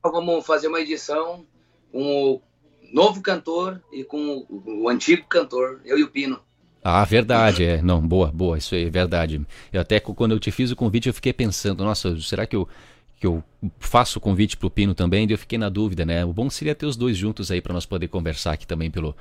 Vamos 0.02 0.44
fazer 0.44 0.68
uma 0.68 0.80
edição 0.80 1.46
com 1.90 2.32
o 2.34 2.42
novo 2.92 3.22
cantor 3.22 3.80
e 3.90 4.04
com 4.04 4.44
o 4.50 4.86
antigo 4.86 5.24
cantor, 5.26 5.80
eu 5.86 5.98
e 5.98 6.02
o 6.02 6.10
Pino. 6.10 6.38
Ah, 6.82 7.04
verdade, 7.04 7.64
é. 7.64 7.82
Não, 7.82 8.00
boa, 8.00 8.32
boa, 8.32 8.58
isso 8.58 8.74
aí 8.74 8.86
é 8.86 8.90
verdade. 8.90 9.40
Eu 9.72 9.80
até 9.80 10.00
quando 10.00 10.32
eu 10.32 10.40
te 10.40 10.50
fiz 10.50 10.70
o 10.70 10.76
convite, 10.76 11.08
eu 11.08 11.14
fiquei 11.14 11.32
pensando, 11.32 11.84
nossa, 11.84 12.18
será 12.20 12.46
que 12.46 12.56
eu 12.56 12.68
que 13.22 13.26
eu 13.28 13.40
faço 13.78 14.18
o 14.18 14.20
convite 14.20 14.56
para 14.56 14.66
o 14.66 14.70
Pino 14.70 14.96
também, 14.96 15.24
e 15.24 15.30
eu 15.30 15.38
fiquei 15.38 15.56
na 15.56 15.68
dúvida, 15.68 16.04
né? 16.04 16.24
O 16.24 16.32
bom 16.32 16.50
seria 16.50 16.74
ter 16.74 16.86
os 16.86 16.96
dois 16.96 17.16
juntos 17.16 17.52
aí 17.52 17.60
para 17.60 17.72
nós 17.72 17.86
poder 17.86 18.08
conversar 18.08 18.52
aqui 18.52 18.66
também 18.66 18.90
pelo, 18.90 19.16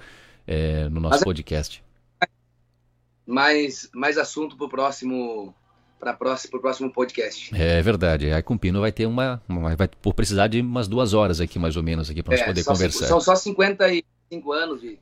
é, 0.47 0.89
no 0.89 0.99
nosso 0.99 1.17
Mas, 1.17 1.23
podcast. 1.23 1.83
Mais, 3.27 3.91
mais 3.93 4.17
assunto 4.17 4.57
para 4.57 4.65
o 4.65 4.69
próximo 4.69 5.53
para 5.99 6.15
próximo, 6.15 6.57
o 6.57 6.59
próximo 6.61 6.91
podcast. 6.91 7.55
É 7.55 7.79
verdade. 7.79 8.31
Aí 8.31 8.41
com 8.41 8.55
o 8.55 8.59
Pino 8.59 8.81
vai 8.81 8.91
ter 8.91 9.05
uma, 9.05 9.39
uma. 9.47 9.75
Vai 9.75 9.87
por 9.87 10.15
precisar 10.15 10.47
de 10.47 10.59
umas 10.61 10.87
duas 10.87 11.13
horas 11.13 11.39
aqui, 11.39 11.59
mais 11.59 11.77
ou 11.77 11.83
menos, 11.83 12.09
aqui 12.09 12.23
para 12.23 12.31
nós 12.31 12.41
é, 12.41 12.45
poder 12.45 12.63
conversar. 12.63 13.05
São 13.05 13.21
só 13.21 13.35
55 13.35 14.51
anos 14.51 14.81
de, 14.81 14.97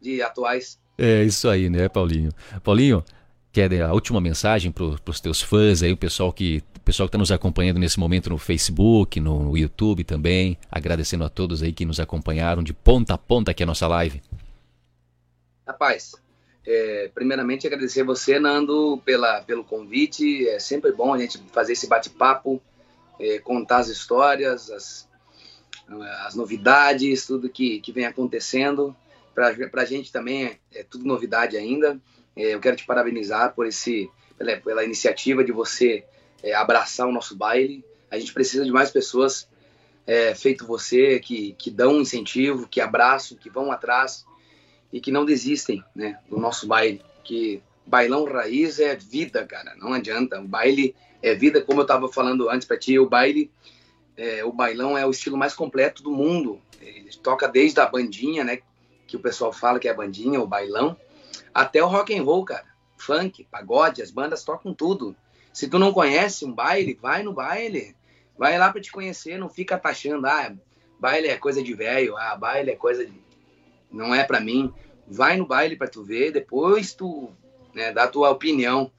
de 0.00 0.22
atuais. 0.22 0.78
É 0.96 1.24
isso 1.24 1.48
aí, 1.48 1.68
né, 1.68 1.88
Paulinho? 1.88 2.30
Paulinho, 2.62 3.04
quer 3.52 3.82
a 3.82 3.92
última 3.92 4.20
mensagem 4.20 4.70
para 4.70 4.84
os 5.06 5.20
teus 5.20 5.42
fãs 5.42 5.82
aí, 5.82 5.92
o 5.92 5.96
pessoal 5.96 6.32
que 6.32 6.62
pessoal 6.84 7.08
que 7.08 7.10
está 7.10 7.18
nos 7.18 7.32
acompanhando 7.32 7.78
nesse 7.78 7.98
momento 7.98 8.28
no 8.28 8.36
Facebook, 8.36 9.18
no 9.18 9.56
YouTube 9.56 10.04
também, 10.04 10.58
agradecendo 10.70 11.24
a 11.24 11.30
todos 11.30 11.62
aí 11.62 11.72
que 11.72 11.84
nos 11.84 11.98
acompanharam 11.98 12.62
de 12.62 12.74
ponta 12.74 13.14
a 13.14 13.18
ponta 13.18 13.50
aqui 13.50 13.62
a 13.62 13.66
nossa 13.66 13.86
live. 13.86 14.22
Rapaz, 15.66 16.12
é, 16.66 17.10
primeiramente 17.14 17.66
agradecer 17.66 18.04
você, 18.04 18.38
Nando, 18.38 19.00
pela, 19.04 19.40
pelo 19.40 19.64
convite. 19.64 20.46
É 20.48 20.58
sempre 20.58 20.92
bom 20.92 21.14
a 21.14 21.18
gente 21.18 21.38
fazer 21.52 21.72
esse 21.72 21.86
bate-papo, 21.86 22.60
é, 23.18 23.38
contar 23.38 23.78
as 23.78 23.88
histórias, 23.88 24.70
as, 24.70 25.08
as 26.26 26.34
novidades, 26.34 27.26
tudo 27.26 27.48
que, 27.48 27.80
que 27.80 27.92
vem 27.92 28.04
acontecendo. 28.04 28.94
Para 29.34 29.82
a 29.82 29.84
gente 29.84 30.12
também 30.12 30.46
é, 30.46 30.58
é 30.72 30.82
tudo 30.82 31.04
novidade 31.04 31.56
ainda. 31.56 32.00
É, 32.36 32.54
eu 32.54 32.60
quero 32.60 32.76
te 32.76 32.86
parabenizar 32.86 33.54
por 33.54 33.66
esse, 33.66 34.10
pela, 34.38 34.56
pela 34.56 34.84
iniciativa 34.84 35.44
de 35.44 35.52
você 35.52 36.04
é, 36.42 36.54
abraçar 36.54 37.06
o 37.06 37.12
nosso 37.12 37.36
baile. 37.36 37.84
A 38.10 38.18
gente 38.18 38.32
precisa 38.32 38.64
de 38.64 38.70
mais 38.70 38.90
pessoas, 38.90 39.48
é, 40.06 40.34
feito 40.34 40.66
você, 40.66 41.18
que, 41.18 41.54
que 41.58 41.70
dão 41.70 42.00
incentivo, 42.00 42.68
que 42.68 42.80
abraçam, 42.80 43.36
que 43.36 43.50
vão 43.50 43.72
atrás 43.72 44.24
e 44.92 45.00
que 45.00 45.10
não 45.10 45.24
desistem 45.24 45.82
né, 45.94 46.18
do 46.28 46.38
nosso 46.38 46.66
baile. 46.66 47.02
Que 47.24 47.62
bailão 47.86 48.24
raiz 48.24 48.78
é 48.78 48.94
vida, 48.94 49.44
cara, 49.44 49.74
não 49.76 49.92
adianta. 49.92 50.40
O 50.40 50.46
baile 50.46 50.94
é 51.22 51.34
vida, 51.34 51.60
como 51.60 51.80
eu 51.80 51.84
estava 51.84 52.08
falando 52.08 52.48
antes 52.50 52.66
para 52.66 52.78
ti, 52.78 52.98
o 52.98 53.08
baile, 53.08 53.50
é, 54.16 54.44
o 54.44 54.52
bailão 54.52 54.96
é 54.96 55.06
o 55.06 55.10
estilo 55.10 55.36
mais 55.36 55.54
completo 55.54 56.02
do 56.02 56.10
mundo. 56.10 56.60
Ele 56.80 57.10
toca 57.22 57.48
desde 57.48 57.80
a 57.80 57.86
bandinha, 57.86 58.44
né, 58.44 58.60
que 59.14 59.16
o 59.16 59.20
pessoal 59.20 59.52
fala 59.52 59.78
que 59.78 59.88
é 59.88 59.94
bandinha, 59.94 60.40
o 60.40 60.46
bailão, 60.46 60.96
até 61.52 61.82
o 61.82 61.86
rock 61.86 62.16
and 62.16 62.24
roll, 62.24 62.44
cara. 62.44 62.66
funk, 62.96 63.46
pagode, 63.48 64.02
as 64.02 64.10
bandas 64.10 64.42
tocam 64.42 64.74
tudo. 64.74 65.14
Se 65.52 65.68
tu 65.68 65.78
não 65.78 65.92
conhece 65.92 66.44
um 66.44 66.52
baile, 66.52 66.98
vai 67.00 67.22
no 67.22 67.32
baile. 67.32 67.94
Vai 68.36 68.58
lá 68.58 68.72
para 68.72 68.80
te 68.80 68.90
conhecer, 68.90 69.38
não 69.38 69.48
fica 69.48 69.78
taxando, 69.78 70.26
ah, 70.26 70.52
baile 70.98 71.28
é 71.28 71.36
coisa 71.36 71.62
de 71.62 71.74
velho, 71.74 72.16
ah, 72.16 72.34
baile 72.34 72.72
é 72.72 72.76
coisa 72.76 73.06
de... 73.06 73.12
não 73.92 74.12
é 74.12 74.24
para 74.24 74.40
mim. 74.40 74.72
Vai 75.06 75.36
no 75.36 75.46
baile 75.46 75.76
para 75.76 75.86
tu 75.86 76.02
ver, 76.02 76.32
depois 76.32 76.92
tu 76.92 77.30
né, 77.72 77.92
dá 77.92 78.08
tua 78.08 78.30
opinião. 78.30 78.90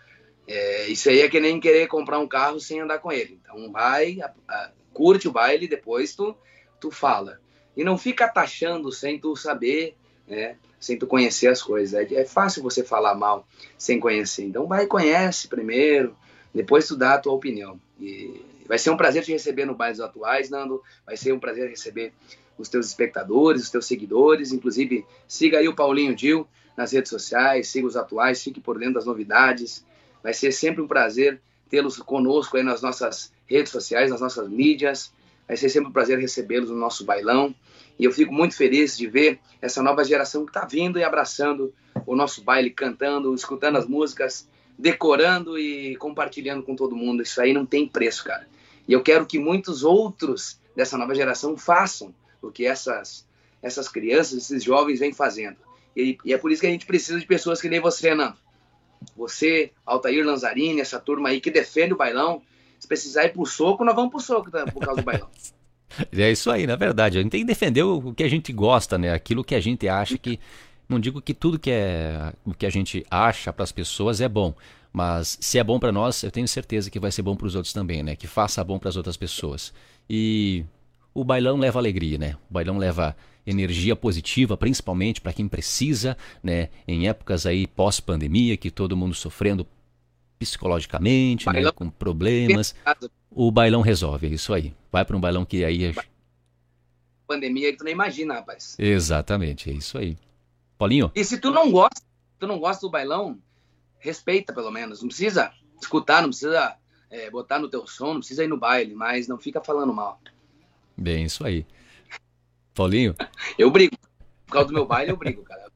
É, 0.47 0.87
isso 0.87 1.09
aí 1.09 1.21
é 1.21 1.29
que 1.29 1.39
nem 1.41 1.59
querer 1.59 1.87
comprar 1.87 2.19
um 2.19 2.27
carro 2.27 2.59
sem 2.59 2.79
andar 2.79 2.99
com 2.99 3.11
ele. 3.11 3.37
Então 3.41 3.69
vai, 3.69 4.21
a, 4.21 4.31
a, 4.47 4.71
curte 4.93 5.27
o 5.27 5.31
baile, 5.31 5.67
depois 5.67 6.15
tu, 6.15 6.37
tu 6.79 6.89
fala. 6.89 7.41
E 7.75 7.83
não 7.83 7.97
fica 7.97 8.27
taxando 8.27 8.91
sem 8.91 9.19
tu 9.19 9.35
saber, 9.35 9.97
né? 10.27 10.55
Sem 10.79 10.97
tu 10.97 11.07
conhecer 11.07 11.47
as 11.47 11.61
coisas. 11.61 11.93
É, 11.93 12.21
é 12.21 12.25
fácil 12.25 12.61
você 12.61 12.83
falar 12.83 13.15
mal 13.15 13.47
sem 13.77 13.99
conhecer. 13.99 14.43
Então 14.43 14.67
vai 14.67 14.85
conhece 14.85 15.47
primeiro, 15.47 16.15
depois 16.53 16.87
tu 16.87 16.95
dá 16.95 17.15
a 17.15 17.19
tua 17.19 17.33
opinião. 17.33 17.79
E 17.99 18.41
vai 18.67 18.77
ser 18.77 18.89
um 18.89 18.97
prazer 18.97 19.23
te 19.23 19.31
receber 19.31 19.65
no 19.65 19.75
Bailes 19.75 19.99
Atuais, 19.99 20.49
Nando. 20.49 20.81
Vai 21.05 21.17
ser 21.17 21.33
um 21.33 21.39
prazer 21.39 21.69
receber 21.69 22.13
os 22.57 22.69
teus 22.69 22.87
espectadores, 22.87 23.63
os 23.63 23.69
teus 23.69 23.85
seguidores. 23.85 24.51
Inclusive, 24.51 25.05
siga 25.27 25.59
aí 25.59 25.67
o 25.67 25.75
Paulinho 25.75 26.15
Dil 26.15 26.47
nas 26.75 26.91
redes 26.91 27.09
sociais, 27.09 27.69
siga 27.69 27.87
os 27.87 27.95
atuais, 27.95 28.43
fique 28.43 28.59
por 28.59 28.77
dentro 28.77 28.95
das 28.95 29.05
novidades. 29.05 29.85
Vai 30.21 30.33
ser 30.33 30.51
sempre 30.51 30.81
um 30.81 30.87
prazer 30.87 31.41
tê-los 31.69 31.97
conosco 31.97 32.57
aí 32.57 32.63
nas 32.63 32.81
nossas 32.81 33.31
redes 33.47 33.71
sociais, 33.71 34.09
nas 34.09 34.21
nossas 34.21 34.49
mídias. 34.49 35.11
Vai 35.47 35.57
ser 35.57 35.69
sempre 35.69 35.89
um 35.89 35.93
prazer 35.93 36.19
recebê-los 36.19 36.69
no 36.69 36.75
nosso 36.75 37.05
bailão. 37.05 37.53
E 37.97 38.03
eu 38.03 38.11
fico 38.11 38.33
muito 38.33 38.55
feliz 38.55 38.97
de 38.97 39.07
ver 39.07 39.39
essa 39.61 39.81
nova 39.81 40.03
geração 40.03 40.45
que 40.45 40.49
está 40.49 40.65
vindo 40.65 40.99
e 40.99 41.03
abraçando 41.03 41.73
o 42.05 42.15
nosso 42.15 42.43
baile, 42.43 42.69
cantando, 42.69 43.33
escutando 43.33 43.77
as 43.77 43.87
músicas, 43.87 44.47
decorando 44.77 45.57
e 45.57 45.95
compartilhando 45.97 46.63
com 46.63 46.75
todo 46.75 46.95
mundo. 46.95 47.23
Isso 47.23 47.41
aí 47.41 47.53
não 47.53 47.65
tem 47.65 47.87
preço, 47.87 48.23
cara. 48.23 48.47
E 48.87 48.93
eu 48.93 49.01
quero 49.01 49.25
que 49.25 49.39
muitos 49.39 49.83
outros 49.83 50.59
dessa 50.75 50.97
nova 50.97 51.15
geração 51.15 51.57
façam 51.57 52.13
o 52.41 52.51
que 52.51 52.65
essas, 52.65 53.25
essas 53.61 53.87
crianças, 53.87 54.37
esses 54.37 54.63
jovens 54.63 54.99
vêm 54.99 55.13
fazendo. 55.13 55.57
E, 55.95 56.17
e 56.25 56.33
é 56.33 56.37
por 56.37 56.51
isso 56.51 56.61
que 56.61 56.67
a 56.67 56.71
gente 56.71 56.85
precisa 56.85 57.19
de 57.19 57.25
pessoas 57.25 57.61
que 57.61 57.69
nem 57.69 57.79
você, 57.79 58.13
Nando. 58.13 58.37
Você, 59.15 59.71
Altair 59.85 60.25
Lanzarini, 60.25 60.81
essa 60.81 60.99
turma 60.99 61.29
aí 61.29 61.39
que 61.39 61.51
defende 61.51 61.93
o 61.93 61.97
bailão. 61.97 62.41
Se 62.79 62.87
precisar 62.87 63.25
ir 63.25 63.33
pro 63.33 63.45
soco, 63.45 63.83
nós 63.83 63.95
vamos 63.95 64.11
pro 64.11 64.19
soco 64.19 64.49
por 64.51 64.85
causa 64.85 65.01
do 65.01 65.05
bailão. 65.05 65.29
É 66.11 66.29
isso 66.29 66.51
aí, 66.51 66.67
na 66.67 66.75
verdade. 66.75 67.17
A 67.17 67.21
gente 67.21 67.31
tem 67.31 67.41
que 67.41 67.47
defender 67.47 67.83
o 67.83 68.13
que 68.13 68.23
a 68.23 68.27
gente 68.27 68.51
gosta, 68.51 68.97
né? 68.97 69.13
Aquilo 69.13 69.43
que 69.43 69.55
a 69.55 69.61
gente 69.61 69.87
acha 69.87 70.17
que. 70.17 70.39
Não 70.89 70.99
digo 70.99 71.21
que 71.21 71.33
tudo 71.33 71.57
que 71.57 71.71
é 71.71 72.33
o 72.43 72.53
que 72.53 72.65
a 72.65 72.69
gente 72.69 73.05
acha 73.09 73.53
para 73.53 73.63
as 73.63 73.71
pessoas 73.71 74.19
é 74.19 74.27
bom, 74.27 74.53
mas 74.91 75.37
se 75.41 75.57
é 75.57 75.63
bom 75.63 75.79
para 75.79 75.91
nós, 75.91 76.21
eu 76.21 76.29
tenho 76.29 76.47
certeza 76.47 76.91
que 76.91 76.99
vai 76.99 77.11
ser 77.11 77.21
bom 77.21 77.35
para 77.35 77.47
os 77.47 77.55
outros 77.55 77.73
também, 77.73 78.03
né? 78.03 78.15
Que 78.15 78.27
faça 78.27 78.63
bom 78.63 78.77
para 78.77 78.89
as 78.89 78.95
outras 78.95 79.17
pessoas. 79.17 79.73
E 80.09 80.63
o 81.13 81.23
bailão 81.23 81.57
leva 81.57 81.79
alegria, 81.79 82.17
né? 82.17 82.35
O 82.49 82.53
bailão 82.53 82.77
leva 82.77 83.15
energia 83.45 83.95
positiva, 83.95 84.57
principalmente 84.57 85.21
para 85.21 85.33
quem 85.33 85.47
precisa, 85.47 86.17
né? 86.43 86.69
Em 86.87 87.07
épocas 87.07 87.45
aí 87.45 87.67
pós-pandemia, 87.67 88.57
que 88.57 88.69
todo 88.69 88.97
mundo 88.97 89.13
sofrendo 89.13 89.65
psicologicamente, 90.39 91.49
né? 91.49 91.71
com 91.71 91.89
problemas. 91.89 92.75
O 93.29 93.51
bailão 93.51 93.81
resolve, 93.81 94.27
é 94.27 94.29
isso 94.31 94.53
aí. 94.53 94.73
Vai 94.91 95.03
para 95.03 95.15
um 95.15 95.21
bailão 95.21 95.45
que 95.45 95.63
aí. 95.63 95.93
Pandemia 97.27 97.67
aí 97.67 97.75
tu 97.75 97.83
nem 97.83 97.93
imagina, 97.93 98.35
rapaz. 98.35 98.75
Exatamente, 98.77 99.69
é 99.69 99.73
isso 99.73 99.97
aí. 99.97 100.17
Paulinho? 100.77 101.11
E 101.15 101.23
se 101.23 101.37
tu 101.37 101.51
não 101.51 101.71
gosta, 101.71 102.01
tu 102.39 102.47
não 102.47 102.59
gosta 102.59 102.85
do 102.85 102.91
bailão, 102.91 103.39
respeita 103.99 104.53
pelo 104.53 104.71
menos. 104.71 105.01
Não 105.01 105.07
precisa 105.07 105.51
escutar, 105.81 106.21
não 106.21 106.29
precisa 106.29 106.75
é, 107.09 107.29
botar 107.29 107.59
no 107.59 107.69
teu 107.69 107.87
som, 107.87 108.13
não 108.13 108.19
precisa 108.19 108.43
ir 108.43 108.47
no 108.47 108.57
baile, 108.57 108.93
mas 108.93 109.27
não 109.27 109.37
fica 109.37 109.61
falando 109.61 109.93
mal. 109.93 110.19
Bem, 110.97 111.25
isso 111.25 111.45
aí. 111.45 111.65
Paulinho? 112.73 113.15
Eu 113.57 113.71
brigo. 113.71 113.97
Por 114.45 114.53
causa 114.53 114.67
do 114.67 114.73
meu 114.73 114.85
baile, 114.85 115.09
eu 115.09 115.17
brigo, 115.17 115.41
cara. 115.41 115.71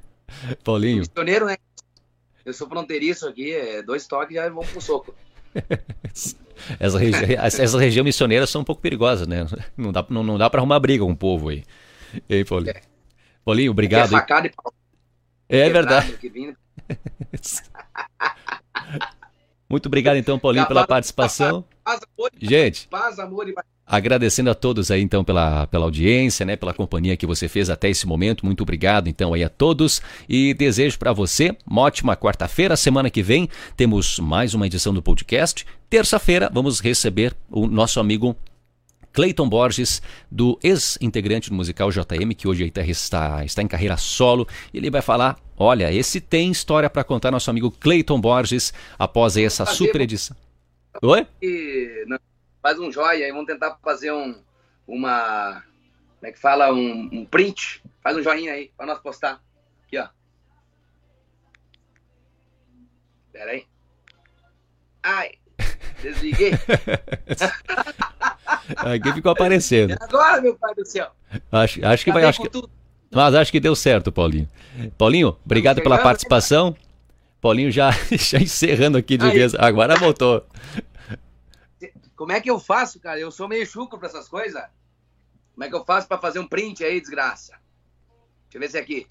Paulinho? 0.64 1.00
Missioneiro, 1.00 1.44
né? 1.44 1.56
Eu 2.46 2.52
sou 2.52 2.68
fronteiriço 2.68 3.26
aqui, 3.26 3.52
é, 3.52 3.82
dois 3.82 4.06
toques 4.06 4.36
já 4.36 4.48
vão 4.48 4.64
pro 4.64 4.80
soco. 4.80 5.12
essa, 6.78 6.96
regi 6.96 7.34
essa 7.34 7.76
região 7.76 8.04
missioneira 8.04 8.46
são 8.46 8.60
um 8.60 8.64
pouco 8.64 8.80
perigosas, 8.80 9.26
né? 9.26 9.44
Não 9.76 9.90
dá, 9.90 10.06
não, 10.08 10.22
não 10.22 10.38
dá 10.38 10.48
pra 10.48 10.60
arrumar 10.60 10.78
briga 10.78 11.04
com 11.04 11.10
o 11.10 11.16
povo 11.16 11.48
aí. 11.48 11.64
E 12.28 12.34
aí, 12.36 12.44
Paulinho? 12.44 12.70
É. 12.70 12.82
Paulinho, 13.44 13.72
obrigado. 13.72 14.06
É, 14.06 14.10
facada 14.10 14.46
e 14.46 14.50
pau. 14.50 14.72
é 15.48 15.68
verdade. 15.68 16.16
Muito 19.68 19.86
obrigado, 19.86 20.16
então, 20.16 20.38
Paulinho, 20.38 20.68
pela 20.68 20.86
participação. 20.86 21.64
Paz, 21.82 22.00
amor, 22.16 22.30
Gente, 22.40 22.86
paz, 22.86 23.18
amor 23.18 23.48
e 23.48 23.54
Agradecendo 23.86 24.50
a 24.50 24.54
todos 24.54 24.90
aí 24.90 25.00
então 25.00 25.22
pela, 25.22 25.66
pela 25.68 25.84
audiência, 25.84 26.44
né, 26.44 26.56
pela 26.56 26.74
companhia 26.74 27.16
que 27.16 27.24
você 27.24 27.48
fez 27.48 27.70
até 27.70 27.88
esse 27.88 28.04
momento. 28.04 28.44
Muito 28.44 28.62
obrigado 28.62 29.08
então 29.08 29.32
aí 29.32 29.44
a 29.44 29.48
todos 29.48 30.02
e 30.28 30.52
desejo 30.54 30.98
para 30.98 31.12
você 31.12 31.56
uma 31.64 31.82
ótima 31.82 32.16
quarta-feira. 32.16 32.76
Semana 32.76 33.08
que 33.08 33.22
vem 33.22 33.48
temos 33.76 34.18
mais 34.18 34.54
uma 34.54 34.66
edição 34.66 34.92
do 34.92 35.00
podcast. 35.00 35.64
Terça-feira 35.88 36.50
vamos 36.52 36.80
receber 36.80 37.32
o 37.48 37.68
nosso 37.68 38.00
amigo 38.00 38.36
Clayton 39.16 39.48
Borges, 39.48 40.02
do 40.30 40.58
ex-integrante 40.62 41.48
do 41.48 41.56
musical 41.56 41.90
JM, 41.90 42.34
que 42.36 42.46
hoje 42.46 42.70
está, 42.76 43.44
está 43.46 43.62
em 43.62 43.66
carreira 43.66 43.96
solo. 43.96 44.46
Ele 44.74 44.90
vai 44.90 45.00
falar: 45.00 45.38
olha, 45.56 45.90
esse 45.90 46.20
tem 46.20 46.50
história 46.50 46.90
para 46.90 47.02
contar, 47.02 47.30
nosso 47.30 47.48
amigo 47.48 47.70
Clayton 47.70 48.20
Borges, 48.20 48.74
após 48.98 49.38
essa 49.38 49.64
super 49.64 50.02
edição. 50.02 50.36
Oi? 51.02 51.26
Faz 52.66 52.80
um 52.80 52.90
joia 52.90 53.28
e 53.28 53.30
vamos 53.30 53.46
tentar 53.46 53.78
fazer 53.80 54.10
um, 54.10 54.34
uma, 54.88 55.62
como 56.18 56.28
é 56.28 56.32
que 56.32 56.38
fala, 56.38 56.72
um, 56.72 57.08
um 57.12 57.24
print. 57.24 57.80
Faz 58.02 58.16
um 58.16 58.22
joinha 58.22 58.54
aí 58.54 58.72
para 58.76 58.86
nós 58.86 58.98
postar. 58.98 59.40
Aqui, 59.86 59.96
ó. 59.98 60.08
Pera 63.32 63.52
aí. 63.52 63.64
Ai, 65.00 65.30
desliguei. 66.02 66.54
Aqui 68.78 69.12
ficou 69.12 69.30
aparecendo. 69.30 69.92
E 69.92 69.96
agora, 70.00 70.40
meu 70.40 70.56
pai 70.56 70.74
do 70.74 70.84
céu. 70.84 71.12
Acho, 71.52 71.86
acho 71.86 72.04
que 72.04 72.10
vai. 72.10 72.24
Acho 72.24 72.42
que, 72.42 72.50
mas 73.12 73.32
acho 73.36 73.52
que 73.52 73.60
deu 73.60 73.76
certo, 73.76 74.10
Paulinho. 74.10 74.48
Paulinho, 74.98 75.36
obrigado 75.44 75.80
pela 75.82 75.98
participação. 75.98 76.76
Paulinho 77.40 77.70
já, 77.70 77.92
já 78.10 78.38
encerrando 78.38 78.98
aqui 78.98 79.16
de 79.16 79.26
aí. 79.26 79.32
vez. 79.38 79.54
Agora 79.54 79.94
voltou. 79.94 80.44
Como 82.16 82.32
é 82.32 82.40
que 82.40 82.50
eu 82.50 82.58
faço, 82.58 82.98
cara? 82.98 83.20
Eu 83.20 83.30
sou 83.30 83.46
meio 83.46 83.66
chucro 83.66 83.98
pra 83.98 84.08
essas 84.08 84.28
coisas. 84.28 84.62
Como 85.54 85.64
é 85.64 85.68
que 85.68 85.74
eu 85.74 85.84
faço 85.84 86.08
pra 86.08 86.18
fazer 86.18 86.38
um 86.38 86.48
print 86.48 86.82
aí, 86.82 87.00
desgraça? 87.00 87.52
Deixa 88.44 88.56
eu 88.56 88.60
ver 88.60 88.70
se 88.70 88.78
é 88.78 88.80
aqui. 88.80 89.06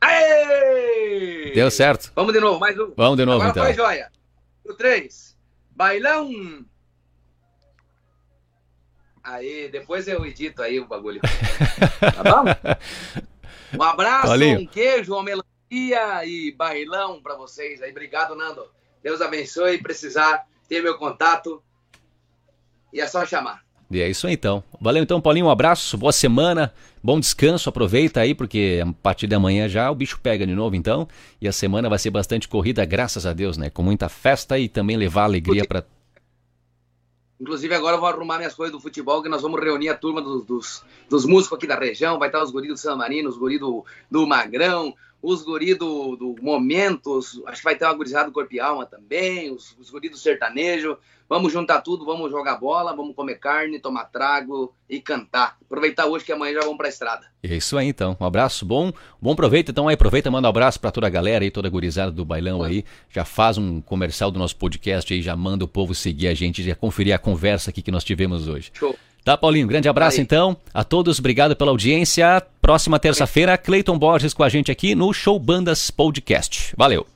Aê! 0.00 1.52
Deu 1.54 1.70
certo. 1.70 2.12
Vamos 2.14 2.32
de 2.32 2.40
novo, 2.40 2.58
mais 2.58 2.78
um. 2.78 2.92
Vamos 2.96 3.16
de 3.18 3.24
novo, 3.24 3.42
Agora 3.42 3.50
então. 3.50 3.64
Foi 3.64 3.74
joia. 3.74 4.10
O 4.64 4.74
três. 4.74 5.36
Bailão. 5.70 6.64
Aí, 9.22 9.68
depois 9.68 10.08
eu 10.08 10.24
edito 10.24 10.62
aí 10.62 10.80
o 10.80 10.86
bagulho. 10.86 11.20
Tá 11.20 12.22
bom? 12.22 12.44
Um 13.76 13.82
abraço, 13.82 14.28
Valeu. 14.28 14.60
um 14.60 14.66
queijo, 14.66 15.12
uma 15.12 15.22
melancia 15.22 16.24
e 16.24 16.52
bailão 16.52 17.20
pra 17.20 17.34
vocês 17.34 17.82
aí. 17.82 17.90
Obrigado, 17.90 18.34
Nando. 18.34 18.66
Deus 19.02 19.20
abençoe. 19.20 19.76
Precisar 19.82 20.46
ter 20.66 20.82
meu 20.82 20.96
contato, 20.96 21.62
e 22.92 23.00
é 23.00 23.06
só 23.06 23.24
chamar. 23.24 23.62
E 23.90 24.00
é 24.02 24.08
isso 24.08 24.26
aí 24.26 24.34
então. 24.34 24.62
Valeu 24.80 25.02
então, 25.02 25.20
Paulinho. 25.20 25.46
Um 25.46 25.50
abraço, 25.50 25.96
boa 25.96 26.12
semana, 26.12 26.72
bom 27.02 27.18
descanso. 27.18 27.70
Aproveita 27.70 28.20
aí, 28.20 28.34
porque 28.34 28.82
a 28.86 28.92
partir 29.02 29.26
de 29.26 29.34
amanhã 29.34 29.66
já 29.66 29.90
o 29.90 29.94
bicho 29.94 30.20
pega 30.22 30.46
de 30.46 30.54
novo 30.54 30.76
então. 30.76 31.08
E 31.40 31.48
a 31.48 31.52
semana 31.52 31.88
vai 31.88 31.98
ser 31.98 32.10
bastante 32.10 32.46
corrida, 32.48 32.84
graças 32.84 33.24
a 33.24 33.32
Deus, 33.32 33.56
né? 33.56 33.70
Com 33.70 33.82
muita 33.82 34.08
festa 34.08 34.58
e 34.58 34.68
também 34.68 34.96
levar 34.96 35.24
alegria 35.24 35.64
para. 35.66 35.86
Inclusive, 37.40 37.72
agora 37.72 37.96
eu 37.96 38.00
vou 38.00 38.08
arrumar 38.08 38.36
minhas 38.36 38.54
coisas 38.54 38.74
do 38.74 38.80
futebol, 38.80 39.22
que 39.22 39.28
nós 39.28 39.40
vamos 39.40 39.60
reunir 39.60 39.88
a 39.88 39.94
turma 39.94 40.20
dos, 40.20 40.44
dos, 40.44 40.84
dos 41.08 41.24
músicos 41.24 41.56
aqui 41.56 41.68
da 41.68 41.78
região. 41.78 42.18
Vai 42.18 42.28
estar 42.28 42.42
os 42.42 42.50
guris 42.50 42.68
do 42.68 42.76
San 42.76 42.96
Marino, 42.96 43.28
os 43.28 43.38
guris 43.38 43.60
do, 43.60 43.86
do 44.10 44.26
Magrão, 44.26 44.92
os 45.22 45.42
guris 45.42 45.76
do, 45.76 46.16
do 46.16 46.36
Momentos. 46.40 47.40
Acho 47.46 47.58
que 47.58 47.64
vai 47.64 47.76
ter 47.76 47.84
uma 47.84 47.94
gurizada 47.94 48.26
do 48.26 48.32
Corpo 48.32 48.54
e 48.54 48.60
Alma 48.60 48.86
também, 48.86 49.50
os, 49.50 49.76
os 49.78 49.90
guris 49.90 50.10
do 50.10 50.16
Sertanejo. 50.16 50.96
Vamos 51.28 51.52
juntar 51.52 51.82
tudo, 51.82 52.06
vamos 52.06 52.30
jogar 52.30 52.56
bola, 52.56 52.96
vamos 52.96 53.14
comer 53.14 53.34
carne, 53.34 53.78
tomar 53.78 54.04
trago 54.04 54.74
e 54.88 54.98
cantar. 54.98 55.58
Aproveitar 55.60 56.06
hoje 56.06 56.24
que 56.24 56.32
amanhã 56.32 56.54
já 56.54 56.60
vamos 56.60 56.78
pra 56.78 56.88
estrada. 56.88 57.26
É 57.42 57.54
isso 57.54 57.76
aí 57.76 57.88
então. 57.88 58.16
Um 58.18 58.24
abraço 58.24 58.64
bom. 58.64 58.90
Bom 59.20 59.36
proveito 59.36 59.70
então 59.70 59.88
aí, 59.88 59.94
aproveita, 59.94 60.30
manda 60.30 60.48
um 60.48 60.50
abraço 60.50 60.80
para 60.80 60.90
toda 60.90 61.06
a 61.06 61.10
galera 61.10 61.44
aí, 61.44 61.50
toda 61.50 61.68
a 61.68 61.70
gurizada 61.70 62.10
do 62.10 62.24
bailão 62.24 62.62
aí. 62.62 62.82
Já 63.10 63.26
faz 63.26 63.58
um 63.58 63.78
comercial 63.82 64.30
do 64.30 64.38
nosso 64.38 64.56
podcast 64.56 65.12
aí, 65.12 65.20
já 65.20 65.36
manda 65.36 65.66
o 65.66 65.68
povo 65.68 65.94
seguir 65.94 66.28
a 66.28 66.34
gente, 66.34 66.62
já 66.62 66.74
conferir 66.74 67.14
a 67.14 67.18
conversa 67.18 67.68
aqui 67.68 67.82
que 67.82 67.90
nós 67.90 68.04
tivemos 68.04 68.48
hoje. 68.48 68.70
Show. 68.72 68.96
Tá, 69.28 69.36
Paulinho? 69.36 69.66
Grande 69.66 69.86
abraço, 69.90 70.16
Aí. 70.16 70.22
então. 70.22 70.56
A 70.72 70.82
todos, 70.82 71.18
obrigado 71.18 71.54
pela 71.54 71.70
audiência. 71.70 72.42
Próxima 72.62 72.98
terça-feira, 72.98 73.58
Cleiton 73.58 73.98
Borges 73.98 74.32
com 74.32 74.42
a 74.42 74.48
gente 74.48 74.72
aqui 74.72 74.94
no 74.94 75.12
Show 75.12 75.38
Bandas 75.38 75.90
Podcast. 75.90 76.72
Valeu. 76.78 77.06